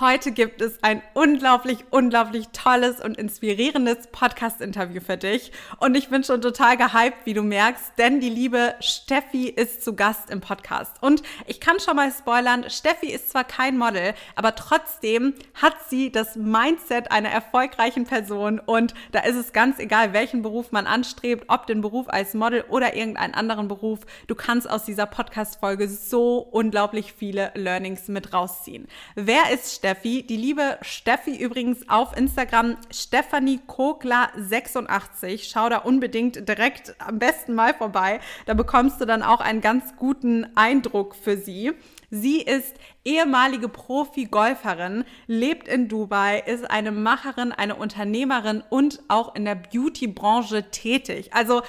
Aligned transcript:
Heute 0.00 0.32
gibt 0.32 0.60
es 0.60 0.82
ein 0.82 1.02
unglaublich, 1.12 1.84
unglaublich 1.90 2.48
tolles 2.48 3.00
und 3.00 3.16
inspirierendes 3.16 4.08
Podcast-Interview 4.08 5.00
für 5.00 5.16
dich. 5.16 5.52
Und 5.78 5.96
ich 5.96 6.08
bin 6.08 6.24
schon 6.24 6.42
total 6.42 6.76
gehypt, 6.76 7.18
wie 7.26 7.32
du 7.32 7.42
merkst, 7.42 7.92
denn 7.96 8.18
die 8.18 8.28
liebe 8.28 8.74
Steffi 8.80 9.46
ist 9.46 9.84
zu 9.84 9.94
Gast 9.94 10.30
im 10.30 10.40
Podcast. 10.40 11.00
Und 11.00 11.22
ich 11.46 11.60
kann 11.60 11.78
schon 11.78 11.94
mal 11.94 12.10
spoilern, 12.10 12.68
Steffi 12.70 13.06
ist 13.06 13.30
zwar 13.30 13.44
kein 13.44 13.78
Model, 13.78 14.14
aber 14.34 14.56
trotzdem 14.56 15.34
hat 15.54 15.76
sie 15.88 16.10
das 16.10 16.34
Mindset 16.34 17.12
einer 17.12 17.28
erfolgreichen 17.28 18.04
Person. 18.04 18.58
Und 18.58 18.94
da 19.12 19.20
ist 19.20 19.36
es 19.36 19.52
ganz 19.52 19.78
egal, 19.78 20.12
welchen 20.12 20.42
Beruf 20.42 20.72
man 20.72 20.88
anstrebt, 20.88 21.44
ob 21.46 21.68
den 21.68 21.82
Beruf 21.82 22.08
als 22.08 22.34
Model 22.34 22.64
oder 22.68 22.96
irgendeinen 22.96 23.34
anderen 23.34 23.68
Beruf. 23.68 24.00
Du 24.26 24.34
kannst 24.34 24.68
aus 24.68 24.84
dieser 24.84 25.06
Podcast-Folge 25.06 25.86
so 25.86 26.38
unglaublich 26.38 27.12
viele 27.12 27.52
Learnings 27.54 28.08
mit 28.08 28.32
rausziehen. 28.32 28.88
Wer 29.14 29.52
ist 29.52 29.83
Steffi. 29.84 30.22
Die 30.22 30.38
liebe 30.38 30.78
Steffi 30.80 31.36
übrigens 31.36 31.90
auf 31.90 32.16
Instagram 32.16 32.78
Stephanie 32.90 33.60
Kogler 33.66 34.30
86. 34.34 35.46
Schau 35.46 35.68
da 35.68 35.76
unbedingt 35.76 36.48
direkt 36.48 36.94
am 36.98 37.18
besten 37.18 37.54
mal 37.54 37.74
vorbei. 37.74 38.20
Da 38.46 38.54
bekommst 38.54 38.98
du 39.02 39.04
dann 39.04 39.22
auch 39.22 39.42
einen 39.42 39.60
ganz 39.60 39.94
guten 39.96 40.46
Eindruck 40.56 41.14
für 41.14 41.36
sie. 41.36 41.72
Sie 42.10 42.40
ist 42.40 42.74
ehemalige 43.04 43.68
Profi-Golferin, 43.68 45.04
lebt 45.26 45.68
in 45.68 45.88
Dubai, 45.88 46.42
ist 46.46 46.70
eine 46.70 46.90
Macherin, 46.90 47.52
eine 47.52 47.76
Unternehmerin 47.76 48.62
und 48.70 49.02
auch 49.08 49.34
in 49.34 49.44
der 49.44 49.56
Beauty-Branche 49.56 50.70
tätig. 50.70 51.34
Also 51.34 51.62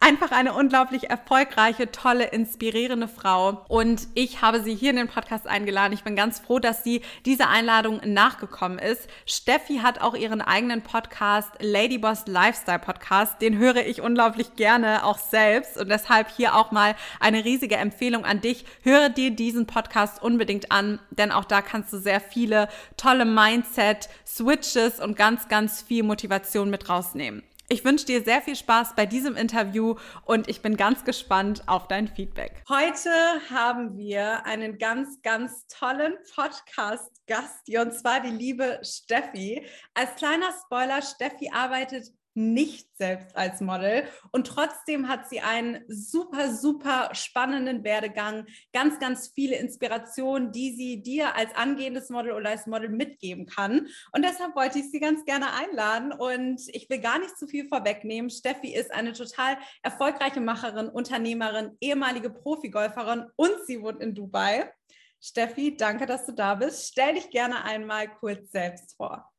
einfach 0.00 0.32
eine 0.32 0.52
unglaublich 0.52 1.08
erfolgreiche, 1.08 1.90
tolle, 1.92 2.24
inspirierende 2.26 3.08
Frau. 3.08 3.64
Und 3.68 4.08
ich 4.14 4.42
habe 4.42 4.62
sie 4.62 4.74
hier 4.74 4.90
in 4.90 4.96
den 4.96 5.08
Podcast 5.08 5.46
eingeladen. 5.46 5.92
Ich 5.92 6.02
bin 6.02 6.16
ganz 6.16 6.40
froh, 6.40 6.58
dass 6.58 6.84
sie 6.84 7.02
dieser 7.24 7.48
Einladung 7.48 8.00
nachgekommen 8.04 8.78
ist. 8.78 9.08
Steffi 9.26 9.78
hat 9.78 10.00
auch 10.00 10.14
ihren 10.14 10.42
eigenen 10.42 10.82
Podcast, 10.82 11.50
Ladyboss 11.60 12.26
Lifestyle 12.26 12.80
Podcast. 12.80 13.40
Den 13.40 13.56
höre 13.56 13.86
ich 13.86 14.02
unglaublich 14.02 14.56
gerne 14.56 15.04
auch 15.04 15.18
selbst. 15.18 15.78
Und 15.78 15.88
deshalb 15.88 16.28
hier 16.36 16.56
auch 16.56 16.72
mal 16.72 16.96
eine 17.20 17.44
riesige 17.44 17.76
Empfehlung 17.76 18.24
an 18.24 18.40
dich. 18.40 18.66
Höre 18.82 19.08
dir 19.08 19.30
diesen 19.30 19.66
Podcast 19.66 20.20
unbedingt 20.20 20.72
an 20.72 20.81
an, 20.82 20.98
denn 21.10 21.30
auch 21.30 21.44
da 21.44 21.62
kannst 21.62 21.92
du 21.92 21.98
sehr 21.98 22.20
viele 22.20 22.68
tolle 22.96 23.24
Mindset-Switches 23.24 25.00
und 25.00 25.16
ganz, 25.16 25.48
ganz 25.48 25.82
viel 25.82 26.02
Motivation 26.02 26.70
mit 26.70 26.88
rausnehmen. 26.88 27.42
Ich 27.68 27.84
wünsche 27.84 28.04
dir 28.04 28.22
sehr 28.22 28.42
viel 28.42 28.56
Spaß 28.56 28.94
bei 28.96 29.06
diesem 29.06 29.34
Interview 29.34 29.94
und 30.26 30.48
ich 30.48 30.60
bin 30.60 30.76
ganz 30.76 31.04
gespannt 31.04 31.62
auf 31.68 31.88
dein 31.88 32.06
Feedback. 32.06 32.62
Heute 32.68 33.10
haben 33.50 33.96
wir 33.96 34.44
einen 34.44 34.76
ganz, 34.76 35.22
ganz 35.22 35.66
tollen 35.68 36.14
Podcast-Gast 36.34 37.74
und 37.74 37.94
zwar 37.94 38.20
die 38.20 38.36
liebe 38.36 38.78
Steffi. 38.82 39.64
Als 39.94 40.16
kleiner 40.16 40.50
Spoiler, 40.66 41.00
Steffi 41.00 41.50
arbeitet 41.50 42.08
nicht 42.34 42.88
selbst 42.96 43.36
als 43.36 43.60
Model 43.60 44.04
und 44.30 44.46
trotzdem 44.46 45.08
hat 45.08 45.28
sie 45.28 45.40
einen 45.40 45.84
super, 45.88 46.52
super 46.52 47.10
spannenden 47.12 47.84
Werdegang, 47.84 48.46
ganz, 48.72 48.98
ganz 48.98 49.32
viele 49.34 49.56
Inspirationen, 49.56 50.52
die 50.52 50.74
sie 50.74 51.02
dir 51.02 51.36
als 51.36 51.54
angehendes 51.54 52.10
Model 52.10 52.32
oder 52.32 52.50
als 52.50 52.66
Model 52.66 52.88
mitgeben 52.88 53.46
kann. 53.46 53.88
Und 54.12 54.24
deshalb 54.24 54.56
wollte 54.56 54.78
ich 54.78 54.90
sie 54.90 55.00
ganz 55.00 55.24
gerne 55.24 55.52
einladen 55.54 56.12
und 56.12 56.62
ich 56.68 56.88
will 56.88 57.00
gar 57.00 57.18
nicht 57.18 57.36
zu 57.36 57.46
viel 57.46 57.68
vorwegnehmen. 57.68 58.30
Steffi 58.30 58.74
ist 58.74 58.92
eine 58.92 59.12
total 59.12 59.58
erfolgreiche 59.82 60.40
Macherin, 60.40 60.88
Unternehmerin, 60.88 61.76
ehemalige 61.80 62.30
Profigolferin 62.30 63.26
und 63.36 63.52
sie 63.66 63.82
wohnt 63.82 64.00
in 64.00 64.14
Dubai. 64.14 64.72
Steffi, 65.20 65.76
danke, 65.76 66.06
dass 66.06 66.26
du 66.26 66.32
da 66.32 66.56
bist. 66.56 66.88
Stell 66.88 67.14
dich 67.14 67.30
gerne 67.30 67.64
einmal 67.64 68.08
kurz 68.08 68.50
selbst 68.50 68.96
vor. 68.96 69.31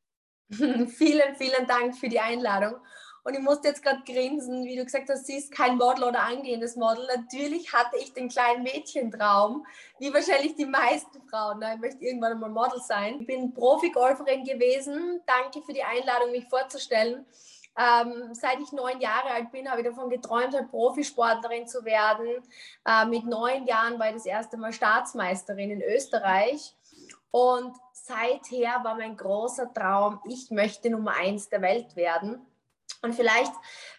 vielen, 0.88 1.36
vielen 1.36 1.66
Dank 1.66 1.96
für 1.96 2.08
die 2.08 2.20
Einladung. 2.20 2.76
Und 3.24 3.32
ich 3.32 3.40
musste 3.40 3.68
jetzt 3.68 3.82
gerade 3.82 4.02
grinsen, 4.04 4.66
wie 4.66 4.76
du 4.76 4.84
gesagt 4.84 5.08
hast, 5.08 5.26
sie 5.26 5.38
ist 5.38 5.50
kein 5.50 5.78
Model 5.78 6.04
oder 6.04 6.20
angehendes 6.20 6.76
Model. 6.76 7.06
Natürlich 7.06 7.72
hatte 7.72 7.96
ich 7.96 8.12
den 8.12 8.28
kleinen 8.28 8.62
Mädchentraum, 8.62 9.64
wie 9.98 10.12
wahrscheinlich 10.12 10.56
die 10.56 10.66
meisten 10.66 11.22
Frauen. 11.30 11.62
Ich 11.62 11.80
möchte 11.80 12.04
irgendwann 12.04 12.32
einmal 12.32 12.50
Model 12.50 12.80
sein. 12.80 13.20
Ich 13.20 13.26
bin 13.26 13.54
Profi-Golferin 13.54 14.44
gewesen. 14.44 15.22
Danke 15.26 15.62
für 15.62 15.72
die 15.72 15.82
Einladung, 15.82 16.32
mich 16.32 16.46
vorzustellen. 16.50 17.24
Ähm, 17.76 18.34
seit 18.34 18.60
ich 18.60 18.72
neun 18.72 19.00
Jahre 19.00 19.30
alt 19.30 19.50
bin, 19.50 19.68
habe 19.68 19.80
ich 19.80 19.86
davon 19.86 20.10
geträumt, 20.10 20.54
halt 20.54 20.68
Profisportlerin 20.68 21.66
zu 21.66 21.84
werden. 21.84 22.42
Äh, 22.86 23.06
mit 23.06 23.24
neun 23.24 23.66
Jahren 23.66 23.98
war 23.98 24.08
ich 24.08 24.14
das 24.14 24.26
erste 24.26 24.58
Mal 24.58 24.72
Staatsmeisterin 24.74 25.70
in 25.70 25.82
Österreich. 25.82 26.74
Und 27.34 27.76
seither 27.92 28.84
war 28.84 28.94
mein 28.94 29.16
großer 29.16 29.74
Traum, 29.74 30.20
ich 30.24 30.52
möchte 30.52 30.88
Nummer 30.88 31.16
eins 31.16 31.48
der 31.48 31.62
Welt 31.62 31.96
werden. 31.96 32.46
Und 33.02 33.12
vielleicht, 33.12 33.50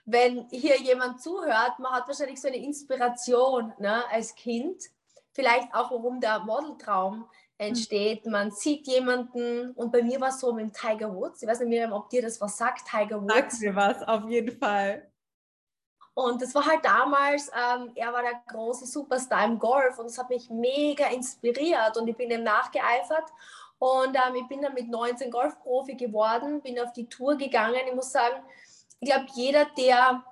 wenn 0.06 0.48
hier 0.52 0.80
jemand 0.80 1.22
zuhört, 1.22 1.78
man 1.80 1.92
hat 1.92 2.08
wahrscheinlich 2.08 2.40
so 2.40 2.48
eine 2.48 2.56
Inspiration 2.56 3.74
ne, 3.78 4.06
als 4.10 4.36
Kind, 4.36 4.82
vielleicht 5.34 5.68
auch, 5.76 5.92
warum 5.92 6.22
der 6.22 6.40
Modeltraum 6.46 7.26
entsteht. 7.58 8.26
Man 8.26 8.52
sieht 8.52 8.88
jemanden 8.88 9.72
und 9.72 9.92
bei 9.92 10.02
mir 10.02 10.22
war 10.22 10.30
es 10.30 10.40
so 10.40 10.54
mit 10.54 10.74
Tiger 10.74 11.14
Woods. 11.14 11.42
Ich 11.42 11.50
weiß 11.50 11.60
nicht, 11.60 11.68
Miriam, 11.68 11.92
ob 11.92 12.10
dir 12.10 12.22
das 12.22 12.40
was 12.40 12.58
sagt, 12.58 12.88
Tiger 12.90 13.22
Woods. 13.22 13.34
Sagt 13.34 13.60
mir 13.60 13.76
was, 13.76 14.02
auf 14.02 14.30
jeden 14.30 14.58
Fall. 14.58 15.12
Und 16.16 16.42
das 16.42 16.56
war 16.56 16.66
halt 16.66 16.84
damals, 16.84 17.50
ähm, 17.50 17.92
er 17.94 18.14
war 18.14 18.22
der 18.22 18.42
große 18.48 18.86
Superstar 18.86 19.44
im 19.44 19.60
Golf 19.60 20.00
und 20.00 20.06
das 20.06 20.18
hat 20.18 20.30
mich 20.30 20.50
mega 20.50 21.08
inspiriert 21.08 21.98
und 21.98 22.08
ich 22.08 22.16
bin 22.16 22.32
ihm 22.32 22.44
nachgeeifert 22.44 23.26
und 23.80 24.16
ähm, 24.16 24.36
ich 24.36 24.48
bin 24.48 24.62
dann 24.62 24.74
mit 24.74 24.88
19 24.88 25.30
Golfprofi 25.30 25.96
geworden, 25.96 26.62
bin 26.62 26.80
auf 26.80 26.94
die 26.94 27.10
Tour 27.10 27.36
gegangen. 27.36 27.82
Ich 27.86 27.94
muss 27.94 28.14
sagen, 28.14 28.42
ich 29.02 29.10
glaube, 29.10 29.26
jeder, 29.36 29.66
der 29.78 30.24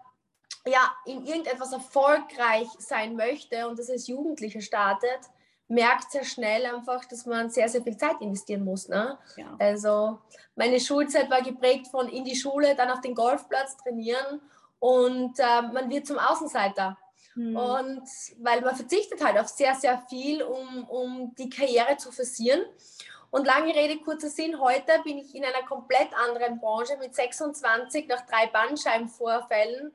ja 0.66 0.95
in 1.05 1.25
irgendetwas 1.25 1.73
erfolgreich 1.73 2.69
sein 2.79 3.17
möchte 3.17 3.67
und 3.67 3.77
das 3.77 3.89
als 3.89 4.07
Jugendlicher 4.07 4.61
startet, 4.61 5.19
merkt 5.67 6.11
sehr 6.11 6.23
schnell 6.23 6.65
einfach, 6.65 7.03
dass 7.05 7.25
man 7.25 7.50
sehr, 7.50 7.67
sehr 7.67 7.83
viel 7.83 7.97
Zeit 7.97 8.21
investieren 8.21 8.63
muss. 8.63 8.88
Ne? 8.88 9.17
Ja. 9.35 9.57
Also 9.59 10.19
meine 10.55 10.79
Schulzeit 10.79 11.29
war 11.29 11.41
geprägt 11.41 11.88
von 11.88 12.07
in 12.07 12.23
die 12.23 12.38
Schule, 12.38 12.73
dann 12.73 12.89
auf 12.89 13.01
den 13.01 13.15
Golfplatz 13.15 13.75
trainieren 13.75 14.39
und 14.83 15.39
äh, 15.39 15.61
man 15.61 15.89
wird 15.89 16.05
zum 16.05 16.19
Außenseiter. 16.19 16.97
Hm. 17.35 17.55
Und 17.55 18.03
weil 18.39 18.59
man 18.59 18.75
verzichtet 18.75 19.23
halt 19.23 19.39
auf 19.39 19.47
sehr, 19.47 19.75
sehr 19.75 20.03
viel, 20.09 20.44
um, 20.44 20.83
um 20.89 21.33
die 21.35 21.49
Karriere 21.49 21.95
zu 21.95 22.11
forcieren. 22.11 22.61
Und 23.31 23.47
lange 23.47 23.73
Rede, 23.73 24.01
kurzer 24.01 24.27
Sinn, 24.27 24.59
heute 24.59 24.91
bin 25.05 25.19
ich 25.19 25.33
in 25.35 25.45
einer 25.45 25.66
komplett 25.66 26.09
anderen 26.13 26.59
Branche 26.59 26.97
mit 26.99 27.16
26 27.16 28.09
nach 28.09 28.25
drei 28.25 28.47
Bandscheibenvorfällen, 28.47 29.94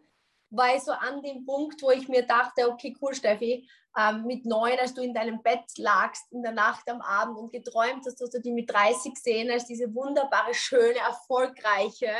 war 0.48 0.74
ich 0.74 0.82
so 0.82 0.92
an 0.92 1.20
dem 1.20 1.44
Punkt, 1.44 1.82
wo 1.82 1.90
ich 1.90 2.08
mir 2.08 2.26
dachte, 2.26 2.70
okay, 2.70 2.96
cool, 3.02 3.14
Steffi, 3.14 3.68
ähm, 3.94 4.24
mit 4.24 4.46
neun, 4.46 4.78
als 4.80 4.94
du 4.94 5.02
in 5.02 5.12
deinem 5.12 5.42
Bett 5.42 5.64
lagst 5.76 6.32
in 6.32 6.42
der 6.42 6.52
Nacht 6.52 6.88
am 6.88 7.02
Abend 7.02 7.36
und 7.36 7.52
geträumt 7.52 8.06
hast, 8.06 8.22
dass 8.22 8.30
du 8.30 8.40
die 8.40 8.52
mit 8.52 8.72
30 8.72 9.18
sehen 9.18 9.50
als 9.50 9.66
diese 9.66 9.94
wunderbare, 9.94 10.54
schöne, 10.54 10.98
erfolgreiche 10.98 12.14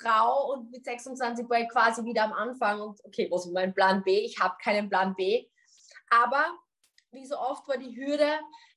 Frau 0.00 0.52
und 0.52 0.70
mit 0.70 0.84
26 0.84 1.48
war 1.48 1.60
ich 1.60 1.68
quasi 1.68 2.04
wieder 2.04 2.24
am 2.24 2.32
Anfang 2.32 2.80
und 2.80 3.04
okay, 3.04 3.28
was 3.30 3.46
ist 3.46 3.52
mein 3.52 3.74
Plan 3.74 4.02
B? 4.02 4.20
Ich 4.20 4.38
habe 4.38 4.56
keinen 4.62 4.88
Plan 4.88 5.14
B. 5.14 5.46
Aber 6.10 6.44
wie 7.12 7.26
so 7.26 7.36
oft 7.38 7.66
war 7.68 7.76
die 7.76 7.94
Hürde 7.96 8.28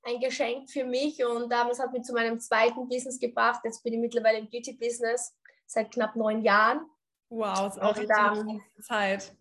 ein 0.04 0.20
Geschenk 0.20 0.70
für 0.70 0.84
mich 0.84 1.24
und 1.24 1.52
es 1.72 1.80
hat 1.80 1.94
mich 1.94 2.04
zu 2.04 2.14
meinem 2.14 2.40
zweiten 2.40 2.88
Business 2.88 3.20
gebracht. 3.20 3.62
Jetzt 3.64 3.84
bin 3.84 3.94
ich 3.94 4.00
mittlerweile 4.00 4.40
im 4.40 4.50
Beauty-Business 4.50 5.36
seit 5.66 5.92
knapp 5.92 6.16
neun 6.16 6.44
Jahren. 6.44 6.82
Wow, 7.30 7.68
ist 7.68 7.82
auch 7.82 7.96
eine 7.96 8.52
ähm, 8.52 8.62
Zeit. 8.82 9.36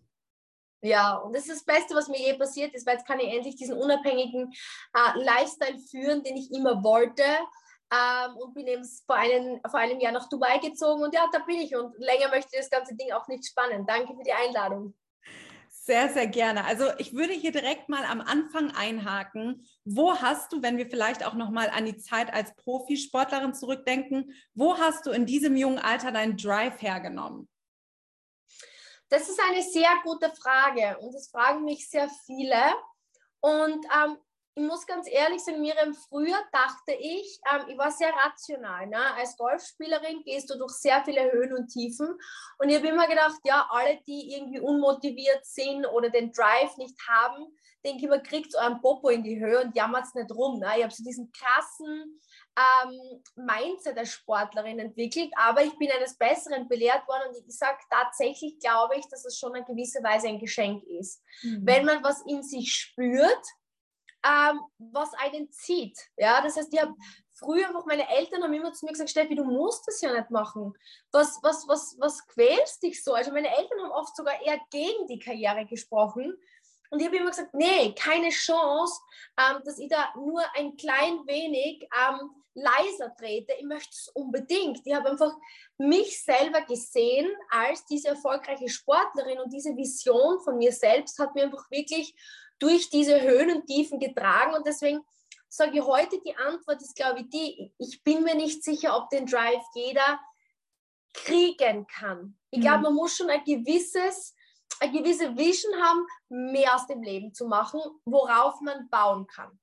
Ja, 0.81 1.17
und 1.17 1.33
das 1.33 1.47
ist 1.47 1.65
das 1.65 1.65
Beste, 1.65 1.95
was 1.95 2.07
mir 2.07 2.19
je 2.19 2.33
passiert 2.33 2.73
ist, 2.73 2.85
weil 2.85 2.95
jetzt 2.95 3.07
kann 3.07 3.19
ich 3.19 3.33
endlich 3.33 3.55
diesen 3.55 3.77
unabhängigen 3.77 4.51
äh, 4.93 5.19
Lifestyle 5.19 5.77
führen, 5.89 6.23
den 6.23 6.35
ich 6.35 6.51
immer 6.51 6.83
wollte 6.83 7.23
ähm, 7.93 8.37
und 8.37 8.53
bin 8.53 8.67
eben 8.67 8.83
vor 9.05 9.15
einem, 9.15 9.61
vor 9.69 9.79
einem 9.79 9.99
Jahr 9.99 10.11
nach 10.11 10.27
Dubai 10.29 10.57
gezogen 10.57 11.03
und 11.03 11.13
ja, 11.13 11.27
da 11.31 11.39
bin 11.39 11.57
ich 11.57 11.75
und 11.75 11.95
länger 11.97 12.29
möchte 12.29 12.49
ich 12.53 12.59
das 12.61 12.69
ganze 12.69 12.95
Ding 12.95 13.11
auch 13.11 13.27
nicht 13.27 13.45
spannen. 13.45 13.85
Danke 13.85 14.15
für 14.15 14.23
die 14.23 14.33
Einladung. 14.33 14.95
Sehr, 15.69 16.07
sehr 16.09 16.27
gerne. 16.27 16.63
Also 16.63 16.85
ich 16.97 17.13
würde 17.13 17.33
hier 17.33 17.51
direkt 17.51 17.89
mal 17.89 18.05
am 18.05 18.21
Anfang 18.21 18.71
einhaken. 18.71 19.67
Wo 19.83 20.15
hast 20.15 20.53
du, 20.53 20.61
wenn 20.61 20.77
wir 20.77 20.89
vielleicht 20.89 21.25
auch 21.25 21.33
noch 21.33 21.49
mal 21.49 21.69
an 21.69 21.85
die 21.85 21.97
Zeit 21.97 22.33
als 22.33 22.55
Profisportlerin 22.55 23.53
zurückdenken, 23.53 24.33
wo 24.53 24.77
hast 24.77 25.05
du 25.05 25.11
in 25.11 25.25
diesem 25.25 25.57
jungen 25.57 25.79
Alter 25.79 26.13
deinen 26.13 26.37
Drive 26.37 26.81
hergenommen? 26.81 27.49
Das 29.09 29.27
ist 29.27 29.41
eine 29.49 29.61
sehr 29.61 29.91
gute 30.03 30.31
Frage 30.31 30.97
und 30.99 31.13
das 31.13 31.29
fragen 31.29 31.65
mich 31.65 31.89
sehr 31.89 32.09
viele. 32.25 32.73
Und 33.41 33.85
ähm, 33.93 34.17
ich 34.55 34.63
muss 34.63 34.85
ganz 34.85 35.07
ehrlich 35.09 35.43
sagen, 35.43 35.61
Miriam, 35.61 35.95
früher 35.95 36.37
dachte 36.51 36.93
ich, 36.93 37.39
ähm, 37.51 37.65
ich 37.69 37.77
war 37.77 37.91
sehr 37.91 38.11
rational. 38.13 38.87
Ne? 38.87 38.99
Als 39.15 39.35
Golfspielerin 39.35 40.23
gehst 40.23 40.49
du 40.49 40.57
durch 40.57 40.73
sehr 40.73 41.03
viele 41.03 41.31
Höhen 41.31 41.53
und 41.53 41.67
Tiefen. 41.67 42.07
Und 42.59 42.69
ich 42.69 42.77
habe 42.77 42.87
immer 42.87 43.07
gedacht, 43.07 43.39
ja, 43.45 43.67
alle, 43.71 43.99
die 44.05 44.33
irgendwie 44.35 44.59
unmotiviert 44.59 45.45
sind 45.45 45.85
oder 45.87 46.09
den 46.09 46.31
Drive 46.31 46.77
nicht 46.77 46.95
haben, 47.07 47.47
denke 47.83 48.03
ich 48.03 48.09
mir, 48.09 48.21
kriegt 48.21 48.55
euren 48.55 48.79
Popo 48.79 49.09
in 49.09 49.23
die 49.23 49.39
Höhe 49.39 49.61
und 49.61 49.75
jammert 49.75 50.05
es 50.05 50.13
nicht 50.13 50.31
rum. 50.31 50.59
Ne? 50.59 50.71
Ich 50.77 50.83
habe 50.83 50.93
so 50.93 51.03
diesen 51.03 51.31
krassen 51.31 52.19
ähm, 52.55 53.23
Mindset 53.35 53.97
als 53.97 54.11
Sportlerin 54.11 54.79
entwickelt, 54.79 55.31
aber 55.35 55.63
ich 55.63 55.75
bin 55.77 55.91
eines 55.91 56.15
Besseren 56.15 56.67
belehrt 56.67 57.07
worden 57.07 57.29
und 57.29 57.47
ich 57.47 57.57
sage 57.57 57.79
tatsächlich, 57.89 58.59
glaube 58.59 58.95
ich, 58.97 59.07
dass 59.09 59.25
es 59.25 59.37
schon 59.37 59.55
in 59.55 59.65
gewisser 59.65 60.03
Weise 60.03 60.27
ein 60.27 60.39
Geschenk 60.39 60.83
ist. 60.83 61.23
Mhm. 61.41 61.61
Wenn 61.65 61.85
man 61.85 62.03
was 62.03 62.21
in 62.27 62.43
sich 62.43 62.73
spürt, 62.73 63.43
ähm, 64.25 64.61
was 64.77 65.13
einen 65.15 65.51
zieht. 65.51 65.97
Ja, 66.17 66.41
das 66.41 66.55
heißt, 66.55 66.73
ich 66.73 66.81
habe 66.81 66.93
früher 67.33 67.67
einfach 67.67 67.85
meine 67.85 68.07
Eltern 68.09 68.43
haben 68.43 68.53
immer 68.53 68.73
zu 68.73 68.85
mir 68.85 68.91
gesagt, 68.91 69.09
Steffi, 69.09 69.35
du 69.35 69.43
musst 69.43 69.87
das 69.87 70.01
ja 70.01 70.13
nicht 70.13 70.29
machen. 70.29 70.73
Was, 71.11 71.39
was, 71.41 71.67
was, 71.67 71.95
was 71.99 72.25
quälst 72.27 72.83
dich 72.83 73.03
so? 73.03 73.13
Also 73.13 73.31
meine 73.31 73.49
Eltern 73.49 73.81
haben 73.81 73.91
oft 73.91 74.15
sogar 74.15 74.41
eher 74.41 74.59
gegen 74.71 75.07
die 75.07 75.19
Karriere 75.19 75.65
gesprochen. 75.65 76.37
Und 76.89 76.99
ich 76.99 77.07
habe 77.07 77.17
immer 77.17 77.31
gesagt, 77.31 77.53
nee, 77.53 77.93
keine 77.93 78.29
Chance, 78.29 79.01
ähm, 79.37 79.61
dass 79.65 79.79
ich 79.79 79.89
da 79.89 80.13
nur 80.15 80.43
ein 80.55 80.75
klein 80.77 81.25
wenig 81.25 81.81
ähm, 81.83 82.29
leiser 82.53 83.15
trete. 83.15 83.53
Ich 83.57 83.65
möchte 83.65 83.89
es 83.89 84.09
unbedingt. 84.09 84.81
Ich 84.85 84.93
habe 84.93 85.09
einfach 85.09 85.33
mich 85.77 86.23
selber 86.23 86.61
gesehen 86.61 87.27
als 87.49 87.83
diese 87.85 88.09
erfolgreiche 88.09 88.69
Sportlerin 88.69 89.39
und 89.39 89.51
diese 89.51 89.75
Vision 89.75 90.39
von 90.41 90.57
mir 90.57 90.71
selbst 90.71 91.17
hat 91.17 91.33
mir 91.33 91.45
einfach 91.45 91.69
wirklich 91.71 92.15
durch 92.59 92.89
diese 92.89 93.21
Höhen 93.21 93.51
und 93.51 93.67
Tiefen 93.67 93.99
getragen 93.99 94.55
und 94.55 94.65
deswegen 94.65 95.01
sage 95.49 95.77
ich 95.77 95.83
heute, 95.83 96.19
die 96.25 96.35
Antwort 96.35 96.81
ist, 96.81 96.95
glaube 96.95 97.21
ich, 97.21 97.29
die, 97.29 97.71
ich 97.77 98.03
bin 98.03 98.23
mir 98.23 98.35
nicht 98.35 98.63
sicher, 98.63 98.97
ob 98.97 99.09
den 99.09 99.27
Drive 99.27 99.63
jeder 99.75 100.19
kriegen 101.13 101.85
kann. 101.85 102.37
Ich 102.49 102.59
glaube, 102.59 102.77
mhm. 102.77 102.83
man 102.83 102.95
muss 102.95 103.15
schon 103.15 103.29
ein 103.29 103.43
gewisses, 103.43 104.33
eine 104.79 104.91
gewisse 104.91 105.37
Vision 105.37 105.73
haben, 105.81 106.07
mehr 106.29 106.75
aus 106.75 106.87
dem 106.87 107.03
Leben 107.03 107.33
zu 107.33 107.47
machen, 107.47 107.81
worauf 108.03 108.61
man 108.61 108.89
bauen 108.89 109.27
kann. 109.27 109.59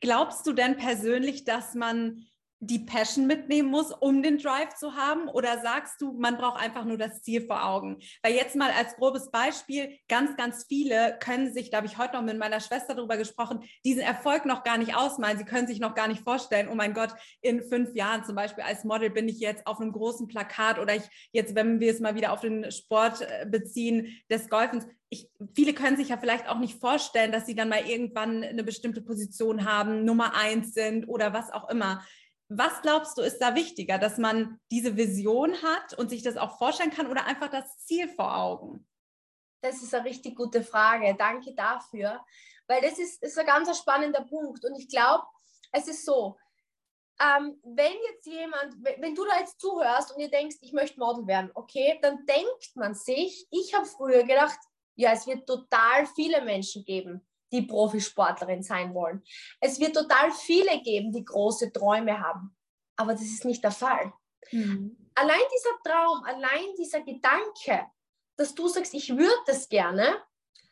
Glaubst 0.00 0.44
du 0.46 0.52
denn 0.52 0.76
persönlich, 0.76 1.44
dass 1.44 1.74
man 1.74 2.26
die 2.64 2.78
Passion 2.78 3.26
mitnehmen 3.26 3.68
muss, 3.68 3.90
um 3.90 4.22
den 4.22 4.38
Drive 4.38 4.74
zu 4.76 4.94
haben? 4.94 5.28
Oder 5.28 5.60
sagst 5.62 6.00
du, 6.00 6.12
man 6.12 6.36
braucht 6.36 6.62
einfach 6.62 6.84
nur 6.84 6.96
das 6.96 7.20
Ziel 7.22 7.44
vor 7.44 7.64
Augen? 7.64 7.98
Weil 8.22 8.34
jetzt 8.34 8.54
mal 8.54 8.70
als 8.70 8.94
grobes 8.94 9.32
Beispiel, 9.32 9.98
ganz, 10.08 10.36
ganz 10.36 10.64
viele 10.68 11.18
können 11.18 11.52
sich, 11.52 11.70
da 11.70 11.78
habe 11.78 11.88
ich 11.88 11.98
heute 11.98 12.14
noch 12.14 12.22
mit 12.22 12.38
meiner 12.38 12.60
Schwester 12.60 12.94
darüber 12.94 13.16
gesprochen, 13.16 13.64
diesen 13.84 14.00
Erfolg 14.00 14.46
noch 14.46 14.62
gar 14.62 14.78
nicht 14.78 14.94
ausmalen. 14.94 15.38
Sie 15.38 15.44
können 15.44 15.66
sich 15.66 15.80
noch 15.80 15.96
gar 15.96 16.06
nicht 16.06 16.22
vorstellen, 16.22 16.68
oh 16.70 16.76
mein 16.76 16.94
Gott, 16.94 17.10
in 17.40 17.62
fünf 17.62 17.96
Jahren 17.96 18.24
zum 18.24 18.36
Beispiel 18.36 18.62
als 18.62 18.84
Model 18.84 19.10
bin 19.10 19.28
ich 19.28 19.40
jetzt 19.40 19.66
auf 19.66 19.80
einem 19.80 19.90
großen 19.90 20.28
Plakat 20.28 20.78
oder 20.78 20.94
ich 20.94 21.02
jetzt, 21.32 21.56
wenn 21.56 21.80
wir 21.80 21.90
es 21.90 21.98
mal 21.98 22.14
wieder 22.14 22.32
auf 22.32 22.42
den 22.42 22.70
Sport 22.70 23.22
äh, 23.22 23.44
beziehen, 23.44 24.22
des 24.30 24.48
Golfens. 24.48 24.86
Ich, 25.08 25.28
viele 25.54 25.74
können 25.74 25.96
sich 25.96 26.10
ja 26.10 26.16
vielleicht 26.16 26.48
auch 26.48 26.58
nicht 26.58 26.80
vorstellen, 26.80 27.32
dass 27.32 27.44
sie 27.44 27.54
dann 27.54 27.68
mal 27.68 27.86
irgendwann 27.86 28.42
eine 28.42 28.64
bestimmte 28.64 29.02
Position 29.02 29.66
haben, 29.66 30.04
Nummer 30.04 30.34
eins 30.34 30.74
sind 30.74 31.06
oder 31.06 31.32
was 31.32 31.52
auch 31.52 31.68
immer. 31.68 32.02
Was 32.54 32.82
glaubst 32.82 33.16
du, 33.16 33.22
ist 33.22 33.38
da 33.38 33.54
wichtiger, 33.54 33.98
dass 33.98 34.18
man 34.18 34.60
diese 34.70 34.96
Vision 34.96 35.54
hat 35.62 35.94
und 35.94 36.10
sich 36.10 36.22
das 36.22 36.36
auch 36.36 36.58
vorstellen 36.58 36.90
kann 36.90 37.06
oder 37.06 37.24
einfach 37.24 37.48
das 37.48 37.78
Ziel 37.78 38.08
vor 38.08 38.36
Augen? 38.36 38.86
Das 39.62 39.82
ist 39.82 39.94
eine 39.94 40.04
richtig 40.04 40.36
gute 40.36 40.62
Frage. 40.62 41.14
Danke 41.18 41.54
dafür, 41.54 42.20
weil 42.66 42.82
das 42.82 42.98
ist, 42.98 43.22
ist 43.22 43.38
ein 43.38 43.46
ganz 43.46 43.76
spannender 43.78 44.22
Punkt. 44.22 44.64
Und 44.64 44.76
ich 44.76 44.88
glaube, 44.88 45.24
es 45.72 45.88
ist 45.88 46.04
so, 46.04 46.36
ähm, 47.20 47.58
wenn 47.62 47.92
jetzt 48.10 48.26
jemand, 48.26 48.74
wenn 48.98 49.14
du 49.14 49.24
da 49.24 49.38
jetzt 49.38 49.60
zuhörst 49.60 50.12
und 50.12 50.20
ihr 50.20 50.30
denkst, 50.30 50.56
ich 50.60 50.72
möchte 50.72 50.98
Model 50.98 51.26
werden, 51.26 51.50
okay, 51.54 51.98
dann 52.02 52.26
denkt 52.26 52.74
man 52.74 52.94
sich, 52.94 53.46
ich 53.50 53.72
habe 53.74 53.86
früher 53.86 54.24
gedacht, 54.24 54.58
ja, 54.94 55.12
es 55.12 55.26
wird 55.26 55.46
total 55.46 56.06
viele 56.06 56.42
Menschen 56.42 56.84
geben, 56.84 57.26
die 57.52 57.62
Profisportlerin 57.62 58.62
sein 58.62 58.94
wollen. 58.94 59.22
Es 59.60 59.78
wird 59.78 59.94
total 59.94 60.32
viele 60.32 60.80
geben, 60.80 61.12
die 61.12 61.24
große 61.24 61.72
Träume 61.72 62.18
haben. 62.18 62.56
Aber 62.96 63.12
das 63.12 63.22
ist 63.22 63.44
nicht 63.44 63.62
der 63.62 63.70
Fall. 63.70 64.12
Mhm. 64.50 64.96
Allein 65.14 65.40
dieser 65.54 65.76
Traum, 65.84 66.24
allein 66.24 66.74
dieser 66.78 67.00
Gedanke, 67.02 67.86
dass 68.36 68.54
du 68.54 68.68
sagst, 68.68 68.94
ich 68.94 69.10
würde 69.16 69.42
das 69.46 69.68
gerne, 69.68 70.22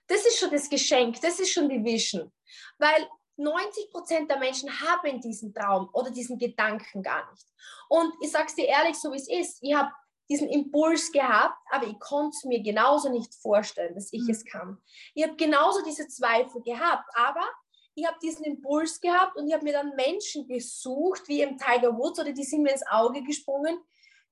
das 0.06 0.26
ist 0.26 0.38
schon 0.38 0.50
das 0.50 0.68
Geschenk, 0.68 1.20
das 1.20 1.38
ist 1.38 1.52
schon 1.52 1.68
die 1.68 1.84
Vision. 1.84 2.32
Weil 2.78 3.08
90 3.36 3.90
Prozent 3.90 4.30
der 4.30 4.38
Menschen 4.38 4.68
haben 4.80 5.20
diesen 5.20 5.54
Traum 5.54 5.88
oder 5.92 6.10
diesen 6.10 6.38
Gedanken 6.38 7.02
gar 7.02 7.30
nicht. 7.30 7.46
Und 7.88 8.12
ich 8.22 8.30
sage 8.30 8.46
es 8.46 8.54
dir 8.54 8.66
ehrlich, 8.66 8.96
so 8.96 9.12
wie 9.12 9.16
es 9.16 9.28
ist, 9.28 9.58
ich 9.62 9.74
habe 9.74 9.90
diesen 10.30 10.48
Impuls 10.48 11.10
gehabt, 11.12 11.58
aber 11.70 11.86
ich 11.86 11.98
konnte 11.98 12.36
es 12.36 12.44
mir 12.44 12.62
genauso 12.62 13.10
nicht 13.10 13.34
vorstellen, 13.34 13.94
dass 13.94 14.12
ich 14.12 14.22
mhm. 14.22 14.30
es 14.30 14.44
kann. 14.44 14.78
Ich 15.14 15.24
habe 15.24 15.36
genauso 15.36 15.82
diese 15.82 16.06
Zweifel 16.08 16.62
gehabt, 16.62 17.08
aber 17.14 17.44
ich 17.94 18.06
habe 18.06 18.16
diesen 18.22 18.44
Impuls 18.44 19.00
gehabt 19.00 19.36
und 19.36 19.48
ich 19.48 19.54
habe 19.54 19.64
mir 19.64 19.72
dann 19.72 19.94
Menschen 19.96 20.46
gesucht, 20.46 21.22
wie 21.26 21.42
im 21.42 21.58
Tiger 21.58 21.96
Woods 21.98 22.20
oder 22.20 22.32
die 22.32 22.44
sind 22.44 22.62
mir 22.62 22.72
ins 22.72 22.86
Auge 22.88 23.22
gesprungen, 23.22 23.78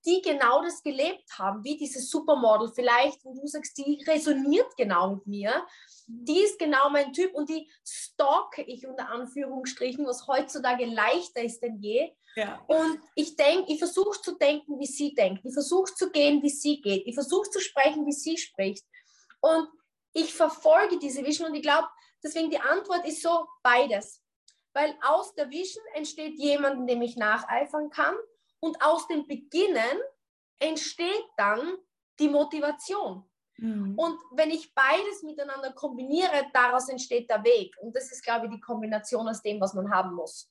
die 0.06 0.22
genau 0.22 0.62
das 0.62 0.82
gelebt 0.82 1.28
haben, 1.36 1.64
wie 1.64 1.76
dieses 1.76 2.08
Supermodel 2.08 2.70
vielleicht, 2.72 3.24
wo 3.24 3.34
du 3.34 3.46
sagst, 3.48 3.76
die 3.76 4.02
resoniert 4.06 4.76
genau 4.76 5.16
mit 5.16 5.26
mir 5.26 5.66
die 6.08 6.40
ist 6.40 6.58
genau 6.58 6.88
mein 6.88 7.12
Typ 7.12 7.34
und 7.34 7.50
die 7.50 7.70
stalke 7.86 8.62
ich 8.62 8.86
unter 8.86 9.10
Anführungsstrichen, 9.10 10.06
was 10.06 10.26
heutzutage 10.26 10.86
leichter 10.86 11.42
ist 11.42 11.60
denn 11.60 11.80
je. 11.80 12.10
Ja. 12.38 12.62
Und 12.68 13.00
ich 13.16 13.34
denke, 13.34 13.72
ich 13.72 13.80
versuche 13.80 14.20
zu 14.22 14.36
denken, 14.36 14.78
wie 14.78 14.86
sie 14.86 15.12
denkt. 15.12 15.44
Ich 15.44 15.52
versuche 15.52 15.92
zu 15.92 16.12
gehen, 16.12 16.40
wie 16.40 16.50
sie 16.50 16.80
geht. 16.80 17.04
Ich 17.04 17.14
versuche 17.14 17.50
zu 17.50 17.58
sprechen, 17.60 18.06
wie 18.06 18.12
sie 18.12 18.38
spricht. 18.38 18.86
Und 19.40 19.68
ich 20.12 20.32
verfolge 20.32 21.00
diese 21.00 21.24
Vision 21.24 21.48
und 21.48 21.56
ich 21.56 21.62
glaube, 21.62 21.88
deswegen 22.22 22.48
die 22.48 22.60
Antwort 22.60 23.04
ist 23.08 23.22
so 23.22 23.48
beides. 23.64 24.22
Weil 24.72 24.96
aus 25.02 25.34
der 25.34 25.50
Vision 25.50 25.84
entsteht 25.94 26.38
jemand, 26.38 26.88
dem 26.88 27.02
ich 27.02 27.16
nacheifern 27.16 27.90
kann 27.90 28.14
und 28.60 28.80
aus 28.84 29.08
dem 29.08 29.26
Beginnen 29.26 29.98
entsteht 30.60 31.24
dann 31.36 31.76
die 32.20 32.28
Motivation. 32.28 33.28
Mhm. 33.56 33.98
Und 33.98 34.16
wenn 34.30 34.50
ich 34.50 34.72
beides 34.74 35.24
miteinander 35.24 35.72
kombiniere, 35.72 36.46
daraus 36.52 36.88
entsteht 36.88 37.28
der 37.28 37.42
Weg. 37.42 37.74
Und 37.80 37.96
das 37.96 38.12
ist, 38.12 38.22
glaube 38.22 38.46
ich, 38.46 38.52
die 38.52 38.60
Kombination 38.60 39.26
aus 39.28 39.42
dem, 39.42 39.60
was 39.60 39.74
man 39.74 39.90
haben 39.90 40.14
muss. 40.14 40.48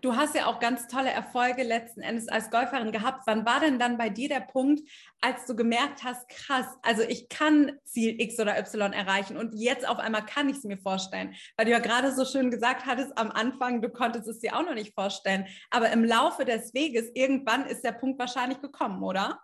Du 0.00 0.16
hast 0.16 0.34
ja 0.34 0.46
auch 0.46 0.58
ganz 0.58 0.88
tolle 0.88 1.10
Erfolge 1.10 1.62
letzten 1.62 2.00
Endes 2.00 2.28
als 2.28 2.50
Golferin 2.50 2.92
gehabt. 2.92 3.22
Wann 3.26 3.46
war 3.46 3.60
denn 3.60 3.78
dann 3.78 3.98
bei 3.98 4.08
dir 4.08 4.28
der 4.28 4.40
Punkt, 4.40 4.80
als 5.20 5.46
du 5.46 5.54
gemerkt 5.54 6.02
hast, 6.04 6.28
krass, 6.28 6.66
also 6.82 7.02
ich 7.02 7.28
kann 7.28 7.72
Ziel 7.84 8.20
X 8.20 8.40
oder 8.40 8.58
Y 8.58 8.92
erreichen 8.92 9.36
und 9.36 9.54
jetzt 9.54 9.88
auf 9.88 9.98
einmal 9.98 10.26
kann 10.26 10.48
ich 10.48 10.56
es 10.56 10.64
mir 10.64 10.78
vorstellen? 10.78 11.34
Weil 11.56 11.66
du 11.66 11.72
ja 11.72 11.78
gerade 11.78 12.12
so 12.12 12.24
schön 12.24 12.50
gesagt 12.50 12.86
hattest 12.86 13.16
am 13.16 13.30
Anfang, 13.30 13.80
du 13.80 13.90
konntest 13.90 14.26
es 14.26 14.40
dir 14.40 14.56
auch 14.56 14.64
noch 14.64 14.74
nicht 14.74 14.94
vorstellen. 14.94 15.46
Aber 15.70 15.90
im 15.90 16.04
Laufe 16.04 16.44
des 16.44 16.74
Weges, 16.74 17.10
irgendwann 17.14 17.66
ist 17.66 17.82
der 17.82 17.92
Punkt 17.92 18.18
wahrscheinlich 18.18 18.60
gekommen, 18.60 19.02
oder? 19.02 19.40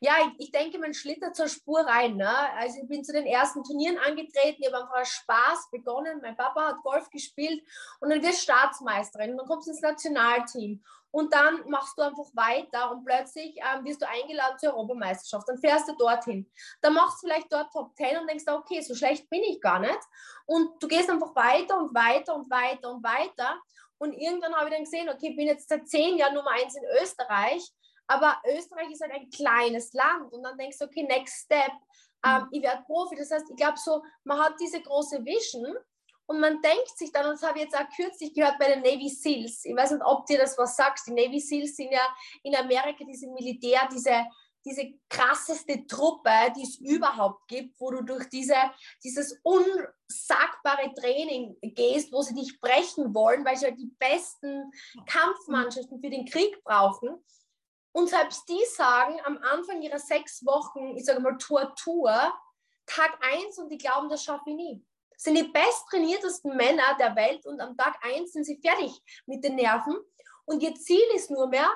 Ja, 0.00 0.14
ich, 0.20 0.46
ich, 0.46 0.50
denke, 0.52 0.78
man 0.78 0.94
schlittert 0.94 1.34
zur 1.34 1.48
Spur 1.48 1.80
rein. 1.80 2.16
Ne? 2.16 2.30
Also 2.54 2.78
ich 2.80 2.88
bin 2.88 3.02
zu 3.02 3.12
den 3.12 3.26
ersten 3.26 3.64
Turnieren 3.64 3.98
angetreten, 3.98 4.58
ich 4.60 4.72
habe 4.72 4.84
einfach 4.84 5.04
Spaß 5.04 5.70
begonnen. 5.70 6.20
Mein 6.22 6.36
Papa 6.36 6.68
hat 6.68 6.82
Golf 6.82 7.10
gespielt 7.10 7.62
und 8.00 8.10
dann 8.10 8.22
wirst 8.22 8.38
du 8.38 8.42
Staatsmeisterin 8.42 9.32
und 9.32 9.38
dann 9.38 9.46
kommst 9.46 9.66
du 9.66 9.72
ins 9.72 9.80
Nationalteam. 9.80 10.82
Und 11.10 11.32
dann 11.32 11.68
machst 11.68 11.96
du 11.96 12.02
einfach 12.02 12.26
weiter 12.34 12.90
und 12.90 13.04
plötzlich 13.04 13.56
ähm, 13.56 13.84
wirst 13.84 14.02
du 14.02 14.08
eingeladen 14.08 14.58
zur 14.58 14.74
Europameisterschaft. 14.74 15.48
Dann 15.48 15.58
fährst 15.58 15.88
du 15.88 15.96
dorthin. 15.96 16.48
Dann 16.82 16.92
machst 16.92 17.22
du 17.22 17.26
vielleicht 17.26 17.50
dort 17.50 17.72
Top 17.72 17.96
10 17.96 18.18
und 18.18 18.28
denkst, 18.28 18.44
okay, 18.46 18.82
so 18.82 18.94
schlecht 18.94 19.28
bin 19.30 19.42
ich 19.42 19.60
gar 19.60 19.80
nicht. 19.80 19.98
Und 20.44 20.82
du 20.82 20.86
gehst 20.86 21.08
einfach 21.08 21.34
weiter 21.34 21.78
und 21.78 21.94
weiter 21.94 22.34
und 22.34 22.50
weiter 22.50 22.90
und 22.90 23.02
weiter. 23.02 23.58
Und 23.96 24.12
irgendwann 24.12 24.54
habe 24.54 24.68
ich 24.68 24.74
dann 24.74 24.84
gesehen, 24.84 25.08
okay, 25.08 25.30
ich 25.30 25.36
bin 25.36 25.46
jetzt 25.46 25.68
seit 25.68 25.88
zehn 25.88 26.18
Jahren 26.18 26.34
Nummer 26.34 26.50
eins 26.50 26.76
in 26.76 26.84
Österreich 27.02 27.72
aber 28.08 28.40
Österreich 28.56 28.90
ist 28.90 29.02
halt 29.02 29.12
ein 29.12 29.30
kleines 29.30 29.92
Land 29.92 30.32
und 30.32 30.42
dann 30.42 30.58
denkst 30.58 30.78
du, 30.78 30.86
okay, 30.86 31.04
next 31.04 31.44
step, 31.44 31.70
ähm, 32.26 32.42
mhm. 32.42 32.48
ich 32.52 32.62
werde 32.62 32.82
Profi. 32.84 33.16
Das 33.16 33.30
heißt, 33.30 33.50
ich 33.50 33.56
glaube 33.56 33.78
so, 33.78 34.02
man 34.24 34.38
hat 34.38 34.54
diese 34.60 34.80
große 34.80 35.24
Vision 35.24 35.76
und 36.26 36.40
man 36.40 36.60
denkt 36.60 36.96
sich 36.96 37.12
dann, 37.12 37.26
und 37.26 37.32
das 37.32 37.42
habe 37.42 37.58
ich 37.58 37.64
jetzt 37.64 37.76
auch 37.76 37.88
kürzlich 37.94 38.34
gehört 38.34 38.58
bei 38.58 38.68
den 38.68 38.80
Navy 38.80 39.08
SEALs, 39.08 39.64
ich 39.64 39.76
weiß 39.76 39.92
nicht, 39.92 40.04
ob 40.04 40.26
dir 40.26 40.38
das 40.38 40.58
was 40.58 40.76
sagst, 40.76 41.06
die 41.06 41.12
Navy 41.12 41.40
SEALs 41.40 41.76
sind 41.76 41.92
ja 41.92 42.06
in 42.42 42.54
Amerika 42.54 43.04
diese 43.04 43.28
Militär, 43.28 43.88
diese, 43.92 44.26
diese 44.64 44.92
krasseste 45.08 45.86
Truppe, 45.86 46.30
die 46.56 46.64
es 46.64 46.78
überhaupt 46.80 47.48
gibt, 47.48 47.80
wo 47.80 47.90
du 47.90 48.02
durch 48.02 48.28
diese, 48.28 48.56
dieses 49.02 49.38
unsagbare 49.42 50.92
Training 50.94 51.56
gehst, 51.62 52.12
wo 52.12 52.20
sie 52.20 52.34
dich 52.34 52.60
brechen 52.60 53.14
wollen, 53.14 53.44
weil 53.44 53.56
sie 53.56 53.66
halt 53.66 53.78
die 53.78 53.92
besten 53.98 54.70
Kampfmannschaften 55.06 56.00
für 56.00 56.10
den 56.10 56.26
Krieg 56.26 56.62
brauchen. 56.64 57.24
Und 57.98 58.08
selbst 58.08 58.48
die 58.48 58.64
sagen 58.76 59.18
am 59.24 59.38
Anfang 59.38 59.82
ihrer 59.82 59.98
sechs 59.98 60.46
Wochen, 60.46 60.96
ich 60.96 61.04
sage 61.04 61.18
mal 61.18 61.36
Tour-Tour, 61.36 62.32
Tag 62.86 63.18
eins 63.20 63.58
und 63.58 63.70
die 63.70 63.76
glauben, 63.76 64.08
das 64.08 64.22
schaffe 64.22 64.50
ich 64.50 64.54
nie. 64.54 64.86
Sind 65.16 65.34
die 65.34 65.42
besttrainiertesten 65.42 66.56
Männer 66.56 66.96
der 67.00 67.16
Welt 67.16 67.44
und 67.44 67.60
am 67.60 67.76
Tag 67.76 67.98
eins 68.04 68.34
sind 68.34 68.44
sie 68.44 68.60
fertig 68.64 68.92
mit 69.26 69.42
den 69.42 69.56
Nerven. 69.56 69.96
Und 70.44 70.62
ihr 70.62 70.76
Ziel 70.76 71.02
ist 71.16 71.28
nur 71.32 71.48
mehr, 71.48 71.68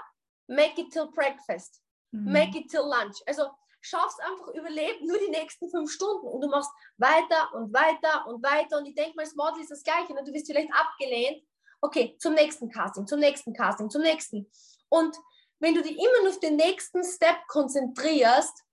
make 0.47 0.81
it 0.81 0.93
till 0.93 1.09
breakfast, 1.09 1.83
mhm. 2.13 2.33
make 2.33 2.57
it 2.57 2.71
till 2.71 2.83
lunch. 2.83 3.21
Also 3.27 3.51
schaffst 3.81 4.21
einfach 4.21 4.47
überleben 4.55 5.05
nur 5.09 5.19
die 5.19 5.31
nächsten 5.31 5.69
fünf 5.71 5.91
Stunden 5.91 6.29
und 6.29 6.41
du 6.41 6.47
machst 6.47 6.71
weiter 6.99 7.53
und 7.55 7.75
weiter 7.75 8.29
und 8.29 8.45
weiter. 8.45 8.79
Und 8.79 8.87
ich 8.87 8.95
denke 8.95 9.17
mal, 9.17 9.25
das 9.25 9.35
Model 9.35 9.61
ist 9.61 9.73
das 9.73 9.83
Gleiche. 9.83 10.15
Ne? 10.15 10.23
Du 10.23 10.33
wirst 10.33 10.47
vielleicht 10.47 10.73
abgelehnt 10.73 11.43
okay, 11.83 12.17
zum 12.19 12.35
nächsten 12.35 12.71
Casting, 12.71 13.07
zum 13.07 13.19
nächsten 13.19 13.53
Casting, 13.53 13.91
zum 13.91 14.03
nächsten. 14.03 14.49
Und 14.89 15.17
wenn 15.63 15.75
du 15.75 15.83
dich 15.83 15.93
immer 15.93 16.23
nur 16.23 16.31
auf 16.31 16.41
den 16.41 16.57
nächsten 16.57 17.05
Step 17.05 17.47
konzentrierst, 17.47 18.65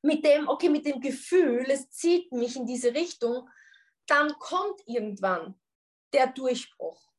mit 0.00 0.24
dem, 0.24 0.48
okay, 0.48 0.70
mit 0.70 0.86
dem 0.86 1.00
Gefühl, 1.00 1.66
es 1.68 1.90
zieht 1.90 2.32
mich 2.32 2.56
in 2.56 2.66
diese 2.66 2.94
Richtung, 2.94 3.48
dann 4.06 4.32
kommt 4.38 4.80
irgendwann 4.86 5.54
der 6.14 6.28
Durchbruch. 6.28 7.12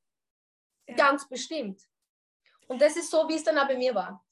Ja. 0.88 0.96
Ganz 0.96 1.30
bestimmt. 1.30 1.82
Und 2.68 2.82
das 2.82 2.98
ist 2.98 3.12
so, 3.12 3.30
wie 3.30 3.36
es 3.36 3.44
dann 3.44 3.58
auch 3.60 3.68
bei 3.68 3.78
mir 3.78 3.94
war. 3.94 4.26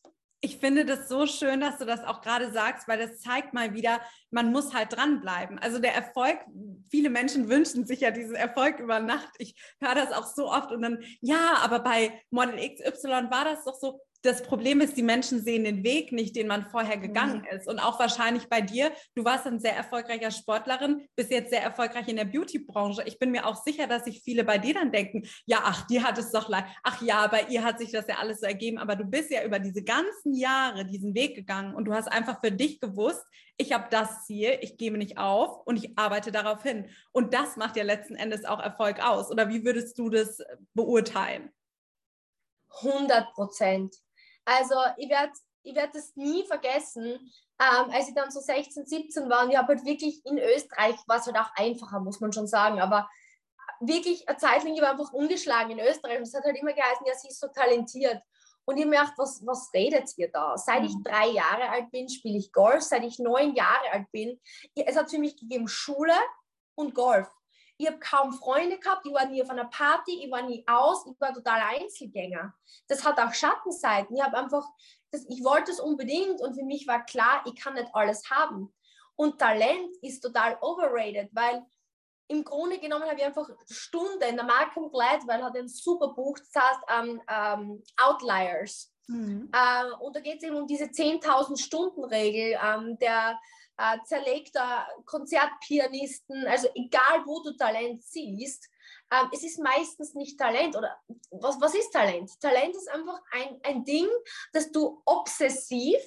Ich 0.44 0.58
finde 0.58 0.86
das 0.86 1.08
so 1.08 1.28
schön, 1.28 1.62
dass 1.62 1.78
du 1.78 1.86
das 1.86 2.04
auch 2.04 2.22
gerade 2.22 2.52
sagst, 2.52 2.88
weil 2.88 2.98
das 2.98 3.22
zeigt 3.22 3.54
mal 3.54 3.76
wieder, 3.76 4.02
man 4.32 4.52
muss 4.52 4.74
halt 4.74 4.94
dranbleiben. 4.94 5.60
Also 5.60 5.78
der 5.78 5.94
Erfolg, 5.94 6.40
viele 6.90 7.12
Menschen 7.12 7.48
wünschen 7.48 7.86
sich 7.86 8.00
ja 8.02 8.10
diesen 8.10 8.36
Erfolg 8.36 8.80
über 8.80 9.00
Nacht. 9.00 9.30
Ich 9.38 9.54
höre 9.80 9.94
das 9.94 10.12
auch 10.12 10.26
so 10.26 10.50
oft 10.50 10.72
und 10.72 10.82
dann, 10.82 11.04
ja, 11.22 11.58
aber 11.62 11.80
bei 11.80 12.24
Model 12.32 12.58
XY 12.58 13.30
war 13.30 13.46
das 13.46 13.64
doch 13.66 13.76
so, 13.76 14.02
das 14.24 14.44
Problem 14.44 14.82
ist, 14.82 14.98
die 14.98 15.04
Menschen 15.04 15.44
sehen 15.44 15.64
den 15.64 15.84
Weg 15.84 16.12
nicht, 16.12 16.36
den 16.36 16.48
man 16.48 16.68
vorher 16.70 16.98
gegangen 16.98 17.44
ist. 17.46 17.68
Und 17.68 17.80
auch 17.80 18.00
wahrscheinlich 18.00 18.48
bei 18.50 18.62
dir, 18.62 18.92
du 19.16 19.26
warst 19.26 19.48
ein 19.48 19.60
sehr 19.60 19.76
erfolgreicher 19.76 20.32
Sportlerin, 20.32 21.08
bist 21.16 21.32
jetzt 21.32 21.50
sehr 21.50 21.64
erfolgreich 21.64 22.08
in 22.08 22.18
der 22.18 22.26
Beauty-Branche. 22.26 23.04
Ich 23.06 23.18
bin 23.18 23.32
mir 23.32 23.48
auch 23.48 23.64
sicher, 23.64 23.88
dass 23.88 24.06
sich 24.06 24.22
viele 24.24 24.44
bei 24.44 24.58
dir 24.58 24.76
dann 24.76 24.92
denken, 24.92 25.24
ja, 25.46 25.62
ach, 25.64 25.88
die 25.88 26.04
hat 26.04 26.18
es 26.18 26.32
doch 26.32 26.50
leid. 26.50 26.66
Ach 26.84 27.02
ja, 27.02 27.26
bei 27.28 27.46
ihr 27.50 27.64
hat 27.64 27.80
sich 27.80 27.92
das 27.92 28.08
ja 28.08 28.16
alles 28.20 28.42
so 28.42 28.46
ergeben. 28.46 28.78
Aber 28.78 28.96
du 28.96 29.06
bist 29.06 29.32
ja 29.32 29.44
über 29.44 29.60
diese 29.60 29.84
ganzen 29.84 30.34
Jahre 30.34 30.86
diesen 30.86 31.16
Weg 31.16 31.36
gegangen 31.36 31.74
und 31.74 31.86
du 31.86 31.94
hast 31.94 32.08
einfach 32.08 32.40
für 32.42 32.52
dich 32.52 32.80
gewusst, 32.80 33.24
ich 33.58 33.74
habe 33.74 33.88
das 33.90 34.26
Ziel, 34.26 34.58
ich 34.62 34.78
gebe 34.78 34.98
nicht 34.98 35.18
auf 35.18 35.66
und 35.66 35.78
ich 35.78 35.98
arbeite 35.98 36.32
darauf 36.32 36.64
hin. 36.64 36.90
Und 37.12 37.34
das 37.34 37.58
macht 37.58 37.78
ja 37.78 37.84
letzten 37.84 38.16
Endes 38.16 38.46
auch 38.46 38.60
Erfolg 38.60 39.04
aus. 39.04 39.30
Oder 39.30 39.50
wie 39.50 39.64
würdest 39.64 39.98
du 40.00 40.10
das 40.10 40.40
beurteilen? 40.74 41.52
100 42.82 43.34
Prozent. 43.34 43.96
Also 44.46 44.76
ich 44.98 45.10
werde 45.10 45.34
ich 45.64 45.76
werd 45.76 45.94
das 45.94 46.16
nie 46.16 46.46
vergessen, 46.46 47.32
ähm, 47.60 47.92
als 47.92 48.08
ich 48.08 48.16
dann 48.16 48.32
so 48.32 48.40
16, 48.40 48.86
17 48.86 49.30
war 49.30 49.44
und 49.44 49.52
ich 49.52 49.58
habe 49.58 49.76
halt 49.76 49.86
wirklich 49.86 50.26
in 50.26 50.40
Österreich, 50.40 50.96
war 51.08 51.20
es 51.20 51.28
halt 51.28 51.38
auch 51.38 51.52
einfacher, 51.56 52.00
muss 52.00 52.20
man 52.20 52.34
schon 52.34 52.48
sagen, 52.48 52.80
aber 52.80 53.08
wirklich 53.80 54.28
eine 54.28 54.38
Zeit 54.38 54.64
lang, 54.64 54.74
ich 54.74 54.82
war 54.82 54.92
einfach 54.92 55.14
ungeschlagen 55.14 55.78
in 55.78 55.86
Österreich 55.86 56.18
und 56.18 56.24
es 56.24 56.34
hat 56.34 56.44
halt 56.44 56.58
immer 56.58 56.74
geheißen, 56.74 57.06
ja, 57.06 57.14
sie 57.14 57.28
ist 57.28 57.40
so 57.40 57.48
talentiert. 57.48 58.22
Und 58.66 58.78
ich 58.78 58.86
merke, 58.86 59.14
was, 59.18 59.46
was 59.46 59.72
redet 59.74 60.10
ihr 60.18 60.32
da? 60.32 60.56
Seit 60.56 60.84
ich 60.84 60.96
mhm. 60.96 61.04
drei 61.04 61.30
Jahre 61.30 61.68
alt 61.70 61.90
bin, 61.90 62.08
spiele 62.08 62.38
ich 62.38 62.54
Golf. 62.54 62.84
Seit 62.84 63.04
ich 63.04 63.18
neun 63.18 63.56
Jahre 63.56 63.92
alt 63.92 64.12
bin, 64.12 64.40
es 64.76 64.96
hat 64.96 65.10
für 65.10 65.18
mich 65.18 65.36
gegeben 65.36 65.68
Schule 65.68 66.14
und 66.76 66.94
Golf. 66.94 67.28
Ich 67.82 67.88
habe 67.88 67.98
kaum 67.98 68.32
Freunde 68.32 68.78
gehabt, 68.78 69.08
ich 69.08 69.12
war 69.12 69.26
nie 69.26 69.42
auf 69.42 69.50
einer 69.50 69.66
Party, 69.66 70.24
ich 70.24 70.30
war 70.30 70.44
nie 70.44 70.64
aus, 70.68 71.04
ich 71.08 71.20
war 71.20 71.34
total 71.34 71.62
Einzelgänger. 71.80 72.54
Das 72.88 73.04
hat 73.04 73.20
auch 73.20 73.34
Schattenseiten. 73.34 74.16
Ich 74.16 74.22
habe 74.22 74.38
einfach, 74.38 74.70
das, 75.10 75.26
ich 75.28 75.44
wollte 75.44 75.72
es 75.72 75.80
unbedingt 75.80 76.42
und 76.42 76.54
für 76.54 76.64
mich 76.64 76.86
war 76.86 77.04
klar, 77.04 77.44
ich 77.48 77.60
kann 77.60 77.74
nicht 77.74 77.90
alles 77.94 78.30
haben. 78.30 78.72
Und 79.16 79.40
Talent 79.40 79.98
ist 80.04 80.22
total 80.22 80.60
overrated, 80.62 81.30
weil 81.34 81.66
im 82.28 82.44
Grunde 82.44 82.78
genommen 82.78 83.06
habe 83.06 83.16
ich 83.16 83.26
einfach 83.26 83.50
Stunden, 83.68 84.20
der 84.20 84.44
Malcolm 84.44 84.92
Gladwell 84.92 85.42
hat 85.42 85.58
ein 85.58 85.68
super 85.68 86.10
Buch, 86.10 86.38
das 86.38 86.64
heißt 86.64 86.82
um, 86.84 87.10
ähm, 87.10 87.20
um, 87.20 87.72
ähm, 87.72 87.84
Outliers. 87.98 88.94
Mhm. 89.08 89.50
Uh, 89.56 90.06
und 90.06 90.16
da 90.16 90.20
geht 90.20 90.38
es 90.38 90.44
eben 90.44 90.56
um 90.56 90.68
diese 90.68 90.86
10.000 90.86 91.60
Stunden 91.60 92.04
Regel. 92.04 92.60
Um, 92.64 93.00
der 93.00 93.40
äh, 93.78 93.98
zerlegter 94.06 94.88
Konzertpianisten, 95.06 96.46
also 96.48 96.68
egal 96.76 97.26
wo 97.26 97.42
du 97.42 97.56
Talent 97.56 98.04
siehst, 98.04 98.70
ähm, 99.12 99.30
es 99.34 99.44
ist 99.44 99.60
meistens 99.60 100.14
nicht 100.14 100.40
Talent 100.40 100.76
oder 100.76 100.98
was, 101.32 101.60
was 101.60 101.76
ist 101.76 101.92
Talent? 101.92 102.32
Talent 102.40 102.76
ist 102.76 102.90
einfach 102.90 103.22
ein, 103.32 103.60
ein 103.64 103.84
Ding, 103.84 104.08
das 104.54 104.72
du 104.72 105.02
obsessiv, 105.06 106.00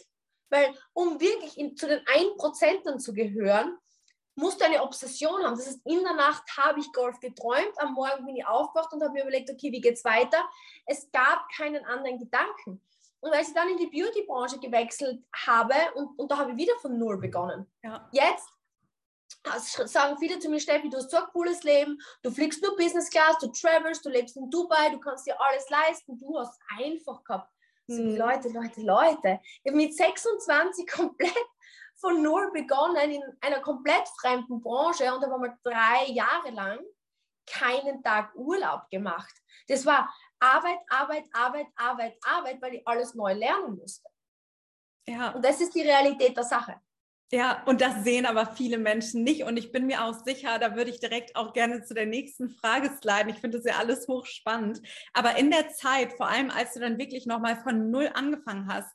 weil 0.51 0.75
um 0.93 1.21
wirklich 1.21 1.59
in, 1.59 1.77
zu 1.77 1.87
den 1.87 2.01
1% 2.05 2.99
zu 2.99 3.13
gehören, 3.13 3.77
musst 4.37 4.61
du 4.61 4.65
eine 4.65 4.83
Obsession 4.83 5.43
haben. 5.43 5.57
Das 5.57 5.67
heißt, 5.67 5.81
in 5.85 6.03
der 6.03 6.15
Nacht 6.15 6.45
habe 6.57 6.81
ich 6.81 6.93
Golf 6.93 7.21
geträumt, 7.21 7.79
am 7.79 7.95
Morgen 7.95 8.27
bin 8.27 8.37
ich 8.37 8.47
aufgewacht 8.47 8.93
und 8.93 9.03
habe 9.03 9.13
mir 9.13 9.23
überlegt, 9.23 9.51
okay, 9.51 9.71
wie 9.71 9.81
geht 9.81 9.95
es 9.95 10.05
weiter? 10.05 10.43
Es 10.87 11.11
gab 11.13 11.49
keinen 11.51 11.85
anderen 11.85 12.19
Gedanken. 12.19 12.81
Und 13.25 13.33
als 13.33 13.49
ich 13.49 13.55
dann 13.55 13.71
in 13.71 13.79
die 13.79 13.87
Beauty-Branche 13.87 14.59
gewechselt 14.59 15.25
habe, 15.47 15.75
und, 15.95 16.19
und 16.19 16.31
da 16.31 16.37
habe 16.37 16.51
ich 16.51 16.59
wieder 16.59 16.75
von 16.83 16.99
Null 16.99 17.19
begonnen. 17.19 17.67
Ja. 17.83 18.07
Jetzt 18.13 18.51
also 19.45 19.87
sagen 19.87 20.19
viele 20.19 20.39
zu 20.39 20.51
mir, 20.51 20.61
Steffi, 20.61 20.91
du 20.91 20.99
hast 20.99 21.11
so 21.11 21.17
ein 21.17 21.25
cooles 21.33 21.63
Leben, 21.63 21.99
du 22.23 22.31
fliegst 22.31 22.63
nur 22.63 22.77
Business 22.77 23.09
Class, 23.09 23.39
du 23.41 23.49
travelst, 23.49 24.05
du 24.05 24.11
lebst 24.11 24.37
in 24.37 24.51
Dubai, 24.51 24.91
du 24.91 25.01
kannst 25.01 25.27
dir 25.27 25.41
alles 25.41 25.69
leisten, 25.71 26.19
du 26.19 26.39
hast 26.39 26.59
einfach 26.79 27.25
gehabt. 27.25 27.51
So, 27.87 28.03
mhm. 28.03 28.17
Leute, 28.17 28.49
Leute, 28.49 28.83
Leute, 28.83 29.41
ich 29.63 29.71
habe 29.71 29.77
mit 29.77 29.95
26 29.97 30.87
komplett 30.91 31.47
von 31.97 32.23
Null 32.23 32.51
begonnen 32.53 33.11
in 33.11 33.23
einer 33.41 33.61
komplett 33.61 34.07
fremden 34.21 34.61
Branche 34.61 35.05
und 35.15 35.23
habe 35.23 35.39
mal 35.39 35.59
drei 35.63 36.07
Jahre 36.09 36.51
lang 36.51 36.81
keinen 37.47 38.03
Tag 38.03 38.35
Urlaub 38.35 38.89
gemacht. 38.91 39.35
Das 39.69 39.87
war 39.87 40.13
Arbeit, 40.41 40.79
Arbeit, 40.89 41.25
Arbeit, 41.33 41.67
Arbeit, 41.77 42.17
Arbeit, 42.25 42.63
weil 42.63 42.75
ich 42.75 42.87
alles 42.87 43.15
neu 43.15 43.33
lernen 43.33 43.77
musste. 43.77 44.09
Ja. 45.07 45.31
Und 45.31 45.45
das 45.45 45.61
ist 45.61 45.75
die 45.75 45.83
Realität 45.83 46.37
der 46.37 46.45
Sache. 46.45 46.81
Ja, 47.33 47.65
und 47.65 47.81
das 47.81 48.05
sehen 48.05 48.27
aber 48.27 48.47
viele 48.47 48.79
Menschen 48.79 49.25
nicht. 49.25 49.45
Und 49.45 49.57
ich 49.57 49.73
bin 49.73 49.87
mir 49.87 50.05
auch 50.05 50.15
sicher, 50.25 50.59
da 50.59 50.77
würde 50.77 50.91
ich 50.91 51.01
direkt 51.01 51.35
auch 51.35 51.53
gerne 51.53 51.83
zu 51.83 51.95
der 51.95 52.07
nächsten 52.07 52.49
Frage 52.49 52.91
sliden. 52.91 53.31
Ich 53.31 53.41
finde 53.41 53.59
das 53.59 53.67
ja 53.67 53.79
alles 53.79 54.07
hochspannend. 54.07 54.81
Aber 55.13 55.37
in 55.37 55.51
der 55.51 55.71
Zeit, 55.71 56.13
vor 56.13 56.29
allem 56.29 56.51
als 56.51 56.75
du 56.75 56.81
dann 56.81 56.99
wirklich 56.99 57.27
nochmal 57.27 57.57
von 57.57 57.91
Null 57.91 58.11
angefangen 58.15 58.69
hast, 58.73 58.95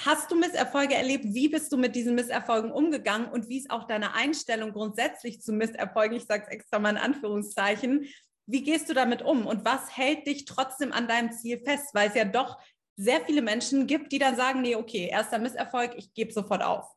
hast 0.00 0.30
du 0.30 0.36
Misserfolge 0.36 0.94
erlebt? 0.94 1.24
Wie 1.26 1.48
bist 1.48 1.72
du 1.72 1.76
mit 1.76 1.94
diesen 1.96 2.14
Misserfolgen 2.14 2.70
umgegangen? 2.70 3.28
Und 3.28 3.48
wie 3.48 3.58
ist 3.58 3.70
auch 3.70 3.84
deine 3.84 4.14
Einstellung 4.14 4.72
grundsätzlich 4.72 5.42
zu 5.42 5.52
Misserfolgen? 5.52 6.16
Ich 6.16 6.24
sage 6.24 6.44
es 6.46 6.52
extra 6.52 6.78
mal 6.78 6.90
in 6.90 6.96
Anführungszeichen. 6.96 8.06
Wie 8.50 8.62
gehst 8.62 8.88
du 8.88 8.94
damit 8.94 9.20
um 9.20 9.46
und 9.46 9.64
was 9.66 9.94
hält 9.94 10.26
dich 10.26 10.46
trotzdem 10.46 10.90
an 10.92 11.06
deinem 11.06 11.30
Ziel 11.32 11.58
fest? 11.58 11.90
Weil 11.92 12.08
es 12.08 12.14
ja 12.14 12.24
doch 12.24 12.58
sehr 12.96 13.20
viele 13.20 13.42
Menschen 13.42 13.86
gibt, 13.86 14.10
die 14.10 14.18
dann 14.18 14.36
sagen, 14.36 14.62
nee, 14.62 14.74
okay, 14.74 15.08
erster 15.10 15.38
Misserfolg, 15.38 15.94
ich 15.96 16.14
gebe 16.14 16.32
sofort 16.32 16.62
auf. 16.62 16.90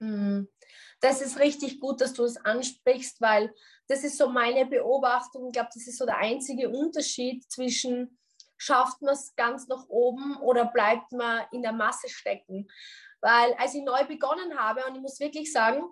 Hm. 0.00 0.46
Das 1.00 1.22
ist 1.22 1.38
richtig 1.38 1.80
gut, 1.80 2.02
dass 2.02 2.12
du 2.12 2.24
es 2.24 2.36
ansprichst, 2.36 3.20
weil 3.20 3.52
das 3.88 4.04
ist 4.04 4.18
so 4.18 4.28
meine 4.28 4.66
Beobachtung. 4.66 5.46
Ich 5.46 5.54
glaube, 5.54 5.70
das 5.72 5.86
ist 5.86 5.98
so 5.98 6.04
der 6.04 6.18
einzige 6.18 6.68
Unterschied 6.68 7.50
zwischen 7.50 8.18
schafft 8.56 9.02
man 9.02 9.14
es 9.14 9.34
ganz 9.36 9.66
nach 9.68 9.88
oben 9.88 10.36
oder 10.36 10.66
bleibt 10.66 11.12
man 11.12 11.44
in 11.52 11.62
der 11.62 11.72
Masse 11.72 12.08
stecken. 12.08 12.68
Weil 13.20 13.54
als 13.54 13.74
ich 13.74 13.82
neu 13.82 14.04
begonnen 14.04 14.58
habe, 14.58 14.84
und 14.86 14.96
ich 14.96 15.00
muss 15.00 15.18
wirklich 15.18 15.50
sagen, 15.50 15.82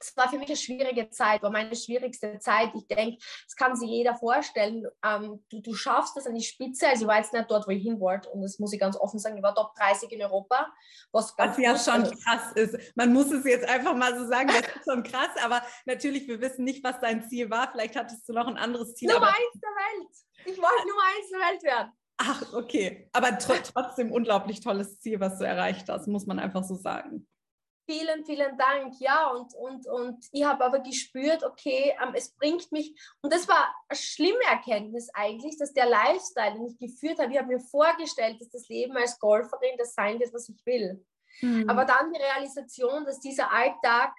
es 0.00 0.16
war 0.16 0.28
für 0.28 0.38
mich 0.38 0.48
eine 0.48 0.56
schwierige 0.56 1.10
Zeit, 1.10 1.42
war 1.42 1.50
meine 1.50 1.74
schwierigste 1.74 2.38
Zeit. 2.38 2.70
Ich 2.74 2.86
denke, 2.86 3.18
das 3.44 3.56
kann 3.56 3.76
sich 3.76 3.88
jeder 3.88 4.14
vorstellen. 4.14 4.86
Ähm, 5.04 5.44
du, 5.50 5.60
du 5.60 5.74
schaffst 5.74 6.16
das 6.16 6.26
an 6.26 6.34
die 6.34 6.44
Spitze. 6.44 6.88
Also 6.88 7.02
ich 7.02 7.08
war 7.08 7.18
jetzt 7.18 7.32
nicht 7.32 7.50
dort, 7.50 7.66
wo 7.66 7.70
ich 7.70 7.82
hin 7.82 8.00
wollte. 8.00 8.28
Und 8.30 8.42
das 8.42 8.58
muss 8.58 8.72
ich 8.72 8.80
ganz 8.80 8.96
offen 8.96 9.18
sagen, 9.18 9.36
ich 9.36 9.42
war 9.42 9.54
Top 9.54 9.74
30 9.74 10.12
in 10.12 10.22
Europa. 10.22 10.72
Was, 11.12 11.34
was 11.36 11.58
ja 11.58 11.76
schon 11.78 12.02
ist. 12.04 12.24
krass 12.24 12.52
ist. 12.54 12.96
Man 12.96 13.12
muss 13.12 13.30
es 13.32 13.44
jetzt 13.44 13.68
einfach 13.68 13.94
mal 13.94 14.16
so 14.16 14.26
sagen, 14.26 14.48
das 14.48 14.60
ist 14.60 14.84
schon 14.88 15.02
krass. 15.02 15.30
Aber 15.42 15.62
natürlich, 15.86 16.28
wir 16.28 16.40
wissen 16.40 16.64
nicht, 16.64 16.84
was 16.84 17.00
dein 17.00 17.28
Ziel 17.28 17.50
war. 17.50 17.70
Vielleicht 17.72 17.96
hattest 17.96 18.28
du 18.28 18.32
noch 18.32 18.46
ein 18.46 18.56
anderes 18.56 18.94
Ziel. 18.94 19.12
Nummer 19.12 19.28
eins 19.28 19.60
der 19.60 19.70
Welt. 19.70 20.08
Ich 20.44 20.56
wollte 20.56 20.88
Nummer 20.88 21.02
eins 21.16 21.30
der 21.30 21.40
Welt 21.40 21.62
werden. 21.64 21.92
Ach, 22.18 22.52
okay. 22.52 23.08
Aber 23.12 23.38
tr 23.38 23.62
trotzdem 23.62 24.12
unglaublich 24.12 24.60
tolles 24.60 24.98
Ziel, 25.00 25.20
was 25.20 25.38
du 25.38 25.44
erreicht 25.44 25.88
hast, 25.88 26.08
muss 26.08 26.26
man 26.26 26.38
einfach 26.38 26.64
so 26.64 26.74
sagen. 26.74 27.26
Vielen, 27.90 28.22
vielen 28.26 28.58
Dank. 28.58 29.00
Ja, 29.00 29.30
und, 29.30 29.54
und, 29.54 29.86
und 29.86 30.26
ich 30.30 30.44
habe 30.44 30.62
aber 30.62 30.80
gespürt, 30.80 31.42
okay, 31.42 31.96
ähm, 32.02 32.12
es 32.14 32.34
bringt 32.34 32.70
mich, 32.70 32.94
und 33.22 33.32
das 33.32 33.48
war 33.48 33.74
eine 33.88 33.96
schlimme 33.96 34.44
Erkenntnis 34.46 35.08
eigentlich, 35.14 35.56
dass 35.56 35.72
der 35.72 35.86
Lifestyle, 35.86 36.52
den 36.52 36.66
ich 36.66 36.78
geführt 36.78 37.18
habe, 37.18 37.32
ich 37.32 37.38
habe 37.38 37.48
mir 37.48 37.60
vorgestellt, 37.60 38.42
dass 38.42 38.50
das 38.50 38.68
Leben 38.68 38.94
als 38.94 39.18
Golferin 39.18 39.78
das 39.78 39.94
sein 39.94 40.20
wird, 40.20 40.34
was 40.34 40.50
ich 40.50 40.66
will. 40.66 41.02
Mhm. 41.40 41.70
Aber 41.70 41.86
dann 41.86 42.12
die 42.12 42.20
Realisation, 42.20 43.06
dass 43.06 43.20
dieser 43.20 43.50
Alltag 43.50 44.12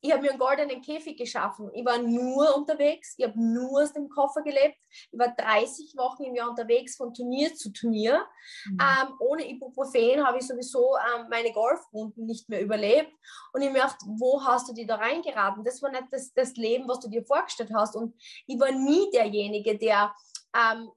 ich 0.00 0.12
habe 0.12 0.22
mir 0.22 0.30
einen 0.30 0.38
goldenen 0.38 0.82
Käfig 0.82 1.16
geschaffen. 1.16 1.70
Ich 1.74 1.84
war 1.84 1.98
nur 1.98 2.56
unterwegs, 2.56 3.14
ich 3.16 3.26
habe 3.26 3.38
nur 3.40 3.82
aus 3.82 3.92
dem 3.92 4.08
Koffer 4.08 4.42
gelebt. 4.42 4.76
Ich 5.10 5.18
war 5.18 5.34
30 5.34 5.94
Wochen 5.96 6.24
im 6.24 6.34
Jahr 6.34 6.50
unterwegs, 6.50 6.96
von 6.96 7.12
Turnier 7.12 7.54
zu 7.54 7.72
Turnier. 7.72 8.26
Mhm. 8.66 8.78
Ähm, 8.80 9.14
ohne 9.20 9.48
Ibuprofen 9.48 10.24
habe 10.26 10.38
ich 10.38 10.46
sowieso 10.46 10.96
ähm, 10.96 11.26
meine 11.30 11.52
Golfrunden 11.52 12.26
nicht 12.26 12.48
mehr 12.48 12.60
überlebt. 12.60 13.12
Und 13.52 13.62
ich 13.62 13.68
mir 13.68 13.74
gedacht, 13.74 13.98
wo 14.06 14.44
hast 14.44 14.68
du 14.68 14.72
die 14.72 14.86
da 14.86 14.96
reingeraten? 14.96 15.64
Das 15.64 15.82
war 15.82 15.90
nicht 15.90 16.06
das, 16.10 16.32
das 16.34 16.54
Leben, 16.56 16.88
was 16.88 17.00
du 17.00 17.08
dir 17.08 17.24
vorgestellt 17.24 17.72
hast. 17.74 17.96
Und 17.96 18.14
ich 18.46 18.58
war 18.60 18.70
nie 18.70 19.10
derjenige, 19.10 19.76
der 19.78 20.14
ähm, 20.54 20.90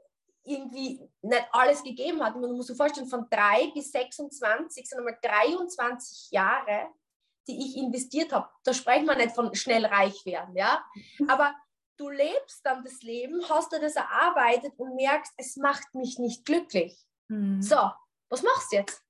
irgendwie 0.43 1.01
nicht 1.21 1.47
alles 1.51 1.83
gegeben 1.83 2.23
hat. 2.23 2.35
Man 2.35 2.51
muss 2.51 2.67
sich 2.67 2.77
vorstellen, 2.77 3.07
von 3.07 3.27
3 3.29 3.71
bis 3.73 3.91
26 3.91 4.87
sind 4.87 4.99
einmal 4.99 5.17
23 5.21 6.31
Jahre 6.31 6.89
die 7.49 7.65
ich 7.65 7.77
investiert 7.77 8.31
habe. 8.31 8.47
Da 8.63 8.73
sprechen 8.73 9.05
wir 9.05 9.15
nicht 9.15 9.35
von 9.35 9.53
schnell 9.55 9.85
reich 9.85 10.25
werden, 10.25 10.55
ja. 10.55 10.83
Aber 11.27 11.53
du 11.97 12.09
lebst 12.09 12.65
dann 12.65 12.83
das 12.83 13.01
Leben, 13.01 13.41
hast 13.49 13.73
du 13.73 13.79
das 13.79 13.95
erarbeitet 13.95 14.73
und 14.77 14.95
merkst, 14.95 15.33
es 15.37 15.57
macht 15.57 15.93
mich 15.93 16.19
nicht 16.19 16.45
glücklich. 16.45 16.97
Mhm. 17.27 17.61
So, 17.61 17.91
was 18.29 18.43
machst 18.43 18.71
du 18.71 18.77
jetzt? 18.77 19.03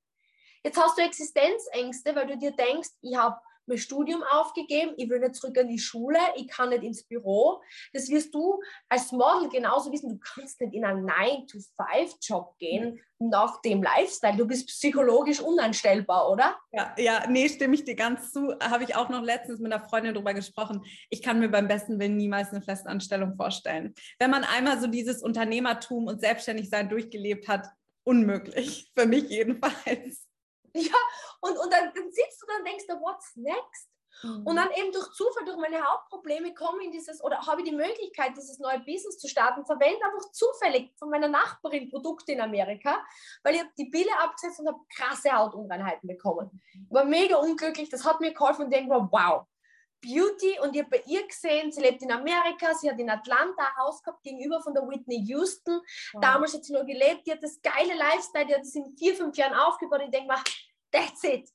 Jetzt 0.63 0.81
hast 0.81 0.97
du 0.97 1.03
Existenzängste, 1.03 2.15
weil 2.15 2.27
du 2.27 2.37
dir 2.37 2.51
denkst, 2.51 2.89
ich 3.01 3.15
habe 3.15 3.39
mein 3.69 3.77
Studium 3.77 4.23
aufgegeben, 4.23 4.93
ich 4.97 5.09
will 5.09 5.19
nicht 5.19 5.35
zurück 5.35 5.57
an 5.57 5.67
die 5.67 5.79
Schule, 5.79 6.19
ich 6.35 6.47
kann 6.47 6.69
nicht 6.69 6.83
ins 6.83 7.03
Büro. 7.03 7.61
Das 7.93 8.09
wirst 8.09 8.33
du 8.33 8.61
als 8.89 9.11
Model 9.11 9.49
genauso 9.49 9.91
wissen. 9.91 10.09
Du 10.09 10.19
kannst 10.19 10.59
nicht 10.59 10.73
in 10.73 10.83
einen 10.83 11.09
9-to-5-Job 11.09 12.57
gehen 12.57 12.99
nach 13.19 13.61
dem 13.61 13.83
Lifestyle. 13.83 14.37
Du 14.37 14.47
bist 14.47 14.67
psychologisch 14.67 15.41
unanstellbar, 15.41 16.29
oder? 16.29 16.57
Ja, 16.71 16.95
ja, 16.97 17.25
nee, 17.29 17.49
stimme 17.49 17.75
ich 17.75 17.83
dir 17.83 17.95
ganz 17.95 18.31
zu. 18.31 18.53
Habe 18.61 18.83
ich 18.83 18.95
auch 18.95 19.09
noch 19.09 19.21
letztens 19.21 19.59
mit 19.59 19.71
einer 19.71 19.83
Freundin 19.83 20.13
darüber 20.13 20.33
gesprochen. 20.33 20.83
Ich 21.09 21.21
kann 21.21 21.39
mir 21.39 21.49
beim 21.49 21.67
besten 21.67 21.99
Willen 21.99 22.17
niemals 22.17 22.51
eine 22.51 22.61
Festanstellung 22.61 23.35
vorstellen. 23.35 23.93
Wenn 24.19 24.31
man 24.31 24.43
einmal 24.43 24.79
so 24.79 24.87
dieses 24.87 25.21
Unternehmertum 25.21 26.07
und 26.07 26.21
Selbstständigsein 26.21 26.89
durchgelebt 26.89 27.47
hat, 27.47 27.67
unmöglich. 28.03 28.91
Für 28.97 29.05
mich 29.05 29.29
jedenfalls. 29.29 30.28
Ja, 30.73 30.97
und, 31.41 31.57
und 31.57 31.73
dann, 31.73 31.91
dann 31.93 32.11
sitzt 32.11 32.41
du 32.41 32.45
dann 32.47 32.59
und 32.59 32.67
denkst 32.67 32.87
du, 32.87 32.93
what's 33.01 33.35
next? 33.35 33.89
Mhm. 34.23 34.45
Und 34.45 34.55
dann 34.55 34.69
eben 34.71 34.91
durch 34.91 35.11
Zufall, 35.11 35.45
durch 35.45 35.57
meine 35.57 35.81
Hauptprobleme 35.81 36.53
komme 36.53 36.83
in 36.83 36.91
dieses, 36.91 37.23
oder 37.23 37.45
habe 37.45 37.61
ich 37.61 37.69
die 37.69 37.75
Möglichkeit, 37.75 38.35
dieses 38.35 38.59
neue 38.59 38.79
Business 38.79 39.17
zu 39.17 39.27
starten, 39.27 39.65
verwende 39.65 40.03
einfach 40.03 40.31
zufällig 40.31 40.91
von 40.97 41.09
meiner 41.09 41.27
Nachbarin 41.27 41.89
Produkte 41.89 42.33
in 42.33 42.41
Amerika, 42.41 42.97
weil 43.43 43.55
ich 43.55 43.61
habe 43.61 43.71
die 43.77 43.85
Bille 43.85 44.11
abgesetzt 44.19 44.59
und 44.59 44.67
habe 44.67 44.79
krasse 44.93 45.31
Hautunreinheiten 45.31 46.07
bekommen. 46.07 46.61
War 46.89 47.05
mega 47.05 47.37
unglücklich, 47.37 47.89
das 47.89 48.05
hat 48.05 48.19
mir 48.19 48.33
geholfen 48.33 48.65
und 48.65 48.71
denke 48.71 48.93
wow, 49.11 49.45
Beauty 50.01 50.59
und 50.61 50.75
ich 50.75 50.81
habe 50.81 50.97
bei 50.97 51.03
ihr 51.05 51.27
gesehen, 51.27 51.71
sie 51.71 51.81
lebt 51.81 52.01
in 52.01 52.11
Amerika, 52.11 52.73
sie 52.73 52.89
hat 52.89 52.99
in 52.99 53.09
Atlanta 53.09 53.63
ein 53.63 53.77
Haus 53.77 54.01
gehabt 54.01 54.23
gegenüber 54.23 54.61
von 54.61 54.73
der 54.73 54.87
Whitney 54.87 55.23
Houston. 55.27 55.81
Wow. 56.13 56.21
Damals 56.21 56.53
hat 56.53 56.63
sie 56.63 56.73
noch 56.73 56.85
gelebt, 56.85 57.27
die 57.27 57.31
hat 57.31 57.43
das 57.43 57.61
geile 57.61 57.93
Lifestyle, 57.95 58.45
die 58.45 58.53
hat 58.53 58.61
das 58.61 58.75
in 58.75 58.95
vier, 58.97 59.15
fünf 59.15 59.35
Jahren 59.37 59.53
aufgebaut. 59.53 60.01
Ich 60.03 60.11
denke 60.11 60.27
mir, 60.27 60.41
that's 60.91 61.23
it. 61.23 61.49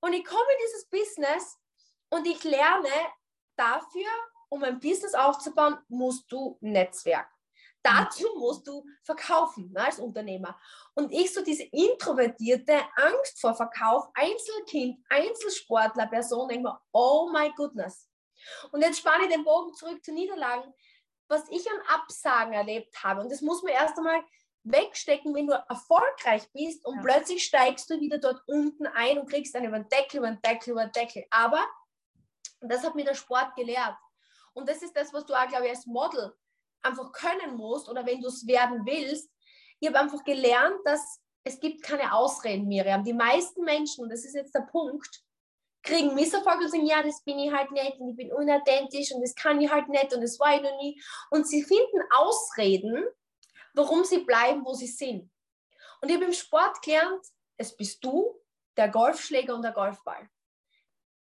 Und 0.00 0.12
ich 0.12 0.24
komme 0.24 0.40
in 0.52 0.66
dieses 0.66 0.88
Business 0.88 1.58
und 2.10 2.26
ich 2.26 2.42
lerne 2.44 2.88
dafür, 3.56 4.08
um 4.48 4.62
ein 4.62 4.78
Business 4.80 5.14
aufzubauen, 5.14 5.78
musst 5.88 6.30
du 6.30 6.56
Netzwerk. 6.60 7.28
Dazu 7.82 8.26
musst 8.36 8.66
du 8.66 8.84
verkaufen 9.02 9.72
ne, 9.72 9.84
als 9.84 9.98
Unternehmer. 9.98 10.58
Und 10.94 11.12
ich 11.12 11.32
so 11.32 11.42
diese 11.42 11.64
introvertierte 11.64 12.80
Angst 12.96 13.40
vor 13.40 13.54
Verkauf, 13.54 14.08
Einzelkind, 14.14 14.98
Einzelsportler, 15.08 16.06
Person, 16.06 16.48
denke 16.48 16.64
mir, 16.64 16.80
oh 16.92 17.30
my 17.32 17.52
goodness. 17.56 18.08
Und 18.72 18.82
jetzt 18.82 18.98
spanne 18.98 19.24
ich 19.24 19.30
den 19.30 19.44
Bogen 19.44 19.72
zurück 19.74 20.04
zu 20.04 20.12
Niederlagen, 20.12 20.72
was 21.28 21.48
ich 21.50 21.68
an 21.70 22.00
Absagen 22.00 22.52
erlebt 22.52 23.02
habe. 23.02 23.20
Und 23.20 23.30
das 23.30 23.42
muss 23.42 23.62
man 23.62 23.72
erst 23.72 23.96
einmal 23.98 24.22
wegstecken, 24.64 25.34
wenn 25.34 25.46
du 25.46 25.54
erfolgreich 25.68 26.50
bist 26.52 26.84
und 26.84 26.96
ja. 26.96 27.02
plötzlich 27.02 27.44
steigst 27.44 27.88
du 27.90 28.00
wieder 28.00 28.18
dort 28.18 28.42
unten 28.46 28.86
ein 28.86 29.18
und 29.18 29.30
kriegst 29.30 29.54
dann 29.54 29.64
über 29.64 29.78
den 29.78 29.88
Deckel, 29.88 30.18
über 30.18 30.28
den 30.28 30.40
Deckel, 30.42 30.72
über 30.72 30.84
den 30.84 30.92
Deckel. 30.92 31.24
Aber 31.30 31.64
das 32.60 32.84
hat 32.84 32.94
mir 32.94 33.04
der 33.04 33.14
Sport 33.14 33.54
gelehrt. 33.56 33.96
Und 34.52 34.68
das 34.68 34.82
ist 34.82 34.96
das, 34.96 35.12
was 35.12 35.24
du 35.26 35.34
auch, 35.34 35.46
glaube 35.48 35.66
ich, 35.66 35.70
als 35.70 35.86
Model 35.86 36.34
einfach 36.82 37.12
können 37.12 37.56
musst 37.56 37.88
oder 37.88 38.06
wenn 38.06 38.20
du 38.20 38.28
es 38.28 38.46
werden 38.46 38.84
willst. 38.84 39.30
Ich 39.80 39.88
habe 39.88 39.98
einfach 39.98 40.24
gelernt, 40.24 40.78
dass 40.84 41.20
es 41.44 41.60
gibt 41.60 41.82
keine 41.82 42.12
Ausreden, 42.12 42.68
Miriam. 42.68 43.04
Die 43.04 43.12
meisten 43.12 43.64
Menschen, 43.64 44.04
und 44.04 44.10
das 44.10 44.24
ist 44.24 44.34
jetzt 44.34 44.54
der 44.54 44.68
Punkt, 44.70 45.22
kriegen 45.82 46.14
Misserfolg 46.14 46.60
und 46.60 46.70
sagen, 46.70 46.86
ja, 46.86 47.02
das 47.02 47.22
bin 47.22 47.38
ich 47.38 47.52
halt 47.52 47.70
nicht 47.70 47.98
und 47.98 48.10
ich 48.10 48.16
bin 48.16 48.32
unauthentisch 48.32 49.12
und 49.12 49.22
das 49.22 49.34
kann 49.34 49.60
ich 49.60 49.70
halt 49.70 49.88
nicht 49.88 50.12
und 50.12 50.20
das 50.20 50.38
war 50.38 50.56
ich 50.56 50.62
noch 50.62 50.76
nie. 50.78 51.00
Und 51.30 51.48
sie 51.48 51.62
finden 51.62 52.02
Ausreden, 52.14 53.06
warum 53.74 54.04
sie 54.04 54.18
bleiben, 54.18 54.64
wo 54.64 54.74
sie 54.74 54.88
sind. 54.88 55.30
Und 56.00 56.08
ich 56.08 56.16
habe 56.16 56.26
im 56.26 56.32
Sport 56.32 56.82
gelernt, 56.82 57.24
es 57.56 57.76
bist 57.76 58.04
du, 58.04 58.38
der 58.76 58.88
Golfschläger 58.88 59.54
und 59.54 59.62
der 59.62 59.72
Golfball. 59.72 60.28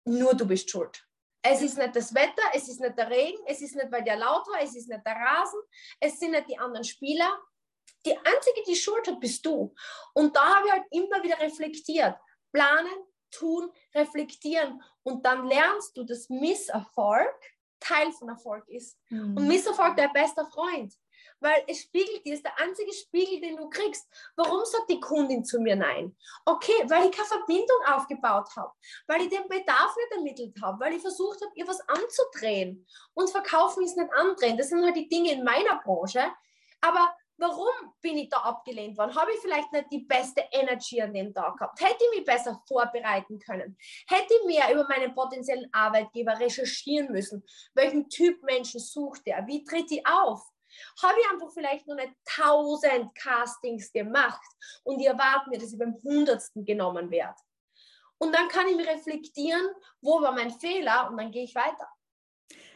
Nur 0.05 0.35
du 0.35 0.46
bist 0.46 0.70
schuld. 0.70 1.08
Es 1.42 1.62
ist 1.62 1.79
nicht 1.79 1.94
das 1.94 2.14
Wetter, 2.14 2.42
es 2.53 2.68
ist 2.68 2.81
nicht 2.81 2.98
der 2.98 3.09
Regen, 3.09 3.38
es 3.46 3.61
ist 3.61 3.77
nicht, 3.77 3.90
weil 3.90 4.03
der 4.03 4.16
laut 4.16 4.46
war, 4.48 4.61
es 4.61 4.74
ist 4.74 4.88
nicht 4.88 5.07
der 5.07 5.14
Rasen, 5.14 5.61
es 6.01 6.18
sind 6.18 6.33
nicht 6.33 6.48
die 6.48 6.59
anderen 6.59 6.85
Spieler. 6.85 7.38
Die 8.05 8.16
einzige, 8.16 8.62
die 8.66 8.77
Schuld 8.77 9.07
hat, 9.07 9.20
bist 9.20 9.44
du. 9.46 9.74
Und 10.14 10.35
da 10.35 10.57
habe 10.57 10.66
ich 10.66 10.72
halt 10.72 10.85
immer 10.90 11.22
wieder 11.22 11.38
reflektiert. 11.40 12.16
Planen, 12.53 12.92
tun, 13.31 13.70
reflektieren. 13.94 14.83
Und 15.03 15.24
dann 15.24 15.46
lernst 15.46 15.96
du, 15.96 16.05
dass 16.05 16.29
Misserfolg 16.29 17.35
Teil 17.81 18.12
von 18.12 18.29
Erfolg 18.29 18.68
ist. 18.68 18.98
Mhm. 19.09 19.37
Und 19.37 19.48
Misserfolg 19.48 19.96
dein 19.96 20.12
bester 20.12 20.46
Freund 20.46 20.94
weil 21.40 21.64
es 21.66 21.83
spiegelt 21.83 22.24
dir, 22.24 22.35
ist 22.35 22.44
der 22.44 22.59
einzige 22.59 22.92
Spiegel, 22.92 23.40
den 23.40 23.57
du 23.57 23.68
kriegst. 23.68 24.07
Warum 24.37 24.64
sagt 24.64 24.90
die 24.90 25.01
Kundin 25.01 25.44
zu 25.44 25.61
mir 25.61 25.77
nein? 25.77 26.16
Okay, 26.44 26.85
weil 26.88 27.07
ich 27.07 27.16
keine 27.16 27.29
Verbindung 27.29 27.77
aufgebaut 27.87 28.48
habe, 28.57 28.72
weil 29.07 29.22
ich 29.22 29.29
den 29.29 29.48
Bedarf 29.48 29.94
nicht 29.96 30.12
ermittelt 30.12 30.57
habe, 30.62 30.81
weil 30.81 30.94
ich 30.94 31.03
versucht 31.03 31.40
habe, 31.42 31.53
ihr 31.55 31.66
was 31.66 31.81
anzudrehen. 31.88 32.87
Und 33.14 33.31
verkaufen 33.31 33.85
ist 33.85 33.96
nicht 33.96 34.12
andrehen. 34.12 34.57
Das 34.57 34.68
sind 34.68 34.85
halt 34.85 34.96
die 34.96 35.09
Dinge 35.09 35.33
in 35.33 35.44
meiner 35.44 35.81
Branche. 35.83 36.24
Aber 36.81 37.14
warum 37.38 37.94
bin 38.01 38.18
ich 38.18 38.29
da 38.29 38.38
abgelehnt 38.38 38.98
worden? 38.98 39.14
Habe 39.14 39.33
ich 39.33 39.38
vielleicht 39.40 39.72
nicht 39.72 39.87
die 39.90 40.05
beste 40.05 40.44
Energy 40.53 41.01
an 41.01 41.14
dem 41.14 41.33
Tag 41.33 41.57
gehabt? 41.57 41.81
Hätte 41.81 42.05
ich 42.05 42.18
mich 42.18 42.27
besser 42.27 42.61
vorbereiten 42.66 43.38
können? 43.38 43.77
Hätte 44.09 44.35
ich 44.35 44.46
mehr 44.46 44.72
über 44.72 44.87
meinen 44.88 45.14
potenziellen 45.14 45.68
Arbeitgeber 45.72 46.38
recherchieren 46.38 47.11
müssen? 47.11 47.44
Welchen 47.74 48.09
Typ 48.09 48.42
Menschen 48.42 48.81
sucht 48.81 49.22
er? 49.24 49.46
Wie 49.46 49.64
tritt 49.64 49.90
ich 49.90 50.07
auf? 50.07 50.42
Habe 51.03 51.19
ich 51.21 51.31
einfach 51.31 51.53
vielleicht 51.53 51.87
noch 51.87 51.97
nicht 51.97 52.12
tausend 52.25 53.14
Castings 53.14 53.93
gemacht 53.93 54.47
und 54.85 55.01
ich 55.01 55.07
erwarte 55.07 55.51
mir, 55.51 55.59
dass 55.59 55.73
ich 55.73 55.79
beim 55.79 55.95
hundertsten 56.03 56.64
genommen 56.64 57.11
werde. 57.11 57.37
Und 58.19 58.35
dann 58.35 58.49
kann 58.49 58.67
ich 58.67 58.77
mir 58.77 58.87
reflektieren, 58.87 59.67
wo 60.01 60.21
war 60.21 60.33
mein 60.33 60.51
Fehler 60.51 61.09
und 61.11 61.17
dann 61.17 61.31
gehe 61.31 61.45
ich 61.45 61.55
weiter. 61.55 61.88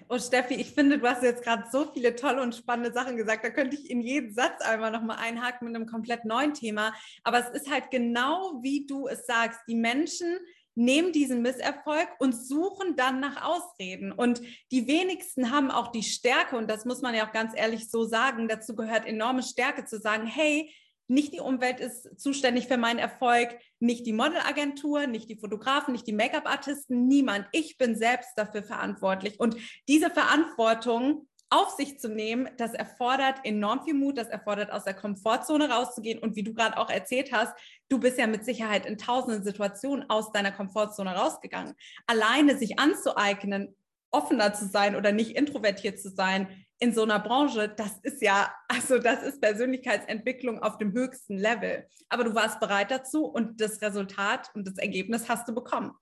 Oh 0.08 0.18
Steffi, 0.18 0.54
ich 0.54 0.74
finde, 0.74 0.98
du 0.98 1.08
hast 1.08 1.22
jetzt 1.22 1.42
gerade 1.42 1.64
so 1.70 1.90
viele 1.90 2.14
tolle 2.14 2.42
und 2.42 2.54
spannende 2.54 2.92
Sachen 2.92 3.16
gesagt. 3.16 3.44
Da 3.44 3.50
könnte 3.50 3.76
ich 3.76 3.88
in 3.88 4.00
jeden 4.00 4.34
Satz 4.34 4.60
einmal 4.60 4.90
nochmal 4.90 5.18
einhaken 5.18 5.66
mit 5.66 5.74
einem 5.74 5.86
komplett 5.86 6.24
neuen 6.24 6.54
Thema. 6.54 6.92
Aber 7.24 7.38
es 7.38 7.48
ist 7.48 7.70
halt 7.70 7.90
genau, 7.90 8.60
wie 8.62 8.86
du 8.86 9.08
es 9.08 9.24
sagst. 9.26 9.60
Die 9.68 9.74
Menschen 9.74 10.38
nehmen 10.74 11.12
diesen 11.12 11.42
Misserfolg 11.42 12.08
und 12.18 12.32
suchen 12.32 12.96
dann 12.96 13.20
nach 13.20 13.42
Ausreden. 13.42 14.12
Und 14.12 14.40
die 14.70 14.86
wenigsten 14.86 15.50
haben 15.50 15.70
auch 15.70 15.92
die 15.92 16.02
Stärke, 16.02 16.56
und 16.56 16.70
das 16.70 16.84
muss 16.84 17.02
man 17.02 17.14
ja 17.14 17.26
auch 17.26 17.32
ganz 17.32 17.52
ehrlich 17.54 17.90
so 17.90 18.04
sagen, 18.04 18.48
dazu 18.48 18.74
gehört 18.74 19.06
enorme 19.06 19.42
Stärke 19.42 19.84
zu 19.84 19.98
sagen, 19.98 20.26
hey, 20.26 20.72
nicht 21.08 21.34
die 21.34 21.40
Umwelt 21.40 21.80
ist 21.80 22.18
zuständig 22.18 22.68
für 22.68 22.78
meinen 22.78 22.98
Erfolg, 22.98 23.58
nicht 23.80 24.06
die 24.06 24.12
Modelagentur, 24.12 25.06
nicht 25.06 25.28
die 25.28 25.38
Fotografen, 25.38 25.92
nicht 25.92 26.06
die 26.06 26.12
Make-up-Artisten, 26.12 27.06
niemand. 27.06 27.46
Ich 27.52 27.76
bin 27.76 27.96
selbst 27.96 28.30
dafür 28.36 28.62
verantwortlich. 28.62 29.38
Und 29.38 29.56
diese 29.88 30.10
Verantwortung 30.10 31.28
auf 31.52 31.70
sich 31.70 32.00
zu 32.00 32.08
nehmen, 32.08 32.48
das 32.56 32.72
erfordert 32.72 33.40
enorm 33.44 33.84
viel 33.84 33.92
Mut, 33.92 34.16
das 34.16 34.28
erfordert 34.28 34.72
aus 34.72 34.84
der 34.84 34.94
Komfortzone 34.94 35.68
rauszugehen. 35.68 36.18
Und 36.18 36.34
wie 36.34 36.42
du 36.42 36.54
gerade 36.54 36.78
auch 36.78 36.88
erzählt 36.88 37.30
hast, 37.30 37.52
du 37.90 38.00
bist 38.00 38.18
ja 38.18 38.26
mit 38.26 38.44
Sicherheit 38.44 38.86
in 38.86 38.96
tausenden 38.96 39.44
Situationen 39.44 40.08
aus 40.08 40.32
deiner 40.32 40.50
Komfortzone 40.50 41.14
rausgegangen. 41.14 41.74
Alleine 42.06 42.56
sich 42.56 42.78
anzueignen, 42.78 43.76
offener 44.10 44.54
zu 44.54 44.66
sein 44.66 44.96
oder 44.96 45.12
nicht 45.12 45.36
introvertiert 45.36 46.00
zu 46.00 46.08
sein 46.08 46.48
in 46.78 46.94
so 46.94 47.02
einer 47.02 47.20
Branche, 47.20 47.68
das 47.68 47.98
ist 48.02 48.22
ja, 48.22 48.52
also 48.68 48.98
das 48.98 49.22
ist 49.22 49.40
Persönlichkeitsentwicklung 49.40 50.62
auf 50.62 50.78
dem 50.78 50.92
höchsten 50.92 51.36
Level. 51.36 51.86
Aber 52.08 52.24
du 52.24 52.34
warst 52.34 52.60
bereit 52.60 52.90
dazu 52.90 53.26
und 53.26 53.60
das 53.60 53.82
Resultat 53.82 54.50
und 54.54 54.66
das 54.66 54.78
Ergebnis 54.78 55.28
hast 55.28 55.46
du 55.48 55.54
bekommen. 55.54 55.92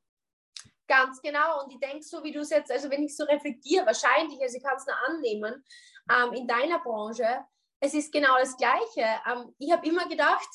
Ganz 0.91 1.23
genau. 1.23 1.63
Und 1.63 1.71
ich 1.71 1.79
denke, 1.79 2.03
so 2.03 2.25
wie 2.25 2.33
du 2.33 2.41
es 2.41 2.51
jetzt, 2.51 2.73
also 2.73 2.91
wenn 2.91 3.05
ich 3.05 3.17
so 3.17 3.23
reflektiere, 3.23 3.87
wahrscheinlich, 3.87 4.43
also 4.43 4.57
ich 4.57 4.63
kann 4.65 4.77
es 4.77 4.87
nur 4.87 4.97
annehmen, 5.07 5.65
ähm, 6.11 6.33
in 6.33 6.49
deiner 6.49 6.81
Branche, 6.81 7.45
es 7.79 7.95
ist 7.95 8.13
genau 8.13 8.37
das 8.41 8.57
Gleiche. 8.57 9.07
Ähm, 9.31 9.55
ich 9.59 9.71
habe 9.71 9.87
immer 9.87 10.09
gedacht, 10.09 10.49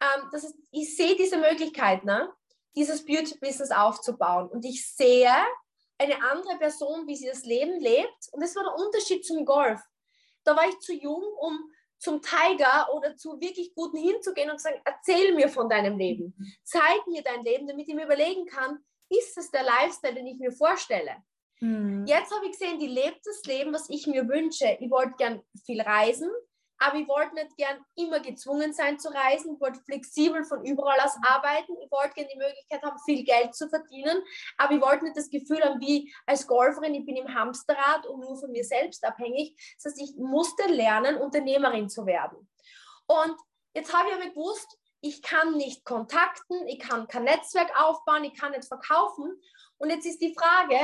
ähm, 0.00 0.28
dass 0.32 0.42
es, 0.42 0.54
ich 0.72 0.96
sehe 0.96 1.14
diese 1.14 1.36
Möglichkeit, 1.36 2.02
ne, 2.04 2.32
dieses 2.74 3.04
Beauty-Business 3.04 3.70
aufzubauen. 3.70 4.48
Und 4.48 4.64
ich 4.64 4.92
sehe 4.92 5.32
eine 5.98 6.20
andere 6.32 6.58
Person, 6.58 7.06
wie 7.06 7.14
sie 7.14 7.28
das 7.28 7.44
Leben 7.44 7.78
lebt. 7.78 8.28
Und 8.32 8.42
das 8.42 8.56
war 8.56 8.64
der 8.64 8.74
Unterschied 8.74 9.24
zum 9.24 9.44
Golf. 9.44 9.80
Da 10.42 10.56
war 10.56 10.68
ich 10.68 10.80
zu 10.80 10.94
jung, 10.94 11.22
um 11.38 11.60
zum 11.98 12.20
Tiger 12.20 12.92
oder 12.92 13.16
zu 13.16 13.40
wirklich 13.40 13.72
Guten 13.72 13.98
hinzugehen 13.98 14.50
und 14.50 14.58
zu 14.58 14.64
sagen, 14.64 14.82
erzähl 14.84 15.32
mir 15.32 15.48
von 15.48 15.68
deinem 15.68 15.96
Leben. 15.96 16.34
Zeig 16.64 17.06
mir 17.06 17.22
dein 17.22 17.44
Leben, 17.44 17.68
damit 17.68 17.88
ich 17.88 17.94
mir 17.94 18.04
überlegen 18.04 18.46
kann, 18.46 18.84
ist 19.08 19.36
es 19.38 19.50
der 19.50 19.62
Lifestyle, 19.62 20.14
den 20.14 20.26
ich 20.26 20.38
mir 20.38 20.52
vorstelle? 20.52 21.16
Mhm. 21.60 22.04
Jetzt 22.06 22.34
habe 22.34 22.46
ich 22.46 22.52
gesehen, 22.52 22.78
die 22.78 22.88
lebt 22.88 23.20
das 23.24 23.42
Leben, 23.44 23.72
was 23.72 23.88
ich 23.88 24.06
mir 24.06 24.28
wünsche. 24.28 24.76
Ich 24.80 24.90
wollte 24.90 25.14
gern 25.16 25.42
viel 25.64 25.80
reisen, 25.80 26.30
aber 26.78 26.98
ich 26.98 27.08
wollte 27.08 27.34
nicht 27.34 27.56
gern 27.56 27.78
immer 27.94 28.20
gezwungen 28.20 28.72
sein 28.72 28.98
zu 28.98 29.08
reisen, 29.08 29.54
ich 29.54 29.60
wollte 29.60 29.80
flexibel 29.80 30.44
von 30.44 30.64
überall 30.64 31.00
aus 31.00 31.16
arbeiten, 31.22 31.72
ich 31.82 31.90
wollte 31.90 32.14
gerne 32.14 32.30
die 32.32 32.38
Möglichkeit 32.38 32.82
haben, 32.82 32.98
viel 33.04 33.24
Geld 33.24 33.54
zu 33.54 33.68
verdienen, 33.68 34.22
aber 34.58 34.74
ich 34.74 34.80
wollte 34.80 35.04
nicht 35.04 35.16
das 35.16 35.30
Gefühl 35.30 35.62
haben, 35.62 35.80
wie 35.80 36.12
als 36.26 36.46
Golferin, 36.46 36.94
ich 36.94 37.06
bin 37.06 37.16
im 37.16 37.32
Hamsterrad 37.32 38.06
und 38.06 38.20
nur 38.20 38.38
von 38.38 38.50
mir 38.50 38.64
selbst 38.64 39.04
abhängig. 39.04 39.56
Das 39.76 39.92
heißt, 39.92 40.02
ich 40.02 40.16
musste 40.16 40.64
lernen, 40.68 41.16
Unternehmerin 41.16 41.88
zu 41.88 42.04
werden. 42.04 42.48
Und 43.06 43.36
jetzt 43.74 43.94
habe 43.94 44.08
ich 44.10 44.14
aber 44.14 44.28
gewusst, 44.28 44.78
ich 45.06 45.22
kann 45.22 45.56
nicht 45.56 45.84
kontakten, 45.84 46.66
ich 46.66 46.78
kann 46.78 47.06
kein 47.08 47.24
Netzwerk 47.24 47.70
aufbauen, 47.80 48.24
ich 48.24 48.34
kann 48.34 48.52
nicht 48.52 48.66
verkaufen. 48.66 49.40
Und 49.78 49.90
jetzt 49.90 50.06
ist 50.06 50.20
die 50.20 50.34
Frage, 50.34 50.78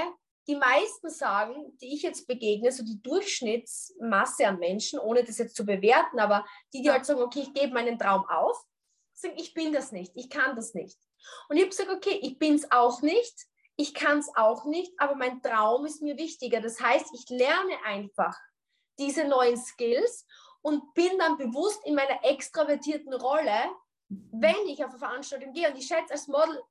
die 0.49 0.57
meisten 0.57 1.09
sagen, 1.09 1.77
die 1.81 1.95
ich 1.95 2.03
jetzt 2.03 2.27
begegne, 2.27 2.73
so 2.73 2.85
die 2.85 3.01
Durchschnittsmasse 3.03 4.47
an 4.47 4.59
Menschen, 4.59 4.99
ohne 4.99 5.25
das 5.25 5.39
jetzt 5.39 5.57
zu 5.57 5.65
bewerten, 5.65 6.19
aber 6.19 6.45
die, 6.73 6.83
die 6.83 6.91
halt 6.91 7.07
sagen, 7.07 7.23
okay, 7.23 7.41
ich 7.41 7.55
gebe 7.55 7.73
meinen 7.73 7.99
Traum 7.99 8.25
auf, 8.29 8.57
sagen, 9.15 9.35
ich 9.37 9.55
bin 9.55 9.73
das 9.73 9.93
nicht, 9.93 10.13
ich 10.17 10.31
kann 10.31 10.57
das 10.57 10.75
nicht. 10.75 10.99
Und 11.49 11.57
ich 11.57 11.63
habe 11.63 11.71
gesagt, 11.71 11.91
okay, 11.91 12.19
ich 12.23 12.39
bin 12.39 12.55
es 12.55 12.71
auch 12.73 13.03
nicht, 13.03 13.47
ich 13.77 13.95
kann 13.95 14.19
es 14.19 14.31
auch 14.35 14.65
nicht, 14.65 14.93
aber 14.99 15.15
mein 15.15 15.41
Traum 15.43 15.87
ist 15.87 16.03
mir 16.03 16.17
wichtiger. 16.19 16.61
Das 16.61 16.81
heißt, 16.81 17.07
ich 17.15 17.29
lerne 17.29 17.85
einfach 17.85 18.37
diese 18.99 19.25
neuen 19.25 19.57
Skills 19.57 20.27
und 20.61 20.93
bin 20.95 21.19
dann 21.19 21.39
bewusst 21.39 21.85
in 21.85 21.95
meiner 21.95 22.25
extravertierten 22.25 23.15
Rolle, 23.15 23.71
wenn 24.33 24.67
ich 24.67 24.85
auf 24.85 24.91
eine 24.91 24.99
Veranstaltung 24.99 25.53
gehe. 25.53 25.69
Und 25.71 25.77
ich 25.77 25.87
schätze, 25.87 26.13
als 26.13 26.29
Model 26.29 26.63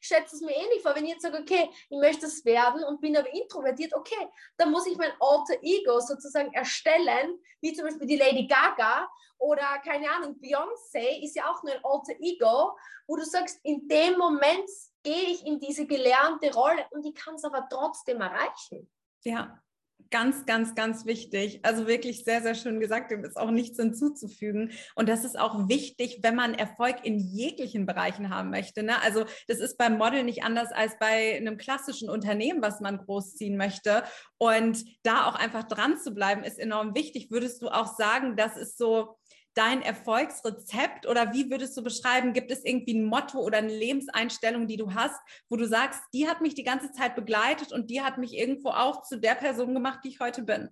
schätze 0.00 0.36
es 0.36 0.42
mir 0.42 0.54
ähnlich 0.54 0.82
vor. 0.82 0.94
Wenn 0.94 1.04
ich 1.04 1.12
jetzt 1.12 1.22
sage, 1.22 1.38
okay, 1.38 1.70
ich 1.88 1.98
möchte 1.98 2.26
es 2.26 2.44
werden 2.44 2.84
und 2.84 3.00
bin 3.00 3.16
aber 3.16 3.32
introvertiert, 3.32 3.94
okay, 3.94 4.28
dann 4.56 4.70
muss 4.70 4.86
ich 4.86 4.96
mein 4.96 5.12
Alter 5.20 5.62
Ego 5.62 6.00
sozusagen 6.00 6.52
erstellen, 6.52 7.38
wie 7.60 7.72
zum 7.72 7.86
Beispiel 7.86 8.06
die 8.06 8.16
Lady 8.16 8.46
Gaga 8.46 9.08
oder 9.38 9.78
keine 9.84 10.10
Ahnung, 10.10 10.36
Beyoncé 10.40 11.22
ist 11.22 11.36
ja 11.36 11.50
auch 11.50 11.62
nur 11.62 11.74
ein 11.74 11.84
Alter 11.84 12.14
Ego, 12.20 12.76
wo 13.06 13.16
du 13.16 13.24
sagst, 13.24 13.60
in 13.64 13.86
dem 13.86 14.16
Moment 14.16 14.68
gehe 15.02 15.30
ich 15.30 15.46
in 15.46 15.60
diese 15.60 15.86
gelernte 15.86 16.52
Rolle 16.52 16.86
und 16.90 17.04
ich 17.04 17.14
kann 17.14 17.34
es 17.34 17.44
aber 17.44 17.66
trotzdem 17.70 18.20
erreichen. 18.20 18.90
Ja, 19.24 19.62
ganz, 20.10 20.46
ganz, 20.46 20.74
ganz 20.74 21.06
wichtig. 21.06 21.60
Also 21.62 21.86
wirklich 21.86 22.24
sehr, 22.24 22.42
sehr 22.42 22.54
schön 22.54 22.80
gesagt. 22.80 23.10
Dem 23.10 23.24
ist 23.24 23.36
auch 23.36 23.50
nichts 23.50 23.76
hinzuzufügen. 23.78 24.72
Und 24.94 25.08
das 25.08 25.24
ist 25.24 25.38
auch 25.38 25.68
wichtig, 25.68 26.20
wenn 26.22 26.34
man 26.34 26.54
Erfolg 26.54 26.96
in 27.04 27.18
jeglichen 27.18 27.86
Bereichen 27.86 28.30
haben 28.30 28.50
möchte. 28.50 28.82
Ne? 28.82 29.00
Also 29.02 29.24
das 29.48 29.58
ist 29.58 29.76
beim 29.78 29.98
Model 29.98 30.24
nicht 30.24 30.44
anders 30.44 30.72
als 30.72 30.98
bei 30.98 31.36
einem 31.36 31.56
klassischen 31.56 32.08
Unternehmen, 32.08 32.62
was 32.62 32.80
man 32.80 32.98
großziehen 32.98 33.56
möchte. 33.56 34.04
Und 34.38 34.84
da 35.02 35.26
auch 35.26 35.34
einfach 35.34 35.64
dran 35.64 35.98
zu 35.98 36.12
bleiben, 36.12 36.44
ist 36.44 36.58
enorm 36.58 36.94
wichtig. 36.94 37.30
Würdest 37.30 37.62
du 37.62 37.68
auch 37.68 37.96
sagen, 37.96 38.36
das 38.36 38.56
ist 38.56 38.78
so 38.78 39.16
dein 39.56 39.82
Erfolgsrezept 39.82 41.06
oder 41.06 41.32
wie 41.32 41.50
würdest 41.50 41.76
du 41.76 41.82
beschreiben, 41.82 42.32
gibt 42.34 42.50
es 42.50 42.64
irgendwie 42.64 42.94
ein 42.94 43.06
Motto 43.06 43.38
oder 43.40 43.58
eine 43.58 43.74
Lebenseinstellung, 43.74 44.68
die 44.68 44.76
du 44.76 44.94
hast, 44.94 45.18
wo 45.48 45.56
du 45.56 45.66
sagst, 45.66 46.00
die 46.12 46.28
hat 46.28 46.42
mich 46.42 46.54
die 46.54 46.62
ganze 46.62 46.92
Zeit 46.92 47.16
begleitet 47.16 47.72
und 47.72 47.90
die 47.90 48.02
hat 48.02 48.18
mich 48.18 48.34
irgendwo 48.34 48.68
auch 48.68 49.02
zu 49.02 49.18
der 49.18 49.34
Person 49.34 49.72
gemacht, 49.72 50.00
die 50.04 50.08
ich 50.08 50.20
heute 50.20 50.42
bin? 50.42 50.68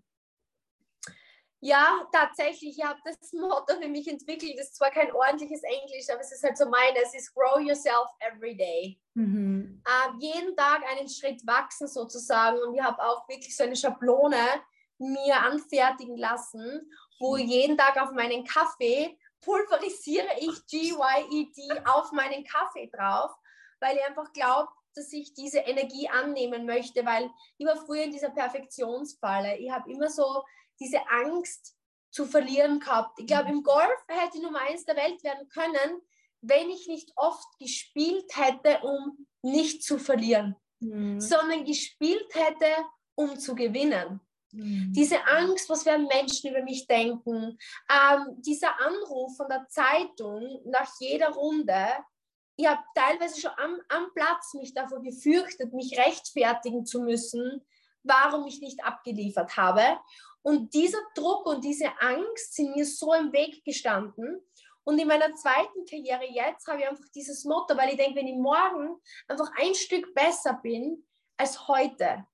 Ja, 1.61 2.07
tatsächlich, 2.13 2.77
ich 2.79 2.85
habe 2.85 3.01
das 3.05 3.17
Motto 3.33 3.81
für 3.81 3.89
mich 3.89 4.07
entwickelt. 4.07 4.53
Das 4.59 4.67
ist 4.67 4.77
zwar 4.77 4.91
kein 4.91 5.11
ordentliches 5.13 5.63
Englisch, 5.63 6.11
aber 6.11 6.21
es 6.21 6.31
ist 6.31 6.45
halt 6.45 6.59
so 6.59 6.69
meine. 6.69 6.99
Es 7.03 7.15
ist 7.15 7.35
Grow 7.35 7.59
Yourself 7.59 8.11
Every 8.21 8.55
Day. 8.55 9.01
Mhm. 9.15 9.83
Uh, 9.89 10.19
jeden 10.21 10.55
Tag 10.57 10.83
einen 10.91 11.09
Schritt 11.09 11.41
wachsen 11.47 11.89
sozusagen. 11.89 12.59
Und 12.59 12.75
ich 12.75 12.83
habe 12.83 13.03
auch 13.03 13.27
wirklich 13.31 13.57
so 13.57 13.65
eine 13.65 13.77
Schablone 13.77 14.37
mir 14.99 15.37
anfertigen 15.37 16.19
lassen 16.19 16.91
wo 17.25 17.37
jeden 17.39 17.79
Tag 17.79 17.97
auf 18.01 18.13
meinen 18.13 18.45
Kaffee 18.45 19.19
pulverisiere 19.41 20.29
ich 20.41 20.67
GYED 20.67 21.87
auf 21.87 22.13
meinen 22.13 22.45
Kaffee 22.45 22.91
drauf, 22.93 23.31
weil 23.81 23.97
ich 23.97 24.05
einfach 24.05 24.31
glaube, 24.33 24.69
dass 24.95 25.13
ich 25.13 25.35
diese 25.35 25.59
Energie 25.59 26.09
annehmen 26.09 26.67
möchte, 26.67 27.05
weil 27.05 27.31
ich 27.59 27.67
war 27.67 27.77
früher 27.77 28.05
in 28.05 28.13
dieser 28.13 28.31
Perfektionsfalle. 28.31 29.57
Ich 29.57 29.71
habe 29.71 29.91
immer 29.91 30.09
so 30.09 30.45
diese 30.79 31.01
Angst 31.09 31.77
zu 32.11 32.27
verlieren 32.27 32.79
gehabt. 32.79 33.19
Ich 33.19 33.27
glaube, 33.27 33.51
im 33.51 33.63
Golf 33.63 34.05
hätte 34.07 34.37
ich 34.37 34.43
Nummer 34.43 34.61
eins 34.61 34.85
der 34.85 34.97
Welt 34.97 35.23
werden 35.25 35.49
können, 35.49 36.01
wenn 36.43 36.71
ich 36.71 36.87
nicht 36.87 37.11
oft 37.17 37.59
gespielt 37.59 38.31
hätte, 38.37 38.81
um 38.83 39.27
nicht 39.43 39.83
zu 39.83 39.99
verlieren, 39.99 40.57
mhm. 40.81 41.21
sondern 41.21 41.65
gespielt 41.65 42.35
hätte, 42.35 42.71
um 43.17 43.39
zu 43.39 43.55
gewinnen. 43.55 44.21
Mhm. 44.55 44.93
Diese 44.93 45.25
Angst, 45.27 45.69
was 45.69 45.85
werden 45.85 46.07
Menschen 46.07 46.51
über 46.51 46.63
mich 46.63 46.87
denken, 46.87 47.59
ähm, 47.91 48.43
dieser 48.43 48.81
Anruf 48.81 49.37
von 49.37 49.49
der 49.49 49.67
Zeitung 49.69 50.61
nach 50.65 50.91
jeder 51.01 51.31
Runde, 51.31 51.77
ich 52.57 52.67
habe 52.67 52.83
teilweise 52.95 53.41
schon 53.41 53.51
am, 53.57 53.81
am 53.89 54.13
Platz 54.15 54.55
mich 54.55 54.73
davor 54.75 55.03
gefürchtet, 55.03 55.73
mich 55.73 55.99
rechtfertigen 55.99 56.87
zu 56.87 57.01
müssen, 57.01 57.65
warum 58.05 58.47
ich 58.47 58.61
nicht 58.61 58.85
abgeliefert 58.85 59.57
habe. 59.57 59.99
Und 60.43 60.75
dieser 60.75 61.01
Druck 61.15 61.47
und 61.47 61.65
diese 61.65 61.91
Angst 62.01 62.55
sind 62.55 62.77
mir 62.77 62.87
so 62.87 63.13
im 63.15 63.33
Weg 63.33 63.65
gestanden. 63.65 64.41
Und 64.85 64.99
in 64.99 65.09
meiner 65.09 65.35
zweiten 65.35 65.87
Karriere 65.89 66.27
jetzt 66.31 66.69
habe 66.69 66.81
ich 66.81 66.89
einfach 66.89 67.09
dieses 67.15 67.45
Motto, 67.45 67.77
weil 67.77 67.91
ich 67.91 67.97
denke, 67.97 68.17
wenn 68.17 68.29
ich 68.29 68.37
morgen 68.37 69.01
einfach 69.27 69.51
ein 69.59 69.75
Stück 69.75 70.15
besser 70.15 70.61
bin 70.63 71.07
als 71.39 71.67
heute, 71.67 72.27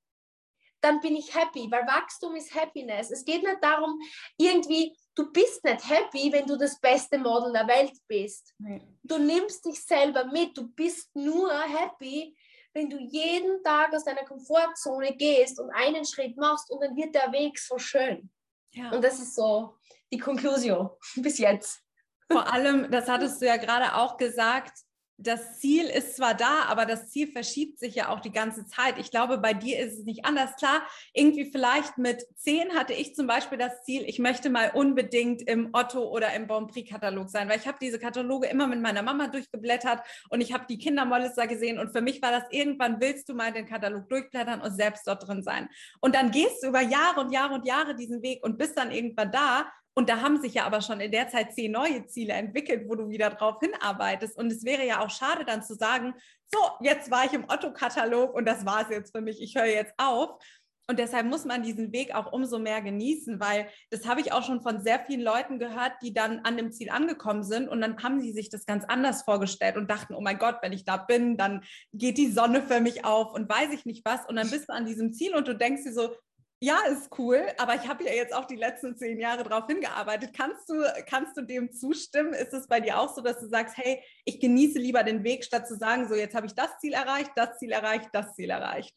dann 0.81 1.01
bin 1.01 1.17
ich 1.17 1.35
happy, 1.35 1.71
weil 1.71 1.87
Wachstum 1.87 2.35
ist 2.37 2.55
Happiness. 2.55 3.11
Es 3.11 3.25
geht 3.25 3.43
nicht 3.43 3.63
darum, 3.63 4.01
irgendwie, 4.37 4.97
du 5.15 5.31
bist 5.33 5.65
nicht 5.65 5.89
happy, 5.89 6.33
wenn 6.33 6.47
du 6.47 6.57
das 6.57 6.81
beste 6.81 7.19
Model 7.19 7.53
der 7.53 7.67
Welt 7.67 7.93
bist. 8.07 8.55
Nee. 8.59 8.83
Du 9.03 9.19
nimmst 9.19 9.65
dich 9.65 9.83
selber 9.85 10.25
mit, 10.27 10.57
du 10.57 10.69
bist 10.69 11.15
nur 11.15 11.53
happy, 11.53 12.37
wenn 12.73 12.89
du 12.89 12.99
jeden 12.99 13.63
Tag 13.63 13.93
aus 13.95 14.05
deiner 14.05 14.25
Komfortzone 14.25 15.17
gehst 15.17 15.59
und 15.61 15.71
einen 15.71 16.05
Schritt 16.05 16.37
machst 16.37 16.71
und 16.71 16.83
dann 16.83 16.97
wird 16.97 17.15
der 17.15 17.33
Weg 17.33 17.59
so 17.59 17.79
schön. 17.79 18.31
Ja. 18.73 18.91
Und 18.91 19.03
das 19.03 19.19
ist 19.19 19.35
so 19.35 19.75
die 20.13 20.19
Konklusion 20.19 20.91
bis 21.17 21.39
jetzt. 21.39 21.83
Vor 22.31 22.47
allem, 22.53 22.91
das 22.91 23.09
hattest 23.09 23.43
du 23.43 23.47
ja 23.47 23.57
gerade 23.57 23.97
auch 23.97 24.17
gesagt, 24.17 24.79
das 25.21 25.59
Ziel 25.59 25.85
ist 25.85 26.17
zwar 26.17 26.35
da, 26.35 26.65
aber 26.69 26.87
das 26.87 27.11
Ziel 27.11 27.31
verschiebt 27.31 27.79
sich 27.79 27.95
ja 27.95 28.09
auch 28.09 28.21
die 28.21 28.33
ganze 28.33 28.67
Zeit. 28.67 28.99
Ich 28.99 29.11
glaube, 29.11 29.39
bei 29.39 29.53
dir 29.53 29.79
ist 29.79 29.99
es 29.99 30.05
nicht 30.05 30.25
anders. 30.25 30.57
Klar, 30.57 30.83
irgendwie 31.13 31.51
vielleicht 31.51 31.99
mit 31.99 32.27
zehn 32.37 32.71
hatte 32.75 32.95
ich 32.95 33.15
zum 33.15 33.27
Beispiel 33.27 33.59
das 33.59 33.83
Ziel, 33.85 34.05
ich 34.07 34.19
möchte 34.19 34.49
mal 34.49 34.71
unbedingt 34.73 35.43
im 35.43 35.71
Otto 35.73 36.09
oder 36.09 36.33
im 36.35 36.47
Bon 36.47 36.67
Prix-Katalog 36.67 37.29
sein, 37.29 37.49
weil 37.49 37.59
ich 37.59 37.67
habe 37.67 37.79
diese 37.81 37.99
Kataloge 37.99 38.47
immer 38.47 38.67
mit 38.67 38.81
meiner 38.81 39.03
Mama 39.03 39.29
durchgeblättert 39.29 40.01
und 40.31 40.41
ich 40.41 40.53
habe 40.53 40.65
die 40.69 40.79
Kindermodels 40.79 41.35
da 41.35 41.47
gesehen 41.47 41.79
und 41.79 41.93
für 41.93 42.01
mich 42.01 42.23
war 42.23 42.31
das 42.31 42.45
irgendwann 42.51 43.01
willst 43.01 43.29
du 43.29 43.35
mal 43.35 43.53
den 43.53 43.67
Katalog 43.67 44.09
durchblättern 44.09 44.61
und 44.63 44.75
selbst 44.75 45.07
dort 45.07 45.27
drin 45.27 45.43
sein. 45.43 45.69
Und 46.01 46.15
dann 46.15 46.31
gehst 46.31 46.63
du 46.63 46.69
über 46.69 46.81
Jahre 46.81 47.21
und 47.21 47.33
Jahre 47.33 47.55
und 47.55 47.67
Jahre 47.67 47.95
diesen 47.95 48.23
Weg 48.23 48.43
und 48.43 48.57
bist 48.57 48.79
dann 48.79 48.91
irgendwann 48.91 49.31
da 49.31 49.71
und 49.95 50.09
da 50.09 50.21
haben 50.21 50.41
sich 50.41 50.55
ja 50.55 50.65
aber 50.65 50.81
schon 50.81 51.01
in 51.01 51.11
der 51.11 51.29
Zeit 51.29 51.53
zehn 51.53 51.73
neue 51.73 52.07
Ziele 52.07 52.33
entwickelt, 52.35 52.89
wo 52.89 52.95
du 52.95 53.09
wieder 53.09 53.31
drauf 53.31 53.57
hinarbeitest. 53.61 54.39
Und 54.39 54.53
es 54.53 54.65
wäre 54.65 54.87
ja 54.87 55.05
auch 55.05 55.11
schade, 55.11 55.45
dann 55.45 55.63
zu 55.63 55.75
sagen, 55.75 56.15
so, 56.47 56.59
jetzt 56.81 57.11
war 57.11 57.25
ich 57.25 57.33
im 57.33 57.45
Otto-Katalog 57.49 58.35
und 58.35 58.47
das 58.47 58.65
war 58.65 58.83
es 58.83 58.89
jetzt 58.91 59.15
für 59.15 59.21
mich, 59.21 59.43
ich 59.43 59.57
höre 59.57 59.67
jetzt 59.67 59.95
auf. 59.99 60.41
Und 60.89 60.99
deshalb 60.99 61.27
muss 61.27 61.45
man 61.45 61.63
diesen 61.63 61.93
Weg 61.93 62.17
auch 62.17 62.33
umso 62.33 62.59
mehr 62.59 62.83
genießen, 62.83 63.39
weil 63.39 63.69
das 63.91 64.09
habe 64.09 64.21
ich 64.21 64.33
auch 64.33 64.43
schon 64.43 64.61
von 64.61 64.83
sehr 64.83 64.99
vielen 64.99 65.21
Leuten 65.21 65.61
gehört, 65.61 65.93
die 66.03 66.13
dann 66.13 66.41
an 66.41 66.57
dem 66.57 66.73
Ziel 66.73 66.91
angekommen 66.91 67.45
sind 67.45 67.69
und 67.69 67.81
dann 67.81 68.03
haben 68.03 68.21
sie 68.21 68.33
sich 68.33 68.51
das 68.51 68.67
ganz 68.67 68.85
anders 68.87 69.23
vorgestellt 69.23 69.77
und 69.77 69.89
dachten, 69.89 70.15
oh 70.15 70.21
mein 70.21 70.39
Gott, 70.39 70.57
wenn 70.63 70.73
ich 70.73 70.85
da 70.85 70.97
bin, 70.97 71.37
dann 71.37 71.63
geht 71.93 72.19
die 72.19 72.33
Sonne 72.33 72.61
für 72.63 72.81
mich 72.81 73.05
auf 73.05 73.33
und 73.35 73.49
weiß 73.49 73.73
ich 73.73 73.87
nicht 73.87 74.05
was. 74.05 74.27
Und 74.27 74.35
dann 74.35 74.51
bist 74.51 74.69
du 74.69 74.73
an 74.73 74.85
diesem 74.85 75.13
Ziel 75.13 75.37
und 75.37 75.47
du 75.47 75.55
denkst 75.55 75.85
dir 75.85 75.93
so, 75.93 76.17
ja, 76.63 76.79
ist 76.91 77.09
cool, 77.19 77.47
aber 77.57 77.75
ich 77.75 77.89
habe 77.89 78.05
ja 78.05 78.13
jetzt 78.13 78.35
auch 78.35 78.45
die 78.45 78.57
letzten 78.57 78.95
zehn 78.95 79.19
Jahre 79.19 79.45
darauf 79.45 79.67
hingearbeitet. 79.67 80.37
Kannst 80.37 80.69
du, 80.69 80.85
kannst 81.07 81.35
du 81.37 81.41
dem 81.41 81.73
zustimmen? 81.73 82.35
Ist 82.35 82.53
es 82.53 82.69
bei 82.69 82.81
dir 82.81 82.99
auch 82.99 83.15
so, 83.15 83.23
dass 83.23 83.41
du 83.41 83.49
sagst, 83.49 83.79
hey, 83.79 84.03
ich 84.27 84.41
genieße 84.41 84.79
lieber 84.79 85.03
den 85.03 85.25
Weg, 85.25 85.43
statt 85.43 85.67
zu 85.67 85.77
sagen, 85.77 86.07
so 86.07 86.15
jetzt 86.15 86.35
habe 86.35 86.47
ich 86.47 86.55
das 86.55 86.79
Ziel 86.79 86.93
erreicht, 86.93 87.31
das 87.35 87.59
Ziel 87.59 87.73
erreicht, 87.73 88.11
das 88.13 88.35
Ziel 88.35 88.51
erreicht? 88.51 88.95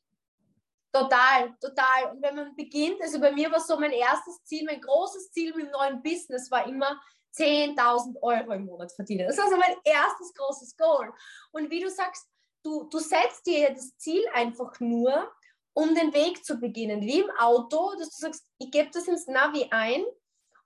Total, 0.92 1.56
total. 1.62 2.12
Und 2.12 2.22
wenn 2.22 2.36
man 2.36 2.56
beginnt, 2.56 3.02
also 3.02 3.20
bei 3.22 3.32
mir 3.32 3.50
war 3.50 3.62
so 3.62 3.80
mein 3.80 3.94
erstes 3.94 4.44
Ziel, 4.44 4.66
mein 4.66 4.82
großes 4.82 5.32
Ziel 5.32 5.54
mit 5.56 5.68
dem 5.68 5.72
neuen 5.72 6.04
Business 6.04 6.52
war 6.52 6.68
immer 6.68 7.02
10.000 7.34 8.22
Euro 8.22 8.52
im 8.52 8.66
Monat 8.66 8.92
verdienen. 8.92 9.26
Das 9.26 9.38
war 9.38 9.50
so 9.50 9.56
mein 9.56 9.76
erstes 9.86 10.34
großes 10.34 10.76
Goal. 10.76 11.14
Und 11.52 11.72
wie 11.72 11.80
du 11.80 11.90
sagst, 11.90 12.28
du, 12.62 12.84
du 12.90 13.00
setzt 13.00 13.46
dir 13.46 13.70
das 13.70 13.98
Ziel 13.98 14.24
einfach 14.34 14.80
nur, 14.82 15.32
um 15.74 15.96
den 15.96 16.14
Weg 16.14 16.46
zu 16.46 16.58
beginnen. 16.58 17.02
Wie 17.02 17.20
im 17.20 17.32
Auto, 17.40 17.96
dass 17.98 18.10
du 18.10 18.26
sagst, 18.26 18.46
ich 18.60 18.72
gebe 18.72 18.90
das 18.92 19.08
ins 19.08 19.28
Navi 19.28 19.68
ein, 19.72 20.04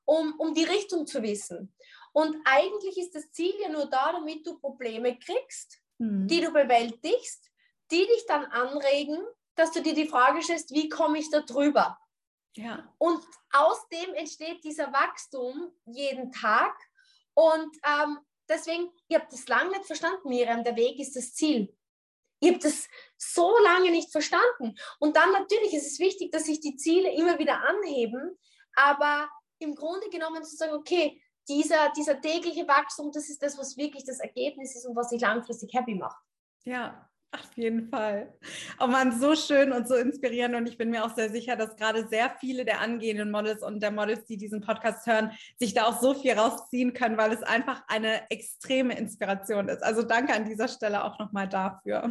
um, 0.06 0.34
um 0.38 0.54
die 0.54 0.64
Richtung 0.64 1.06
zu 1.08 1.22
wissen. 1.22 1.74
Und 2.14 2.36
eigentlich 2.46 2.98
ist 2.98 3.14
das 3.16 3.32
Ziel 3.32 3.54
ja 3.62 3.70
nur 3.70 3.86
da, 3.86 4.12
damit 4.12 4.46
du 4.46 4.58
Probleme 4.58 5.18
kriegst, 5.20 5.80
mhm. 5.98 6.28
die 6.28 6.42
du 6.42 6.52
bewältigst, 6.52 7.50
die 7.92 8.06
dich 8.06 8.26
dann 8.28 8.46
anregen, 8.46 9.20
dass 9.56 9.72
du 9.72 9.82
dir 9.82 9.94
die 9.94 10.08
Frage 10.08 10.42
stellst, 10.42 10.72
wie 10.72 10.90
komme 10.90 11.20
ich 11.20 11.30
da 11.30 11.42
drüber? 11.42 11.98
Ja. 12.56 12.92
Und 12.98 13.24
aus 13.52 13.88
dem 13.90 14.14
entsteht 14.16 14.64
dieser 14.64 14.92
Wachstum 14.92 15.72
jeden 15.86 16.32
Tag. 16.32 16.76
Und 17.34 17.76
ähm, 17.86 18.20
deswegen, 18.50 18.92
ich 19.08 19.16
habe 19.16 19.28
das 19.30 19.48
lange 19.48 19.70
nicht 19.70 19.86
verstanden, 19.86 20.28
Miriam, 20.30 20.64
der 20.64 20.76
Weg 20.76 21.00
ist 21.00 21.16
das 21.16 21.34
Ziel. 21.34 21.77
Ich 22.40 22.50
habe 22.50 22.60
das 22.60 22.88
so 23.18 23.52
lange 23.64 23.92
nicht 23.92 24.12
verstanden. 24.12 24.76
Und 25.00 25.16
dann 25.16 25.32
natürlich 25.32 25.74
ist 25.74 25.92
es 25.92 26.00
wichtig, 26.00 26.32
dass 26.32 26.46
sich 26.46 26.60
die 26.60 26.76
Ziele 26.76 27.12
immer 27.14 27.40
wieder 27.40 27.62
anheben, 27.68 28.38
aber 28.76 29.30
im 29.60 29.76
Grunde 29.76 30.10
genommen 30.10 30.44
zu 30.44 30.56
sagen, 30.56 30.74
okay, 30.74 31.22
dieser, 31.48 31.92
dieser 31.96 32.20
tägliche 32.20 32.68
Wachstum, 32.68 33.12
das 33.12 33.30
ist 33.30 33.42
das, 33.42 33.58
was 33.58 33.78
wirklich 33.78 34.06
das 34.06 34.20
Ergebnis 34.20 34.76
ist 34.76 34.86
und 34.86 34.96
was 34.96 35.10
sich 35.10 35.22
langfristig 35.22 35.74
happy 35.74 35.96
macht. 35.96 36.22
Ja, 36.64 37.10
auf 37.32 37.54
jeden 37.56 37.90
Fall. 37.90 38.34
Oh 38.80 38.88
man, 38.88 39.20
so 39.20 39.36
schön 39.36 39.72
und 39.72 39.88
so 39.88 39.96
inspirierend. 39.96 40.56
Und 40.56 40.68
ich 40.68 40.78
bin 40.78 40.90
mir 40.90 41.06
auch 41.06 41.16
sehr 41.16 41.30
sicher, 41.30 41.56
dass 41.56 41.76
gerade 41.76 42.08
sehr 42.08 42.30
viele 42.40 42.66
der 42.66 42.82
angehenden 42.82 43.32
Models 43.32 43.64
und 43.64 43.82
der 43.82 43.92
Models, 43.92 44.26
die 44.26 44.38
diesen 44.38 44.62
Podcast 44.62 45.06
hören, 45.06 45.32
sich 45.58 45.74
da 45.74 45.86
auch 45.86 46.00
so 46.00 46.14
viel 46.14 46.34
rausziehen 46.34 46.94
können, 46.94 47.18
weil 47.18 47.32
es 47.32 47.44
einfach 47.44 47.84
eine 47.88 48.30
extreme 48.30 48.98
Inspiration 48.98 49.70
ist. 49.70 49.84
Also 49.84 50.04
danke 50.04 50.34
an 50.34 50.46
dieser 50.46 50.68
Stelle 50.68 51.04
auch 51.04 51.20
nochmal 51.20 51.48
dafür. 51.48 52.10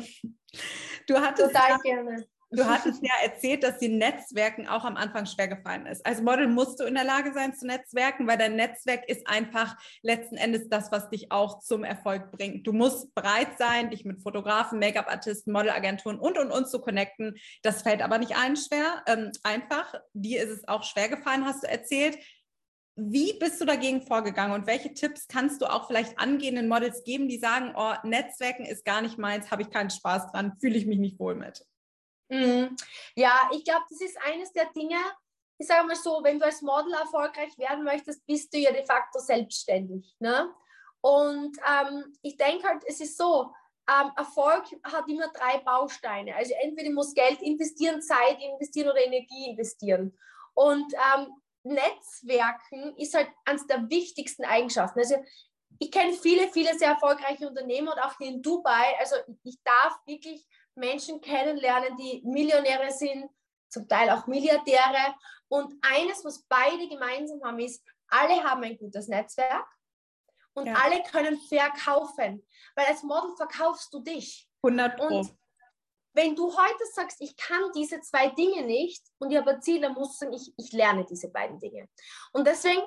Du 1.07 1.17
hattest 1.17 1.53
Total 1.53 1.79
gerne. 1.81 2.27
Du 2.51 2.65
hattest 2.69 3.03
ja 3.03 3.13
erzählt, 3.25 3.65
dass 3.65 3.79
die 3.79 3.89
Netzwerken 3.89 4.69
auch 4.69 4.85
am 4.85 4.97
Anfang 4.97 5.27
schwer 5.27 5.49
gefallen 5.49 5.87
ist. 5.87 6.07
Als 6.07 6.23
Model 6.23 6.47
musst 6.47 6.79
du 6.79 6.85
in 6.85 6.95
der 6.95 7.05
Lage 7.05 7.33
sein 7.33 7.55
zu 7.55 7.67
netzwerken, 7.67 8.27
weil 8.27 8.39
dein 8.39 8.57
Netzwerk 8.57 9.09
ist 9.09 9.27
einfach 9.27 9.77
letzten 10.03 10.37
Endes 10.37 10.69
das, 10.69 10.93
was 10.93 11.11
dich 11.11 11.33
auch 11.33 11.59
zum 11.61 11.83
Erfolg 11.83 12.31
bringt. 12.31 12.67
Du 12.67 12.73
musst 12.73 13.15
bereit 13.15 13.59
sein, 13.59 13.91
dich 13.91 14.05
mit 14.05 14.23
Fotografen, 14.23 14.79
Make-up-Artisten, 14.79 15.53
Modelagenturen 15.53 16.19
und 16.19 16.39
und 16.39 16.53
und 16.53 16.69
zu 16.69 16.81
connecten. 16.81 17.37
Das 17.63 17.83
fällt 17.83 18.03
aber 18.03 18.19
nicht 18.19 18.37
allen 18.37 18.57
schwer, 18.57 19.03
ähm, 19.07 19.33
einfach. 19.43 19.95
Dir 20.13 20.43
ist 20.43 20.51
es 20.51 20.69
auch 20.69 20.85
schwer 20.85 21.09
gefallen, 21.09 21.45
hast 21.45 21.65
du 21.65 21.69
erzählt. 21.69 22.19
Wie 22.99 23.35
bist 23.39 23.61
du 23.61 23.67
dagegen 23.67 24.01
vorgegangen 24.01 24.55
und 24.55 24.67
welche 24.67 24.95
Tipps 24.95 25.29
kannst 25.29 25.61
du 25.61 25.67
auch 25.67 25.87
vielleicht 25.87 26.19
angehenden 26.19 26.67
Models 26.67 27.05
geben, 27.05 27.29
die 27.29 27.39
sagen, 27.39 27.75
oh, 27.77 27.93
Netzwerken 28.05 28.65
ist 28.65 28.87
gar 28.87 29.03
nicht 29.03 29.19
meins, 29.19 29.51
habe 29.51 29.61
ich 29.63 29.71
keinen 29.71 29.91
Spaß 29.91 30.33
dran, 30.33 30.57
fühle 30.61 30.77
ich 30.77 30.87
mich 30.87 30.99
nicht 30.99 31.19
wohl 31.19 31.35
mit? 31.35 31.63
Mhm. 32.29 32.77
Ja, 33.15 33.51
ich 33.53 33.65
glaube, 33.65 33.85
das 33.89 34.01
ist 34.01 34.19
eines 34.23 34.53
der 34.53 34.67
Dinge, 34.67 34.99
ich 35.59 35.67
sage 35.67 35.87
mal 35.87 35.97
so, 35.97 36.21
wenn 36.23 36.39
du 36.39 36.45
als 36.45 36.63
Model 36.63 36.93
erfolgreich 36.93 37.57
werden 37.59 37.85
möchtest, 37.85 38.27
bist 38.27 38.53
du 38.53 38.59
ja 38.59 38.73
de 38.73 38.85
facto 38.85 39.19
selbstständig. 39.19 40.15
Ne? 40.19 40.53
Und 41.01 41.57
ähm, 41.67 42.17
ich 42.23 42.37
denke 42.37 42.67
halt, 42.69 42.83
es 42.87 43.01
ist 43.01 43.17
so, 43.17 43.53
ähm, 43.89 44.11
Erfolg 44.17 44.65
hat 44.83 45.09
immer 45.09 45.29
drei 45.29 45.59
Bausteine. 45.59 46.35
Also 46.35 46.53
entweder 46.61 46.91
muss 46.91 47.15
Geld 47.15 47.41
investieren, 47.41 48.03
Zeit 48.03 48.39
investieren 48.41 48.91
oder 48.91 49.01
Energie 49.01 49.51
investieren. 49.51 50.19
Und 50.55 50.93
ähm, 50.95 51.33
Netzwerken 51.63 52.97
ist 52.97 53.15
halt 53.15 53.29
eines 53.45 53.67
der 53.67 53.89
wichtigsten 53.89 54.45
Eigenschaften. 54.45 54.99
Also 54.99 55.17
ich 55.79 55.91
kenne 55.91 56.13
viele, 56.15 56.49
viele 56.49 56.77
sehr 56.79 56.91
erfolgreiche 56.91 57.49
Unternehmer 57.49 57.93
und 57.93 58.01
auch 58.01 58.17
hier 58.19 58.29
in 58.29 58.43
Dubai. 58.43 58.99
Also 58.99 59.17
ich 59.45 59.59
darf 59.63 59.99
wirklich 60.07 60.47
Menschen 60.77 61.21
kennenlernen, 61.21 61.97
die 61.97 62.23
Millionäre 62.25 62.91
sind, 62.91 63.29
zum 63.69 63.89
Teil 63.89 64.11
auch 64.11 64.27
Milliardäre. 64.27 65.15
Und 65.49 65.75
eines, 65.83 66.25
was 66.25 66.43
beide 66.49 66.89
gemeinsam 66.89 67.41
haben, 67.45 67.59
ist, 67.59 67.83
alle 68.09 68.43
haben 68.43 68.63
ein 68.63 68.79
gutes 68.79 69.09
Netzwerk 69.09 69.67
und 70.55 70.67
ja. 70.67 70.75
alle 70.75 71.03
können 71.03 71.39
verkaufen. 71.49 72.47
Weil 72.75 72.87
als 72.87 73.03
Model 73.03 73.35
verkaufst 73.37 73.93
du 73.93 74.01
dich. 74.01 74.49
100 74.63 74.97
Pro. 74.97 75.07
Und 75.07 75.37
wenn 76.15 76.35
du 76.35 76.47
heute 76.47 76.85
sagst, 76.95 77.21
ich 77.21 77.37
kann 77.37 77.71
diese 77.75 78.01
zwei 78.01 78.29
Dinge 78.29 78.63
nicht 78.63 79.05
und 79.19 79.31
ich 79.31 79.37
habe 79.37 79.61
Ziele, 79.61 79.91
musst 79.91 80.23
du 80.23 80.27
sagen, 80.27 80.33
ich, 80.33 80.53
ich 80.57 80.73
lerne 80.73 81.05
diese 81.05 81.29
beiden 81.29 81.59
Dinge. 81.59 81.89
Und 82.33 82.47
deswegen 82.47 82.83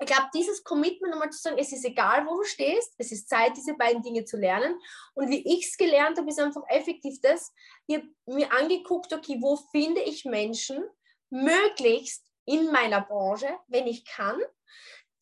ich 0.00 0.06
glaube, 0.06 0.28
dieses 0.34 0.64
Commitment, 0.64 1.12
nochmal 1.12 1.30
zu 1.30 1.40
sagen, 1.40 1.58
es 1.58 1.72
ist 1.72 1.84
egal, 1.84 2.26
wo 2.26 2.36
du 2.36 2.44
stehst, 2.44 2.94
es 2.98 3.12
ist 3.12 3.28
Zeit, 3.28 3.56
diese 3.56 3.74
beiden 3.74 4.02
Dinge 4.02 4.24
zu 4.24 4.36
lernen. 4.36 4.78
Und 5.14 5.28
wie 5.30 5.56
ich 5.56 5.66
es 5.66 5.76
gelernt 5.76 6.18
habe, 6.18 6.28
ist 6.28 6.40
einfach 6.40 6.62
effektiv 6.68 7.20
das, 7.22 7.52
ich 7.86 8.02
mir 8.26 8.52
angeguckt, 8.52 9.12
okay, 9.12 9.38
wo 9.40 9.56
finde 9.70 10.00
ich 10.00 10.24
Menschen, 10.24 10.82
möglichst 11.30 12.24
in 12.44 12.70
meiner 12.70 13.00
Branche, 13.00 13.48
wenn 13.68 13.86
ich 13.86 14.04
kann, 14.04 14.40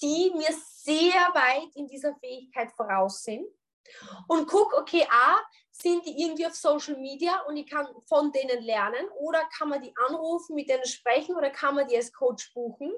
die 0.00 0.32
mir 0.35 0.52
sehr 0.52 1.30
weit 1.35 1.74
in 1.74 1.87
dieser 1.87 2.16
Fähigkeit 2.16 2.72
voraus 2.72 3.22
sind. 3.22 3.46
Und 4.26 4.48
guck, 4.48 4.72
okay, 4.74 5.06
A, 5.11 5.38
sind 5.83 6.07
die 6.07 6.23
irgendwie 6.23 6.47
auf 6.47 6.55
Social 6.55 6.97
Media 6.97 7.40
und 7.42 7.57
ich 7.57 7.68
kann 7.68 7.87
von 8.07 8.33
denen 8.33 8.62
lernen 8.62 9.07
oder 9.18 9.42
kann 9.57 9.68
man 9.68 9.83
die 9.83 9.92
anrufen, 10.09 10.55
mit 10.55 10.68
denen 10.68 10.87
sprechen 10.87 11.35
oder 11.35 11.51
kann 11.51 11.75
man 11.75 11.87
die 11.88 11.97
als 11.97 12.12
Coach 12.12 12.55
buchen 12.55 12.92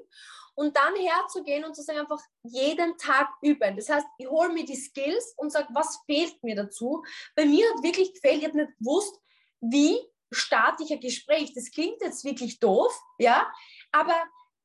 und 0.55 0.75
dann 0.77 0.95
herzugehen 0.95 1.65
und 1.65 1.75
zu 1.75 1.81
sagen, 1.81 1.99
einfach 1.99 2.21
jeden 2.43 2.97
Tag 2.97 3.29
üben. 3.41 3.75
Das 3.75 3.89
heißt, 3.89 4.07
ich 4.17 4.27
hole 4.27 4.49
mir 4.49 4.65
die 4.65 4.75
Skills 4.75 5.33
und 5.37 5.51
sage, 5.51 5.67
was 5.73 5.99
fehlt 6.05 6.41
mir 6.43 6.55
dazu? 6.55 7.03
Bei 7.35 7.45
mir 7.45 7.67
hat 7.69 7.83
wirklich 7.83 8.13
gefehlt, 8.13 8.39
ich 8.39 8.47
habe 8.47 8.57
nicht 8.57 8.77
gewusst, 8.79 9.19
wie 9.59 9.99
starte 10.31 10.83
ich 10.83 10.91
ein 10.91 10.99
Gespräch. 10.99 11.53
Das 11.53 11.71
klingt 11.71 12.01
jetzt 12.01 12.23
wirklich 12.23 12.59
doof, 12.59 12.97
ja, 13.19 13.51
aber 13.91 14.15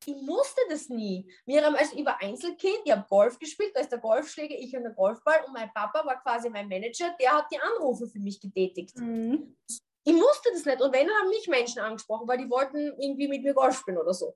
ich 0.06 0.16
musste 0.22 0.60
das 0.68 0.88
nie. 0.88 1.30
Wir 1.44 1.64
haben 1.64 1.76
also, 1.76 1.96
ich 1.96 2.04
war 2.04 2.20
Einzelkind, 2.20 2.80
ich 2.84 2.92
habe 2.92 3.06
Golf 3.08 3.38
gespielt, 3.38 3.72
da 3.74 3.80
ist 3.80 3.92
der 3.92 3.98
Golfschläger, 3.98 4.54
ich 4.58 4.74
und 4.74 4.82
der 4.82 4.92
Golfball 4.92 5.44
und 5.46 5.52
mein 5.52 5.72
Papa 5.72 6.04
war 6.04 6.20
quasi 6.22 6.48
mein 6.48 6.68
Manager, 6.68 7.14
der 7.20 7.32
hat 7.32 7.46
die 7.52 7.60
Anrufe 7.60 8.06
für 8.06 8.18
mich 8.18 8.40
getätigt. 8.40 8.96
Mhm. 8.96 9.56
Ich 10.04 10.14
musste 10.14 10.50
das 10.52 10.64
nicht. 10.64 10.80
Und 10.80 10.94
wenn, 10.94 11.08
haben 11.10 11.28
mich 11.28 11.46
Menschen 11.48 11.80
angesprochen, 11.80 12.26
weil 12.26 12.38
die 12.38 12.48
wollten 12.48 12.78
irgendwie 12.98 13.28
mit 13.28 13.42
mir 13.42 13.52
Golf 13.52 13.78
spielen 13.78 13.98
oder 13.98 14.14
so. 14.14 14.34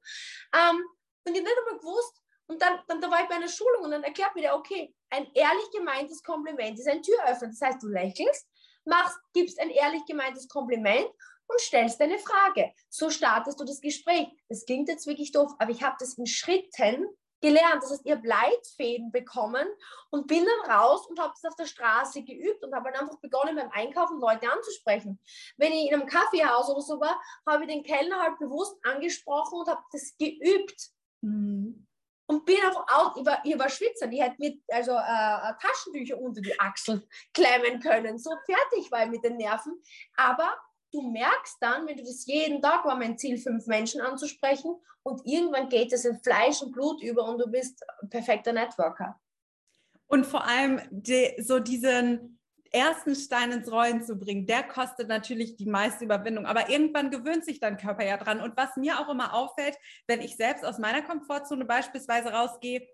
Ähm, 0.53 0.85
und 1.27 1.33
ich 1.33 1.41
habe 1.41 1.49
nicht 1.49 1.59
einmal 1.59 1.79
gewusst. 1.79 2.21
Und 2.47 2.61
dann, 2.61 2.81
dann 2.87 3.01
da 3.01 3.11
war 3.11 3.23
ich 3.23 3.29
bei 3.29 3.37
einer 3.37 3.49
Schulung 3.49 3.85
und 3.85 3.91
dann 3.91 4.03
erklärt 4.03 4.35
mir 4.35 4.43
der, 4.43 4.57
okay, 4.57 4.95
ein 5.09 5.27
ehrlich 5.33 5.71
gemeintes 5.75 6.23
Kompliment 6.23 6.79
ist 6.79 6.87
ein 6.87 7.03
Türöffner. 7.03 7.49
Das 7.49 7.61
heißt, 7.63 7.83
du 7.83 7.89
lächelst, 7.89 8.47
machst, 8.85 9.19
gibst 9.33 9.59
ein 9.59 9.71
ehrlich 9.71 10.05
gemeintes 10.05 10.47
Kompliment 10.47 11.09
und 11.47 11.61
stellst 11.61 12.01
eine 12.01 12.19
Frage. 12.19 12.73
So 12.89 13.11
startest 13.11 13.61
du 13.61 13.65
das 13.65 13.81
Gespräch. 13.81 14.29
Das 14.49 14.65
klingt 14.65 14.89
jetzt 14.89 15.07
wirklich 15.07 15.33
doof, 15.33 15.53
aber 15.59 15.71
ich 15.71 15.83
habe 15.83 15.97
das 15.99 16.19
in 16.19 16.27
Schritten 16.27 17.07
gelernt. 17.45 17.83
Das 17.83 17.91
heißt, 17.91 18.07
ihr 18.07 18.17
habt 18.17 18.27
Leitfäden 18.27 19.13
bekommen 19.13 19.67
und 20.11 20.27
bin 20.27 20.45
dann 20.45 20.71
raus 20.71 21.07
und 21.07 21.21
habe 21.21 21.35
das 21.35 21.51
auf 21.51 21.57
der 21.57 21.67
Straße 21.67 22.23
geübt 22.25 22.65
und 22.65 22.75
habe 22.75 22.91
dann 22.91 23.03
einfach 23.03 23.21
begonnen, 23.21 23.57
beim 23.57 23.71
Einkaufen 23.71 24.19
Leute 24.19 24.51
anzusprechen. 24.51 25.21
Wenn 25.59 25.73
ich 25.73 25.89
in 25.89 25.95
einem 25.95 26.07
Kaffeehaus 26.07 26.71
oder 26.71 26.81
so 26.81 27.01
war, 27.01 27.21
habe 27.47 27.65
ich 27.65 27.71
den 27.71 27.83
Kellner 27.83 28.21
halt 28.21 28.39
bewusst 28.39 28.77
angesprochen 28.83 29.61
und 29.61 29.69
habe 29.69 29.83
das 29.93 30.17
geübt. 30.19 30.89
Mhm. 31.21 31.87
Und 32.27 32.47
bin 32.47 32.57
einfach 32.57 32.87
out, 32.89 33.19
ich 33.19 33.27
war, 33.27 33.45
ich 33.45 33.59
war 33.59 33.69
Schwitzer, 33.69 34.07
die 34.07 34.23
hätte 34.23 34.37
mit 34.39 34.63
also, 34.69 34.93
äh, 34.93 35.53
Taschentücher 35.61 36.19
unter 36.19 36.41
die 36.41 36.59
Achseln 36.59 37.07
klemmen 37.35 37.81
können. 37.81 38.19
So 38.19 38.31
fertig 38.47 38.91
war 38.91 39.05
ich 39.05 39.11
mit 39.11 39.23
den 39.23 39.37
Nerven. 39.37 39.79
Aber 40.17 40.57
du 40.95 41.03
merkst 41.03 41.57
dann, 41.61 41.87
wenn 41.87 41.97
du 41.97 42.05
das 42.05 42.25
jeden 42.27 42.63
Tag 42.63 42.85
war 42.85 42.97
mein 42.97 43.19
Ziel, 43.19 43.37
fünf 43.39 43.67
Menschen 43.67 44.01
anzusprechen 44.01 44.77
und 45.03 45.27
irgendwann 45.27 45.69
geht 45.69 45.93
es 45.93 46.05
in 46.05 46.19
Fleisch 46.21 46.63
und 46.63 46.73
Blut 46.73 47.03
über 47.03 47.29
und 47.29 47.39
du 47.39 47.51
bist 47.51 47.85
perfekter 48.09 48.53
Networker. 48.53 49.21
Und 50.07 50.25
vor 50.25 50.47
allem 50.47 50.81
die, 50.91 51.35
so 51.43 51.59
diesen 51.59 52.39
ersten 52.71 53.15
Stein 53.15 53.53
ins 53.53 53.71
Rollen 53.71 54.03
zu 54.03 54.17
bringen, 54.17 54.47
der 54.47 54.63
kostet 54.63 55.09
natürlich 55.09 55.57
die 55.57 55.67
meiste 55.67 56.05
Überwindung. 56.05 56.47
Aber 56.47 56.69
irgendwann 56.69 57.11
gewöhnt 57.11 57.45
sich 57.45 57.61
dein 57.61 57.77
Körper 57.77 58.05
ja 58.05 58.17
dran. 58.17 58.41
Und 58.41 58.57
was 58.57 58.77
mir 58.77 58.99
auch 58.99 59.09
immer 59.09 59.35
auffällt, 59.35 59.77
wenn 60.07 60.21
ich 60.21 60.37
selbst 60.37 60.65
aus 60.65 60.79
meiner 60.79 61.03
Komfortzone 61.03 61.65
beispielsweise 61.65 62.33
rausgehe, 62.33 62.87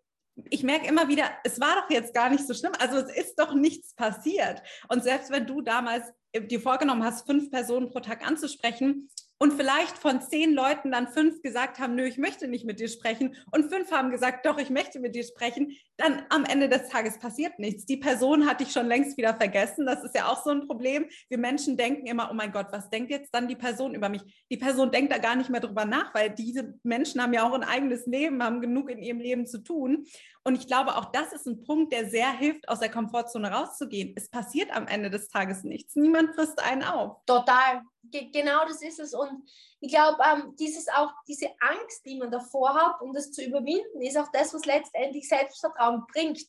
ich 0.48 0.62
merke 0.62 0.86
immer 0.86 1.08
wieder, 1.08 1.30
es 1.44 1.60
war 1.60 1.76
doch 1.76 1.90
jetzt 1.90 2.14
gar 2.14 2.30
nicht 2.30 2.46
so 2.46 2.54
schlimm. 2.54 2.72
Also 2.78 2.98
es 2.98 3.14
ist 3.14 3.38
doch 3.38 3.54
nichts 3.54 3.94
passiert. 3.94 4.62
Und 4.88 5.02
selbst 5.02 5.30
wenn 5.30 5.46
du 5.46 5.60
damals 5.60 6.10
dir 6.34 6.60
vorgenommen 6.60 7.04
hast, 7.04 7.26
fünf 7.26 7.50
Personen 7.50 7.90
pro 7.90 8.00
Tag 8.00 8.26
anzusprechen, 8.26 9.08
und 9.42 9.54
vielleicht 9.54 9.96
von 9.96 10.20
zehn 10.20 10.52
Leuten 10.52 10.92
dann 10.92 11.08
fünf 11.08 11.40
gesagt 11.40 11.78
haben, 11.78 11.94
nö, 11.94 12.04
ich 12.04 12.18
möchte 12.18 12.46
nicht 12.46 12.66
mit 12.66 12.78
dir 12.78 12.88
sprechen 12.88 13.36
und 13.50 13.72
fünf 13.72 13.90
haben 13.90 14.10
gesagt, 14.10 14.44
doch, 14.44 14.58
ich 14.58 14.68
möchte 14.68 15.00
mit 15.00 15.14
dir 15.14 15.24
sprechen, 15.24 15.72
dann 15.96 16.22
am 16.28 16.44
Ende 16.44 16.68
des 16.68 16.90
Tages 16.90 17.18
passiert 17.18 17.58
nichts. 17.58 17.86
Die 17.86 17.96
Person 17.96 18.46
hat 18.46 18.60
dich 18.60 18.70
schon 18.70 18.86
längst 18.86 19.16
wieder 19.16 19.34
vergessen. 19.34 19.86
Das 19.86 20.04
ist 20.04 20.14
ja 20.14 20.26
auch 20.26 20.44
so 20.44 20.50
ein 20.50 20.66
Problem. 20.66 21.06
Wir 21.30 21.38
Menschen 21.38 21.78
denken 21.78 22.06
immer, 22.06 22.28
oh 22.30 22.34
mein 22.34 22.52
Gott, 22.52 22.66
was 22.70 22.90
denkt 22.90 23.10
jetzt 23.10 23.34
dann 23.34 23.48
die 23.48 23.56
Person 23.56 23.94
über 23.94 24.10
mich? 24.10 24.20
Die 24.50 24.58
Person 24.58 24.90
denkt 24.92 25.10
da 25.10 25.16
gar 25.16 25.36
nicht 25.36 25.48
mehr 25.48 25.60
drüber 25.60 25.86
nach, 25.86 26.14
weil 26.14 26.28
diese 26.28 26.74
Menschen 26.82 27.22
haben 27.22 27.32
ja 27.32 27.48
auch 27.48 27.54
ein 27.54 27.64
eigenes 27.64 28.04
Leben, 28.04 28.42
haben 28.42 28.60
genug 28.60 28.90
in 28.90 28.98
ihrem 28.98 29.20
Leben 29.20 29.46
zu 29.46 29.62
tun. 29.62 30.04
Und 30.42 30.54
ich 30.54 30.66
glaube, 30.66 30.96
auch 30.96 31.12
das 31.12 31.32
ist 31.32 31.46
ein 31.46 31.62
Punkt, 31.64 31.92
der 31.92 32.08
sehr 32.08 32.30
hilft, 32.32 32.68
aus 32.68 32.80
der 32.80 32.90
Komfortzone 32.90 33.50
rauszugehen. 33.50 34.14
Es 34.16 34.30
passiert 34.30 34.74
am 34.74 34.86
Ende 34.86 35.10
des 35.10 35.28
Tages 35.28 35.64
nichts. 35.64 35.96
Niemand 35.96 36.34
frisst 36.34 36.62
einen 36.62 36.82
auf. 36.82 37.18
Total. 37.26 37.82
Ge 38.04 38.30
genau 38.32 38.64
das 38.66 38.82
ist 38.82 39.00
es. 39.00 39.12
Und 39.12 39.42
ich 39.82 39.90
glaube, 39.92 40.18
ähm, 40.22 40.54
dieses 40.58 40.88
auch 40.88 41.10
diese 41.26 41.48
Angst, 41.58 42.04
die 42.04 42.18
man 42.18 42.30
davor 42.30 42.74
hat, 42.74 43.00
um 43.00 43.14
das 43.14 43.32
zu 43.32 43.42
überwinden, 43.42 44.02
ist 44.02 44.18
auch 44.18 44.30
das, 44.30 44.52
was 44.52 44.66
letztendlich 44.66 45.26
Selbstvertrauen 45.26 46.04
bringt. 46.12 46.46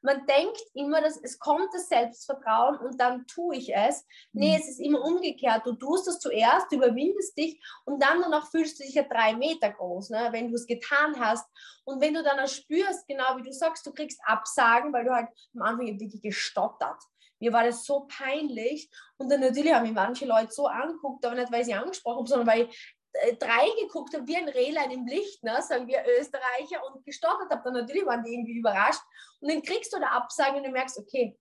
Man 0.00 0.26
denkt 0.26 0.62
immer, 0.72 1.02
dass 1.02 1.18
es 1.22 1.38
kommt 1.38 1.68
das 1.74 1.88
Selbstvertrauen 1.88 2.78
und 2.78 2.98
dann 2.98 3.26
tue 3.26 3.56
ich 3.56 3.74
es. 3.74 4.06
Nee, 4.32 4.52
mhm. 4.52 4.60
es 4.60 4.68
ist 4.68 4.80
immer 4.80 5.02
umgekehrt. 5.04 5.66
Du 5.66 5.74
tust 5.74 6.06
das 6.06 6.20
zuerst, 6.20 6.72
überwindest 6.72 7.36
dich 7.36 7.62
und 7.84 8.02
dann 8.02 8.22
danach 8.22 8.50
fühlst 8.50 8.80
du 8.80 8.84
dich 8.84 8.94
ja 8.94 9.02
drei 9.02 9.36
Meter 9.36 9.70
groß, 9.72 10.10
ne, 10.10 10.28
wenn 10.32 10.48
du 10.48 10.54
es 10.54 10.66
getan 10.66 11.20
hast. 11.20 11.46
Und 11.84 12.00
wenn 12.00 12.14
du 12.14 12.22
dann 12.22 12.46
spürst, 12.48 13.06
genau 13.06 13.36
wie 13.36 13.42
du 13.42 13.52
sagst, 13.52 13.86
du 13.86 13.92
kriegst 13.92 14.20
Absagen, 14.24 14.92
weil 14.92 15.04
du 15.04 15.14
halt 15.14 15.28
am 15.54 15.62
Anfang 15.62 15.86
wirklich 15.86 16.22
gestottert. 16.22 17.02
Mir 17.40 17.52
war 17.52 17.64
das 17.64 17.84
so 17.84 18.06
peinlich. 18.06 18.90
Und 19.16 19.30
dann 19.30 19.40
natürlich 19.40 19.72
haben 19.72 19.84
mich 19.84 19.92
manche 19.92 20.26
Leute 20.26 20.52
so 20.52 20.66
angeguckt, 20.66 21.24
aber 21.24 21.34
nicht, 21.34 21.50
weil 21.50 21.64
sie 21.64 21.74
angesprochen 21.74 22.18
haben, 22.18 22.26
sondern 22.26 22.46
weil 22.46 22.68
ich 22.68 22.96
äh, 23.12 23.36
reingeguckt 23.42 24.14
habe, 24.14 24.26
wie 24.26 24.36
ein 24.36 24.48
Rehlein 24.48 24.90
im 24.90 25.06
Licht, 25.06 25.42
ne, 25.42 25.60
sagen 25.62 25.88
wir 25.88 26.04
Österreicher, 26.18 26.84
und 26.86 27.04
gestottert 27.04 27.50
habe. 27.50 27.62
Dann 27.64 27.74
natürlich 27.74 28.06
waren 28.06 28.22
die 28.22 28.32
irgendwie 28.32 28.58
überrascht. 28.58 29.02
Und 29.40 29.50
dann 29.50 29.62
kriegst 29.62 29.92
du 29.92 29.96
eine 29.96 30.12
Absage 30.12 30.58
und 30.58 30.64
du 30.64 30.70
merkst, 30.70 30.98
okay, 30.98 31.36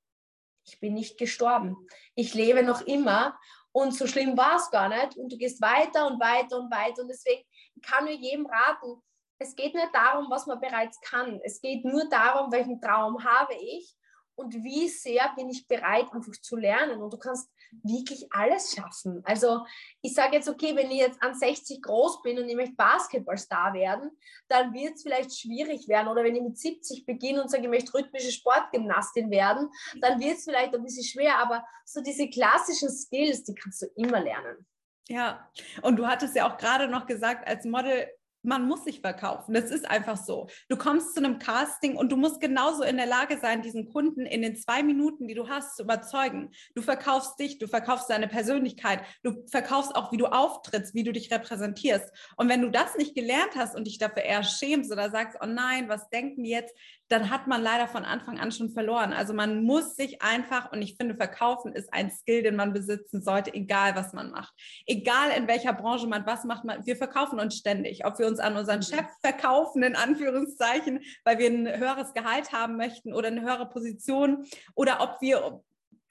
ich 0.66 0.80
bin 0.80 0.94
nicht 0.94 1.18
gestorben. 1.18 1.76
Ich 2.16 2.34
lebe 2.34 2.64
noch 2.64 2.82
immer. 2.82 3.38
Und 3.72 3.94
so 3.94 4.08
schlimm 4.08 4.38
war 4.38 4.56
es 4.56 4.70
gar 4.72 4.90
nicht. 4.90 5.18
Und 5.18 5.32
du 5.32 5.38
gehst 5.38 5.62
weiter 5.62 6.08
und 6.08 6.20
weiter 6.20 6.60
und 6.60 6.72
weiter. 6.72 7.02
Und 7.02 7.10
deswegen 7.10 7.44
kann 7.82 8.08
ich 8.08 8.20
jedem 8.20 8.46
raten, 8.46 9.02
es 9.42 9.56
geht 9.56 9.74
nicht 9.74 9.94
darum, 9.94 10.30
was 10.30 10.48
man 10.48 10.60
bereits 10.60 11.00
kann. 11.02 11.40
Es 11.44 11.62
geht 11.62 11.86
nur 11.86 12.10
darum, 12.10 12.52
welchen 12.52 12.82
Traum 12.82 13.24
habe 13.24 13.54
ich 13.56 13.96
und 14.40 14.64
wie 14.64 14.88
sehr 14.88 15.32
bin 15.36 15.50
ich 15.50 15.68
bereit, 15.68 16.12
einfach 16.14 16.32
zu 16.42 16.56
lernen. 16.56 17.02
Und 17.02 17.12
du 17.12 17.18
kannst 17.18 17.52
wirklich 17.84 18.32
alles 18.32 18.74
schaffen. 18.74 19.22
Also 19.26 19.66
ich 20.02 20.14
sage 20.14 20.36
jetzt, 20.36 20.48
okay, 20.48 20.76
wenn 20.76 20.90
ich 20.90 21.00
jetzt 21.00 21.22
an 21.22 21.36
60 21.36 21.82
groß 21.82 22.22
bin 22.22 22.40
und 22.40 22.48
ich 22.48 22.56
möchte 22.56 22.76
Basketballstar 22.76 23.74
werden, 23.74 24.12
dann 24.48 24.74
wird 24.74 24.96
es 24.96 25.04
vielleicht 25.04 25.38
schwierig 25.38 25.88
werden. 25.88 26.08
Oder 26.08 26.24
wenn 26.24 26.36
ich 26.36 26.42
mit 26.42 26.58
70 26.58 27.06
beginne 27.06 27.42
und 27.42 27.50
sage, 27.50 27.64
ich 27.64 27.70
möchte 27.70 27.94
rhythmische 27.94 28.32
Sportgymnastin 28.32 29.30
werden, 29.30 29.70
dann 30.02 30.20
wird 30.20 30.38
es 30.38 30.46
vielleicht 30.46 30.74
ein 30.74 30.84
bisschen 30.84 31.04
schwer. 31.04 31.38
Aber 31.40 31.66
so 31.86 32.02
diese 32.02 32.30
klassischen 32.30 32.90
Skills, 32.90 33.44
die 33.44 33.54
kannst 33.54 33.82
du 33.82 33.88
immer 33.96 34.22
lernen. 34.22 34.66
Ja, 35.10 35.52
und 35.82 35.98
du 35.98 36.08
hattest 36.08 36.36
ja 36.36 36.50
auch 36.50 36.58
gerade 36.58 36.88
noch 36.88 37.08
gesagt, 37.08 37.48
als 37.48 37.66
Model 37.66 38.08
man 38.44 38.68
muss 38.68 38.84
sich 38.84 39.02
verkaufen. 39.02 39.54
Das 39.54 39.72
ist 39.72 39.90
einfach 39.90 40.18
so. 40.18 40.48
Du 40.70 40.78
kommst 40.78 41.14
zu 41.14 41.24
einem 41.24 41.40
Casting 41.40 41.96
und 41.98 42.12
du 42.12 42.18
musst 42.18 42.40
genauso 42.40 42.84
in 42.84 42.98
der 42.98 43.06
Lage 43.06 43.38
sein, 43.42 43.62
diesen 43.62 43.90
Kunden 43.90 44.26
in 44.26 44.42
den 44.42 44.56
zwei 44.56 44.84
Minuten, 44.84 45.28
die 45.28 45.34
du 45.34 45.50
hast, 45.50 45.76
zu 45.76 45.84
überzeugen. 45.84 46.52
Du 46.76 46.82
verkaufst 46.82 47.40
dich, 47.40 47.60
du 47.60 47.68
verkaufst 47.68 48.10
deine 48.10 48.28
Persönlichkeit, 48.28 49.02
du 49.24 49.46
verkaufst 49.48 49.96
auch, 49.96 50.12
wie 50.12 50.18
du 50.18 50.28
auftrittst, 50.28 50.94
wie 50.96 51.04
du 51.04 51.12
dich 51.12 51.32
repräsentierst. 51.32 52.12
Und 52.38 52.50
wenn 52.50 52.62
du 52.62 52.70
das 52.70 52.96
nicht 52.98 53.16
gelernt 53.16 53.56
hast 53.56 53.76
und 53.76 53.88
dich 53.88 53.98
dafür 53.98 54.24
eher 54.24 54.44
schämst 54.44 54.92
oder 54.92 55.10
sagst, 55.10 55.38
oh 55.42 55.48
nein, 55.48 55.90
was 55.90 56.10
denken 56.10 56.44
die 56.44 56.52
jetzt, 56.52 56.74
dann 57.10 57.32
hat 57.32 57.48
man 57.48 57.62
leider 57.62 57.88
von 57.88 58.06
Anfang 58.06 58.40
an 58.40 58.52
schon 58.52 58.70
verloren. 58.70 59.14
Also 59.14 59.34
man 59.34 59.64
muss 59.64 59.96
sich 59.96 60.22
einfach, 60.22 60.72
und 60.72 60.82
ich 60.82 60.96
finde, 60.96 61.16
verkaufen 61.16 61.74
ist 61.74 61.92
ein 61.92 62.12
Skill, 62.12 62.44
den 62.44 62.56
man 62.56 62.72
besitzen 62.72 63.22
sollte, 63.22 63.54
egal 63.54 63.96
was 63.96 64.14
man 64.14 64.30
macht. 64.30 64.54
Egal 64.86 65.32
in 65.36 65.48
welcher 65.48 65.74
Branche 65.74 66.08
man 66.08 66.26
was 66.28 66.44
macht, 66.44 66.66
man, 66.66 66.86
wir 66.86 66.96
verkaufen 66.96 67.40
uns 67.40 67.58
ständig. 67.58 68.06
Ob 68.06 68.20
wir 68.20 68.28
uns 68.30 68.40
an 68.40 68.56
unseren 68.56 68.82
Chef 68.82 69.06
verkaufen, 69.22 69.84
in 69.84 69.96
Anführungszeichen, 69.96 71.02
weil 71.24 71.38
wir 71.40 71.50
ein 71.50 71.68
höheres 71.68 72.14
Gehalt 72.14 72.54
haben 72.54 72.78
möchten 72.78 73.14
oder 73.14 73.28
eine 73.28 73.42
höhere 73.42 73.68
Position 73.68 74.46
oder 74.76 75.02
ob 75.02 75.22
wir 75.22 75.62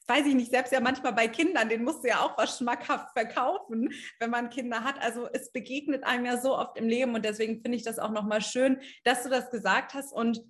weiß 0.08 0.26
ich 0.26 0.34
nicht, 0.34 0.50
selbst 0.50 0.72
ja 0.72 0.80
manchmal 0.80 1.12
bei 1.12 1.28
Kindern, 1.28 1.68
den 1.68 1.84
musst 1.84 2.02
du 2.02 2.08
ja 2.08 2.20
auch 2.20 2.36
was 2.38 2.56
schmackhaft 2.56 3.12
verkaufen, 3.12 3.92
wenn 4.18 4.30
man 4.30 4.48
Kinder 4.48 4.82
hat. 4.82 5.00
Also 5.02 5.28
es 5.32 5.52
begegnet 5.52 6.02
einem 6.02 6.24
ja 6.24 6.40
so 6.40 6.56
oft 6.56 6.78
im 6.78 6.88
Leben 6.88 7.14
und 7.14 7.24
deswegen 7.24 7.60
finde 7.60 7.76
ich 7.76 7.84
das 7.84 7.98
auch 7.98 8.10
nochmal 8.10 8.40
schön, 8.40 8.80
dass 9.04 9.22
du 9.22 9.28
das 9.28 9.50
gesagt 9.50 9.92
hast 9.92 10.12
und 10.12 10.42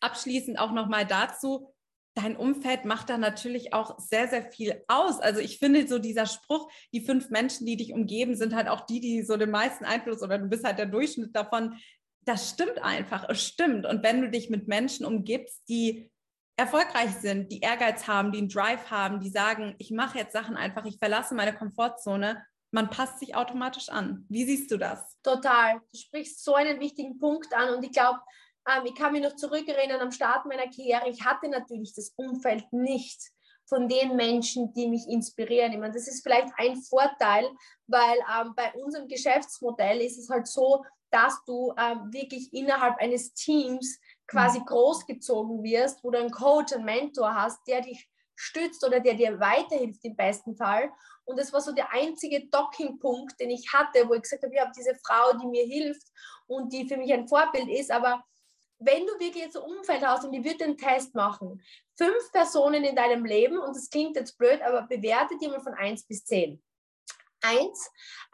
abschließend 0.00 0.58
auch 0.58 0.72
nochmal 0.72 1.06
dazu, 1.06 1.73
dein 2.14 2.36
Umfeld 2.36 2.84
macht 2.84 3.10
da 3.10 3.18
natürlich 3.18 3.74
auch 3.74 3.98
sehr, 3.98 4.28
sehr 4.28 4.42
viel 4.50 4.82
aus. 4.86 5.20
Also 5.20 5.40
ich 5.40 5.58
finde 5.58 5.86
so 5.88 5.98
dieser 5.98 6.26
Spruch, 6.26 6.70
die 6.92 7.00
fünf 7.00 7.30
Menschen, 7.30 7.66
die 7.66 7.76
dich 7.76 7.92
umgeben, 7.92 8.36
sind 8.36 8.54
halt 8.54 8.68
auch 8.68 8.82
die, 8.86 9.00
die 9.00 9.22
so 9.22 9.36
den 9.36 9.50
meisten 9.50 9.84
Einfluss 9.84 10.22
oder 10.22 10.38
du 10.38 10.46
bist 10.46 10.64
halt 10.64 10.78
der 10.78 10.86
Durchschnitt 10.86 11.34
davon. 11.34 11.76
Das 12.22 12.50
stimmt 12.50 12.82
einfach, 12.82 13.28
es 13.28 13.42
stimmt. 13.42 13.84
Und 13.84 14.02
wenn 14.02 14.20
du 14.20 14.30
dich 14.30 14.48
mit 14.48 14.68
Menschen 14.68 15.04
umgibst, 15.04 15.68
die 15.68 16.10
erfolgreich 16.56 17.10
sind, 17.20 17.50
die 17.50 17.60
Ehrgeiz 17.60 18.06
haben, 18.06 18.30
die 18.30 18.38
einen 18.38 18.48
Drive 18.48 18.90
haben, 18.90 19.20
die 19.20 19.30
sagen, 19.30 19.74
ich 19.78 19.90
mache 19.90 20.18
jetzt 20.18 20.32
Sachen 20.32 20.56
einfach, 20.56 20.84
ich 20.84 20.98
verlasse 20.98 21.34
meine 21.34 21.54
Komfortzone, 21.54 22.44
man 22.70 22.90
passt 22.90 23.18
sich 23.18 23.34
automatisch 23.34 23.88
an. 23.88 24.24
Wie 24.28 24.44
siehst 24.44 24.70
du 24.70 24.76
das? 24.76 25.16
Total. 25.22 25.80
Du 25.92 25.98
sprichst 25.98 26.44
so 26.44 26.54
einen 26.54 26.80
wichtigen 26.80 27.18
Punkt 27.18 27.52
an 27.54 27.74
und 27.74 27.84
ich 27.84 27.92
glaube, 27.92 28.20
ähm, 28.68 28.86
ich 28.86 28.94
kann 28.94 29.12
mich 29.12 29.22
noch 29.22 29.36
zurückerinnern 29.36 30.00
am 30.00 30.12
Start 30.12 30.46
meiner 30.46 30.64
Karriere. 30.64 31.08
Ich 31.08 31.24
hatte 31.24 31.48
natürlich 31.48 31.94
das 31.94 32.12
Umfeld 32.16 32.64
nicht 32.72 33.20
von 33.66 33.88
den 33.88 34.16
Menschen, 34.16 34.72
die 34.74 34.88
mich 34.88 35.08
inspirieren. 35.08 35.72
Ich 35.72 35.78
meine, 35.78 35.94
das 35.94 36.08
ist 36.08 36.22
vielleicht 36.22 36.52
ein 36.58 36.76
Vorteil, 36.76 37.48
weil 37.86 38.18
ähm, 38.38 38.52
bei 38.54 38.72
unserem 38.74 39.08
Geschäftsmodell 39.08 40.00
ist 40.00 40.18
es 40.18 40.28
halt 40.28 40.46
so, 40.46 40.84
dass 41.10 41.42
du 41.46 41.72
ähm, 41.78 42.12
wirklich 42.12 42.52
innerhalb 42.52 42.98
eines 42.98 43.32
Teams 43.34 43.98
quasi 44.26 44.58
mhm. 44.60 44.66
großgezogen 44.66 45.62
wirst, 45.62 46.02
wo 46.02 46.10
du 46.10 46.18
einen 46.18 46.30
Coach, 46.30 46.72
einen 46.72 46.84
Mentor 46.84 47.34
hast, 47.34 47.60
der 47.68 47.80
dich 47.82 48.08
stützt 48.36 48.84
oder 48.84 49.00
der 49.00 49.14
dir 49.14 49.38
weiterhilft 49.38 50.04
im 50.04 50.16
besten 50.16 50.56
Fall. 50.56 50.90
Und 51.24 51.38
das 51.38 51.52
war 51.52 51.60
so 51.60 51.72
der 51.72 51.92
einzige 51.92 52.48
Docking-Punkt, 52.48 53.38
den 53.38 53.50
ich 53.50 53.72
hatte, 53.72 54.08
wo 54.08 54.14
ich 54.14 54.22
gesagt 54.22 54.42
habe, 54.42 54.54
ich 54.54 54.60
habe 54.60 54.72
diese 54.76 54.94
Frau, 55.06 55.38
die 55.38 55.46
mir 55.46 55.64
hilft 55.64 56.06
und 56.46 56.72
die 56.72 56.86
für 56.86 56.96
mich 56.96 57.12
ein 57.12 57.28
Vorbild 57.28 57.68
ist, 57.68 57.90
aber 57.90 58.24
wenn 58.84 59.06
du 59.06 59.12
wirklich 59.18 59.44
jetzt 59.44 59.56
ein 59.56 59.62
Umfeld 59.62 60.02
hast 60.02 60.24
und 60.24 60.32
die 60.32 60.44
wird 60.44 60.60
den 60.60 60.76
Test 60.76 61.14
machen, 61.14 61.62
fünf 61.96 62.32
Personen 62.32 62.84
in 62.84 62.96
deinem 62.96 63.24
Leben, 63.24 63.58
und 63.58 63.76
das 63.76 63.90
klingt 63.90 64.16
jetzt 64.16 64.36
blöd, 64.38 64.60
aber 64.62 64.82
bewerte 64.82 65.36
die 65.40 65.48
mal 65.48 65.60
von 65.60 65.74
1 65.74 66.06
bis 66.06 66.24
10. 66.24 66.62
1 67.42 67.90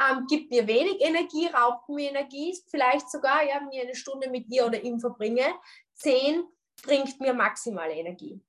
ähm, 0.08 0.26
gibt 0.28 0.50
mir 0.50 0.66
wenig 0.66 1.00
Energie, 1.00 1.48
raubt 1.48 1.88
mir 1.88 2.10
Energie, 2.10 2.56
vielleicht 2.68 3.10
sogar, 3.10 3.42
ja, 3.42 3.60
wenn 3.60 3.72
ich 3.72 3.80
eine 3.80 3.94
Stunde 3.94 4.30
mit 4.30 4.48
ihr 4.48 4.66
oder 4.66 4.80
ihm 4.80 5.00
verbringe. 5.00 5.54
10 5.94 6.44
bringt 6.82 7.20
mir 7.20 7.34
maximale 7.34 7.94
Energie. 7.94 8.40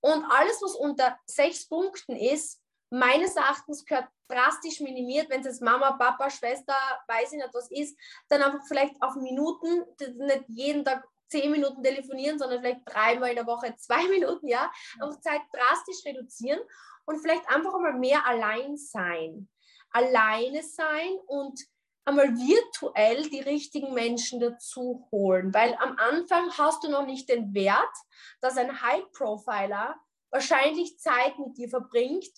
Und 0.00 0.24
alles, 0.24 0.60
was 0.62 0.74
unter 0.74 1.18
sechs 1.26 1.68
Punkten 1.68 2.16
ist, 2.16 2.60
meines 2.90 3.36
Erachtens 3.36 3.84
gehört 3.84 4.08
drastisch 4.28 4.80
minimiert, 4.80 5.28
wenn 5.28 5.40
es 5.40 5.46
jetzt 5.46 5.62
Mama, 5.62 5.92
Papa, 5.92 6.30
Schwester, 6.30 6.74
weiß 7.08 7.32
ich 7.32 7.38
nicht 7.38 7.54
was 7.54 7.70
ist, 7.70 7.98
dann 8.28 8.42
einfach 8.42 8.64
vielleicht 8.66 9.00
auf 9.02 9.14
Minuten, 9.16 9.84
nicht 9.98 10.44
jeden 10.48 10.84
Tag 10.84 11.06
zehn 11.28 11.50
Minuten 11.50 11.82
telefonieren, 11.82 12.38
sondern 12.38 12.60
vielleicht 12.60 12.82
dreimal 12.84 13.30
in 13.30 13.36
der 13.36 13.46
Woche 13.46 13.74
zwei 13.78 14.06
Minuten, 14.08 14.48
ja, 14.48 14.70
einfach 15.00 15.20
Zeit 15.20 15.40
drastisch 15.52 16.04
reduzieren 16.04 16.60
und 17.04 17.18
vielleicht 17.20 17.48
einfach 17.48 17.74
einmal 17.74 17.94
mehr 17.94 18.26
allein 18.26 18.76
sein. 18.76 19.48
Alleine 19.90 20.62
sein 20.62 21.16
und 21.26 21.60
einmal 22.04 22.36
virtuell 22.36 23.28
die 23.28 23.40
richtigen 23.40 23.92
Menschen 23.92 24.40
dazu 24.40 25.08
holen, 25.10 25.52
weil 25.52 25.74
am 25.80 25.96
Anfang 25.98 26.50
hast 26.56 26.84
du 26.84 26.88
noch 26.88 27.04
nicht 27.04 27.28
den 27.28 27.52
Wert, 27.54 27.96
dass 28.40 28.56
ein 28.56 28.80
High-Profiler 28.80 29.96
wahrscheinlich 30.30 30.98
Zeit 30.98 31.38
mit 31.38 31.56
dir 31.58 31.68
verbringt, 31.68 32.30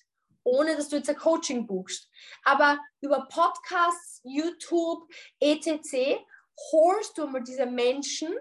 ohne 0.43 0.77
dass 0.77 0.89
du 0.89 0.97
jetzt 0.97 1.11
ein 1.11 1.17
Coaching 1.17 1.67
buchst. 1.67 2.09
Aber 2.45 2.79
über 3.01 3.29
Podcasts, 3.31 4.21
YouTube, 4.25 5.11
etc. 5.41 6.19
holst 6.73 7.19
du 7.19 7.27
mal 7.27 7.43
diese 7.43 7.67
Menschen 7.67 8.35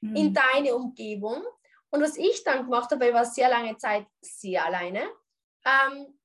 mhm. 0.00 0.16
in 0.16 0.34
deine 0.34 0.74
Umgebung. 0.74 1.42
Und 1.90 2.02
was 2.02 2.16
ich 2.16 2.44
dann 2.44 2.64
gemacht 2.64 2.90
habe, 2.90 3.08
ich 3.08 3.14
war 3.14 3.24
sehr 3.24 3.48
lange 3.48 3.76
Zeit 3.76 4.06
sehr 4.20 4.64
alleine, 4.64 5.02
ähm, 5.64 6.18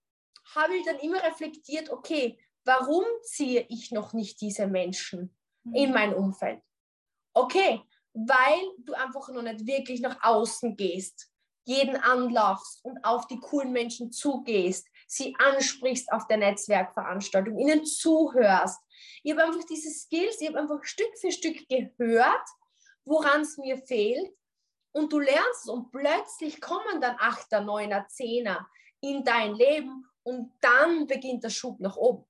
habe 0.54 0.76
ich 0.76 0.86
dann 0.86 1.00
immer 1.00 1.22
reflektiert, 1.24 1.90
okay, 1.90 2.40
warum 2.64 3.04
ziehe 3.24 3.66
ich 3.70 3.92
noch 3.92 4.14
nicht 4.14 4.42
diese 4.42 4.68
Menschen 4.68 5.36
mhm. 5.64 5.76
in 5.76 5.92
mein 5.92 6.14
Umfeld? 6.14 6.62
Okay, 7.34 7.82
weil 8.14 8.62
du 8.80 8.94
einfach 8.94 9.30
noch 9.30 9.42
nicht 9.42 9.66
wirklich 9.66 10.00
nach 10.00 10.24
außen 10.24 10.78
gehst, 10.78 11.32
jeden 11.66 11.98
anlaufst 11.98 12.86
und 12.86 13.04
auf 13.04 13.28
die 13.28 13.40
coolen 13.40 13.72
Menschen 13.72 14.12
zugehst, 14.12 14.88
sie 15.08 15.36
ansprichst 15.38 16.12
auf 16.12 16.28
der 16.28 16.38
Netzwerkveranstaltung, 16.38 17.58
ihnen 17.58 17.86
zuhörst. 17.86 18.80
Ich 19.24 19.32
habe 19.32 19.44
einfach 19.44 19.66
diese 19.66 19.90
Skills, 19.90 20.40
ich 20.40 20.48
habe 20.48 20.60
einfach 20.60 20.84
Stück 20.84 21.10
für 21.20 21.32
Stück 21.32 21.68
gehört 21.68 22.48
woran 23.06 23.42
es 23.42 23.58
mir 23.58 23.78
fehlt. 23.78 24.32
Und 24.92 25.12
du 25.12 25.20
lernst 25.20 25.70
und 25.70 25.92
plötzlich 25.92 26.62
kommen 26.62 27.02
dann 27.02 27.18
Achter, 27.20 27.62
Neuner, 27.62 28.08
Zehner 28.08 28.68
in 29.02 29.24
dein 29.24 29.54
Leben 29.54 30.06
und 30.24 30.52
dann 30.62 31.06
beginnt 31.06 31.44
der 31.44 31.50
Schub 31.50 31.80
nach 31.80 31.98
oben. 31.98 32.26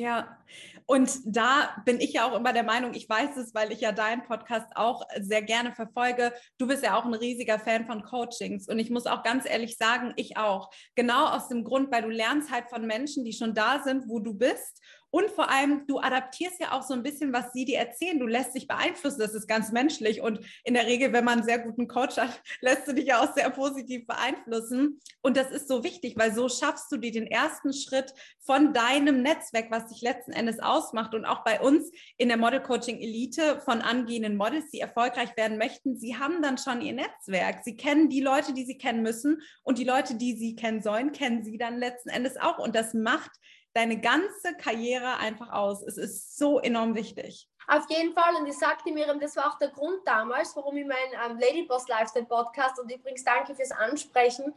Ja, 0.00 0.38
und 0.86 1.10
da 1.26 1.76
bin 1.84 2.00
ich 2.00 2.14
ja 2.14 2.26
auch 2.26 2.34
immer 2.34 2.54
der 2.54 2.62
Meinung, 2.62 2.94
ich 2.94 3.06
weiß 3.06 3.36
es, 3.36 3.54
weil 3.54 3.70
ich 3.70 3.82
ja 3.82 3.92
deinen 3.92 4.22
Podcast 4.22 4.68
auch 4.74 5.02
sehr 5.20 5.42
gerne 5.42 5.74
verfolge. 5.74 6.32
Du 6.56 6.66
bist 6.66 6.82
ja 6.82 6.96
auch 6.96 7.04
ein 7.04 7.12
riesiger 7.12 7.58
Fan 7.58 7.84
von 7.84 8.02
Coachings 8.02 8.66
und 8.66 8.78
ich 8.78 8.88
muss 8.88 9.04
auch 9.04 9.22
ganz 9.22 9.44
ehrlich 9.46 9.76
sagen, 9.76 10.14
ich 10.16 10.38
auch. 10.38 10.70
Genau 10.94 11.26
aus 11.26 11.48
dem 11.48 11.64
Grund, 11.64 11.92
weil 11.92 12.00
du 12.00 12.08
lernst 12.08 12.50
halt 12.50 12.70
von 12.70 12.86
Menschen, 12.86 13.26
die 13.26 13.34
schon 13.34 13.52
da 13.52 13.82
sind, 13.84 14.08
wo 14.08 14.20
du 14.20 14.32
bist 14.32 14.80
Und 15.10 15.30
vor 15.30 15.50
allem, 15.50 15.86
du 15.86 15.98
adaptierst 15.98 16.60
ja 16.60 16.72
auch 16.72 16.82
so 16.82 16.94
ein 16.94 17.02
bisschen, 17.02 17.32
was 17.32 17.52
sie 17.52 17.64
dir 17.64 17.78
erzählen. 17.78 18.18
Du 18.18 18.26
lässt 18.26 18.54
dich 18.54 18.68
beeinflussen, 18.68 19.18
das 19.18 19.34
ist 19.34 19.48
ganz 19.48 19.72
menschlich. 19.72 20.20
Und 20.20 20.40
in 20.64 20.74
der 20.74 20.86
Regel, 20.86 21.12
wenn 21.12 21.24
man 21.24 21.38
einen 21.38 21.46
sehr 21.46 21.58
guten 21.58 21.88
Coach 21.88 22.16
hat, 22.16 22.40
lässt 22.60 22.86
du 22.86 22.92
dich 22.92 23.06
ja 23.06 23.20
auch 23.20 23.34
sehr 23.34 23.50
positiv 23.50 24.06
beeinflussen. 24.06 25.00
Und 25.20 25.36
das 25.36 25.50
ist 25.50 25.68
so 25.68 25.82
wichtig, 25.82 26.14
weil 26.16 26.32
so 26.32 26.48
schaffst 26.48 26.92
du 26.92 26.96
dir 26.96 27.10
den 27.10 27.26
ersten 27.26 27.72
Schritt 27.72 28.14
von 28.38 28.72
deinem 28.72 29.22
Netzwerk, 29.22 29.70
was 29.70 29.88
dich 29.88 30.00
letzten 30.00 30.32
Endes 30.32 30.60
ausmacht. 30.60 31.14
Und 31.14 31.24
auch 31.24 31.42
bei 31.42 31.60
uns 31.60 31.90
in 32.16 32.28
der 32.28 32.38
Model 32.38 32.62
Coaching 32.62 33.00
Elite 33.00 33.60
von 33.64 33.80
angehenden 33.80 34.36
Models, 34.36 34.70
die 34.70 34.80
erfolgreich 34.80 35.36
werden 35.36 35.58
möchten, 35.58 35.98
sie 35.98 36.16
haben 36.16 36.40
dann 36.40 36.56
schon 36.56 36.80
ihr 36.80 36.92
Netzwerk. 36.92 37.64
Sie 37.64 37.76
kennen 37.76 38.08
die 38.10 38.20
Leute, 38.20 38.54
die 38.54 38.64
sie 38.64 38.78
kennen 38.78 39.02
müssen. 39.02 39.42
Und 39.64 39.78
die 39.78 39.84
Leute, 39.84 40.14
die 40.14 40.36
sie 40.36 40.54
kennen 40.54 40.82
sollen, 40.82 41.10
kennen 41.10 41.42
sie 41.42 41.58
dann 41.58 41.78
letzten 41.78 42.10
Endes 42.10 42.36
auch. 42.36 42.58
Und 42.58 42.76
das 42.76 42.94
macht 42.94 43.30
deine 43.72 44.00
ganze 44.00 44.56
Karriere 44.56 45.16
einfach 45.18 45.52
aus. 45.52 45.82
Es 45.82 45.96
ist 45.96 46.38
so 46.38 46.58
enorm 46.58 46.94
wichtig. 46.94 47.48
Auf 47.68 47.88
jeden 47.88 48.12
Fall. 48.12 48.34
Und 48.34 48.46
ich 48.46 48.58
sagte 48.58 48.90
mir, 48.90 49.06
das 49.20 49.36
war 49.36 49.46
auch 49.46 49.58
der 49.58 49.68
Grund 49.68 50.00
damals, 50.04 50.56
warum 50.56 50.76
ich 50.76 50.86
meinen 50.86 51.12
ähm, 51.24 51.38
Ladyboss 51.38 51.86
Lifestyle 51.86 52.26
Podcast 52.26 52.80
und 52.80 52.90
übrigens 52.90 53.22
danke 53.22 53.54
fürs 53.54 53.70
Ansprechen 53.70 54.52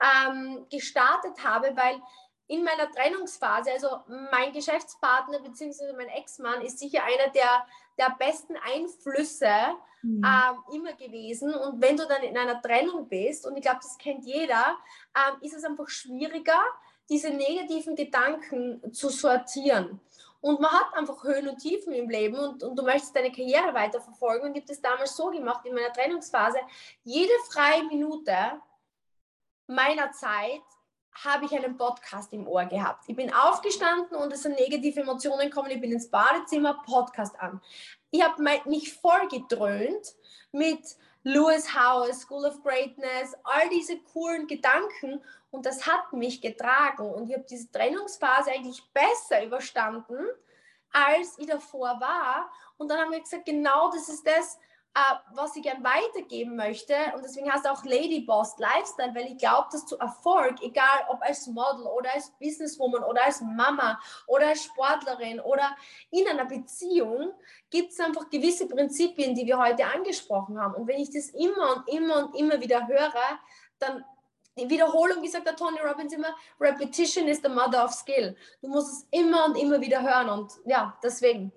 ähm, 0.00 0.66
gestartet 0.70 1.42
habe, 1.42 1.74
weil 1.74 2.00
in 2.46 2.64
meiner 2.64 2.90
Trennungsphase, 2.90 3.72
also 3.72 3.88
mein 4.30 4.52
Geschäftspartner 4.52 5.40
bzw. 5.40 5.92
mein 5.96 6.08
Ex-Mann 6.08 6.62
ist 6.62 6.78
sicher 6.78 7.04
einer 7.04 7.30
der, 7.32 7.66
der 7.98 8.16
besten 8.18 8.56
Einflüsse 8.56 9.50
mhm. 10.02 10.24
ähm, 10.24 10.74
immer 10.74 10.92
gewesen. 10.94 11.54
Und 11.54 11.80
wenn 11.80 11.96
du 11.96 12.06
dann 12.06 12.22
in 12.22 12.36
einer 12.36 12.60
Trennung 12.60 13.08
bist, 13.08 13.46
und 13.46 13.56
ich 13.56 13.62
glaube, 13.62 13.80
das 13.82 13.96
kennt 13.98 14.24
jeder, 14.24 14.76
ähm, 15.14 15.36
ist 15.42 15.54
es 15.54 15.64
einfach 15.64 15.88
schwieriger, 15.88 16.60
diese 17.08 17.30
negativen 17.30 17.96
Gedanken 17.96 18.92
zu 18.92 19.08
sortieren. 19.08 20.00
Und 20.40 20.60
man 20.60 20.70
hat 20.70 20.94
einfach 20.94 21.24
Höhen 21.24 21.48
und 21.48 21.58
Tiefen 21.58 21.92
im 21.92 22.08
Leben 22.08 22.36
und, 22.36 22.62
und 22.62 22.76
du 22.76 22.84
möchtest 22.84 23.16
deine 23.16 23.32
Karriere 23.32 23.74
weiterverfolgen. 23.74 24.48
Und 24.48 24.56
ich 24.56 24.62
habe 24.62 24.72
das 24.72 24.80
damals 24.80 25.16
so 25.16 25.30
gemacht 25.30 25.66
in 25.66 25.74
meiner 25.74 25.92
Trennungsphase. 25.92 26.58
Jede 27.02 27.32
freie 27.50 27.82
Minute 27.84 28.34
meiner 29.66 30.12
Zeit 30.12 30.62
habe 31.24 31.46
ich 31.46 31.52
einen 31.52 31.76
Podcast 31.76 32.32
im 32.32 32.46
Ohr 32.46 32.64
gehabt. 32.66 33.04
Ich 33.08 33.16
bin 33.16 33.32
aufgestanden 33.32 34.16
und 34.16 34.32
es 34.32 34.42
sind 34.42 34.58
negative 34.58 35.00
Emotionen 35.00 35.48
gekommen. 35.48 35.70
Ich 35.70 35.80
bin 35.80 35.90
ins 35.90 36.08
Badezimmer, 36.08 36.82
Podcast 36.86 37.38
an. 37.40 37.60
Ich 38.10 38.22
habe 38.22 38.42
mich 38.66 38.94
voll 38.94 39.26
gedröhnt 39.28 40.14
mit 40.52 40.96
Lewis 41.22 41.74
House, 41.74 42.20
School 42.20 42.44
of 42.46 42.62
Greatness, 42.62 43.34
all 43.44 43.68
diese 43.68 43.98
coolen 43.98 44.46
Gedanken. 44.46 45.22
Und 45.50 45.66
das 45.66 45.86
hat 45.86 46.12
mich 46.12 46.40
getragen. 46.40 47.10
Und 47.12 47.28
ich 47.28 47.34
habe 47.34 47.46
diese 47.48 47.70
Trennungsphase 47.70 48.50
eigentlich 48.50 48.82
besser 48.92 49.44
überstanden, 49.44 50.26
als 50.92 51.38
ich 51.38 51.46
davor 51.46 52.00
war. 52.00 52.50
Und 52.76 52.88
dann 52.88 52.98
haben 52.98 53.12
wir 53.12 53.20
gesagt, 53.20 53.46
genau 53.46 53.90
das 53.90 54.08
ist 54.08 54.26
das, 54.26 54.58
was 55.34 55.54
ich 55.54 55.62
gern 55.62 55.84
weitergeben 55.84 56.56
möchte. 56.56 56.94
Und 57.14 57.24
deswegen 57.24 57.52
heißt 57.52 57.64
es 57.64 57.70
auch 57.70 57.84
Lady 57.84 58.20
Boss 58.20 58.58
Lifestyle, 58.58 59.14
weil 59.14 59.26
ich 59.26 59.38
glaube, 59.38 59.68
dass 59.70 59.86
zu 59.86 59.98
Erfolg, 59.98 60.60
egal 60.62 61.06
ob 61.08 61.22
als 61.22 61.46
Model 61.46 61.86
oder 61.86 62.12
als 62.12 62.30
Businesswoman 62.40 63.04
oder 63.04 63.24
als 63.24 63.40
Mama 63.40 64.00
oder 64.26 64.48
als 64.48 64.64
Sportlerin 64.64 65.40
oder 65.40 65.76
in 66.10 66.26
einer 66.26 66.46
Beziehung, 66.46 67.32
gibt 67.70 67.92
es 67.92 68.00
einfach 68.00 68.28
gewisse 68.28 68.66
Prinzipien, 68.66 69.34
die 69.34 69.46
wir 69.46 69.58
heute 69.58 69.84
angesprochen 69.86 70.60
haben. 70.60 70.74
Und 70.74 70.88
wenn 70.88 71.00
ich 71.00 71.10
das 71.10 71.30
immer 71.30 71.76
und 71.76 71.88
immer 71.88 72.24
und 72.24 72.34
immer 72.34 72.60
wieder 72.60 72.86
höre, 72.88 73.38
dann 73.78 74.04
die 74.58 74.68
Wiederholung, 74.68 75.22
wie 75.22 75.28
sagt 75.28 75.46
der 75.46 75.54
Tony 75.54 75.78
Robbins 75.78 76.12
immer, 76.12 76.34
Repetition 76.60 77.28
is 77.28 77.40
the 77.40 77.48
mother 77.48 77.84
of 77.84 77.92
skill. 77.92 78.36
Du 78.60 78.68
musst 78.68 78.92
es 78.92 79.06
immer 79.12 79.44
und 79.44 79.56
immer 79.56 79.80
wieder 79.80 80.02
hören 80.02 80.28
und 80.28 80.52
ja, 80.64 80.98
deswegen. 81.02 81.52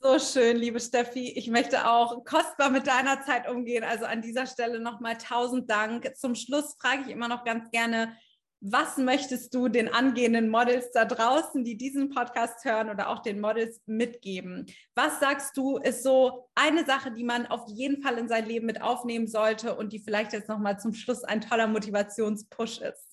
So 0.00 0.16
schön, 0.20 0.56
liebe 0.56 0.78
Steffi. 0.78 1.32
Ich 1.32 1.48
möchte 1.48 1.88
auch 1.90 2.24
kostbar 2.24 2.70
mit 2.70 2.86
deiner 2.86 3.20
Zeit 3.22 3.48
umgehen. 3.48 3.82
Also 3.82 4.04
an 4.04 4.22
dieser 4.22 4.46
Stelle 4.46 4.78
nochmal 4.78 5.18
tausend 5.18 5.68
Dank. 5.68 6.16
Zum 6.16 6.36
Schluss 6.36 6.76
frage 6.80 7.02
ich 7.02 7.08
immer 7.08 7.26
noch 7.26 7.44
ganz 7.44 7.68
gerne, 7.72 8.16
was 8.60 8.96
möchtest 8.96 9.52
du 9.54 9.66
den 9.66 9.92
angehenden 9.92 10.50
Models 10.50 10.92
da 10.92 11.04
draußen, 11.04 11.64
die 11.64 11.76
diesen 11.76 12.10
Podcast 12.10 12.64
hören 12.64 12.90
oder 12.90 13.08
auch 13.08 13.22
den 13.22 13.40
Models 13.40 13.82
mitgeben? 13.86 14.66
Was 14.94 15.18
sagst 15.18 15.56
du, 15.56 15.78
ist 15.78 16.04
so 16.04 16.48
eine 16.54 16.84
Sache, 16.84 17.10
die 17.10 17.24
man 17.24 17.46
auf 17.46 17.62
jeden 17.66 18.00
Fall 18.00 18.18
in 18.18 18.28
sein 18.28 18.46
Leben 18.46 18.66
mit 18.66 18.80
aufnehmen 18.80 19.26
sollte 19.26 19.76
und 19.76 19.92
die 19.92 20.00
vielleicht 20.00 20.32
jetzt 20.32 20.48
nochmal 20.48 20.78
zum 20.78 20.92
Schluss 20.92 21.24
ein 21.24 21.40
toller 21.40 21.66
Motivationspush 21.66 22.82
ist? 22.82 23.07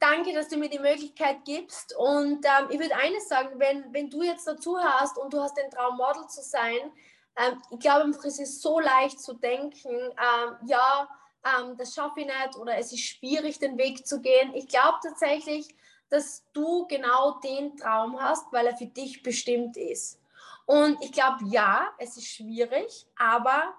Danke, 0.00 0.32
dass 0.32 0.48
du 0.48 0.56
mir 0.56 0.68
die 0.68 0.78
Möglichkeit 0.78 1.44
gibst. 1.44 1.94
Und 1.96 2.44
ähm, 2.44 2.68
ich 2.70 2.78
würde 2.78 2.96
eines 2.96 3.28
sagen, 3.28 3.58
wenn, 3.58 3.92
wenn 3.92 4.10
du 4.10 4.22
jetzt 4.22 4.46
dazu 4.46 4.78
hast 4.78 5.18
und 5.18 5.32
du 5.32 5.40
hast 5.40 5.56
den 5.56 5.70
Traum, 5.70 5.96
Model 5.96 6.26
zu 6.28 6.42
sein, 6.42 6.92
ähm, 7.36 7.62
ich 7.70 7.78
glaube 7.78 8.10
es 8.10 8.38
ist 8.38 8.62
so 8.62 8.80
leicht 8.80 9.20
zu 9.20 9.34
denken, 9.34 9.90
ähm, 9.90 10.56
ja, 10.66 11.08
ähm, 11.44 11.76
das 11.76 11.94
schaffe 11.94 12.20
ich 12.20 12.26
nicht 12.26 12.56
oder 12.56 12.76
es 12.76 12.92
ist 12.92 13.04
schwierig, 13.04 13.58
den 13.58 13.78
Weg 13.78 14.06
zu 14.06 14.20
gehen. 14.20 14.54
Ich 14.54 14.68
glaube 14.68 14.98
tatsächlich, 15.02 15.68
dass 16.08 16.44
du 16.52 16.86
genau 16.88 17.38
den 17.40 17.76
Traum 17.76 18.20
hast, 18.20 18.52
weil 18.52 18.66
er 18.66 18.76
für 18.76 18.86
dich 18.86 19.22
bestimmt 19.22 19.76
ist. 19.76 20.18
Und 20.66 21.02
ich 21.02 21.12
glaube, 21.12 21.38
ja, 21.46 21.88
es 21.98 22.16
ist 22.16 22.26
schwierig, 22.26 23.06
aber 23.16 23.74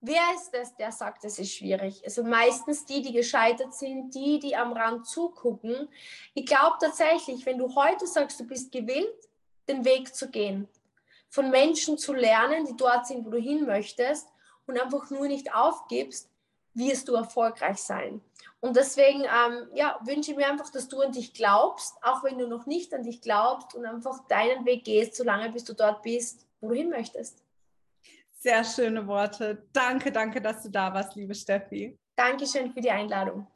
Wer 0.00 0.22
ist 0.34 0.52
es, 0.52 0.76
der 0.76 0.92
sagt, 0.92 1.24
es 1.24 1.38
ist 1.38 1.54
schwierig? 1.54 2.02
Also 2.04 2.22
meistens 2.22 2.84
die, 2.84 3.02
die 3.02 3.12
gescheitert 3.12 3.74
sind, 3.74 4.14
die, 4.14 4.38
die 4.38 4.54
am 4.54 4.72
Rand 4.72 5.06
zugucken. 5.06 5.88
Ich 6.34 6.46
glaube 6.46 6.76
tatsächlich, 6.78 7.44
wenn 7.46 7.58
du 7.58 7.74
heute 7.74 8.06
sagst, 8.06 8.38
du 8.38 8.44
bist 8.44 8.70
gewillt, 8.70 9.28
den 9.68 9.84
Weg 9.84 10.14
zu 10.14 10.30
gehen, 10.30 10.68
von 11.28 11.50
Menschen 11.50 11.98
zu 11.98 12.12
lernen, 12.12 12.66
die 12.66 12.76
dort 12.76 13.06
sind, 13.06 13.24
wo 13.24 13.30
du 13.30 13.38
hin 13.38 13.66
möchtest 13.66 14.28
und 14.66 14.78
einfach 14.78 15.10
nur 15.10 15.26
nicht 15.26 15.54
aufgibst, 15.54 16.28
wirst 16.74 17.08
du 17.08 17.14
erfolgreich 17.14 17.78
sein. 17.78 18.20
Und 18.60 18.76
deswegen 18.76 19.22
ähm, 19.22 19.68
ja, 19.74 19.98
wünsche 20.04 20.30
ich 20.30 20.36
mir 20.36 20.46
einfach, 20.46 20.70
dass 20.70 20.88
du 20.88 21.00
an 21.00 21.12
dich 21.12 21.32
glaubst, 21.32 21.94
auch 22.02 22.22
wenn 22.22 22.38
du 22.38 22.46
noch 22.46 22.66
nicht 22.66 22.92
an 22.94 23.02
dich 23.02 23.20
glaubst 23.22 23.74
und 23.74 23.86
einfach 23.86 24.26
deinen 24.28 24.64
Weg 24.66 24.84
gehst, 24.84 25.16
solange 25.16 25.50
bis 25.50 25.64
du 25.64 25.72
dort 25.72 26.02
bist, 26.02 26.46
wo 26.60 26.68
du 26.68 26.74
hin 26.74 26.90
möchtest. 26.90 27.42
Sehr 28.46 28.62
schöne 28.62 29.04
Worte. 29.08 29.66
Danke, 29.72 30.12
danke, 30.12 30.40
dass 30.40 30.62
du 30.62 30.68
da 30.68 30.94
warst, 30.94 31.16
liebe 31.16 31.34
Steffi. 31.34 31.98
Dankeschön 32.14 32.72
für 32.72 32.80
die 32.80 32.92
Einladung. 32.92 33.48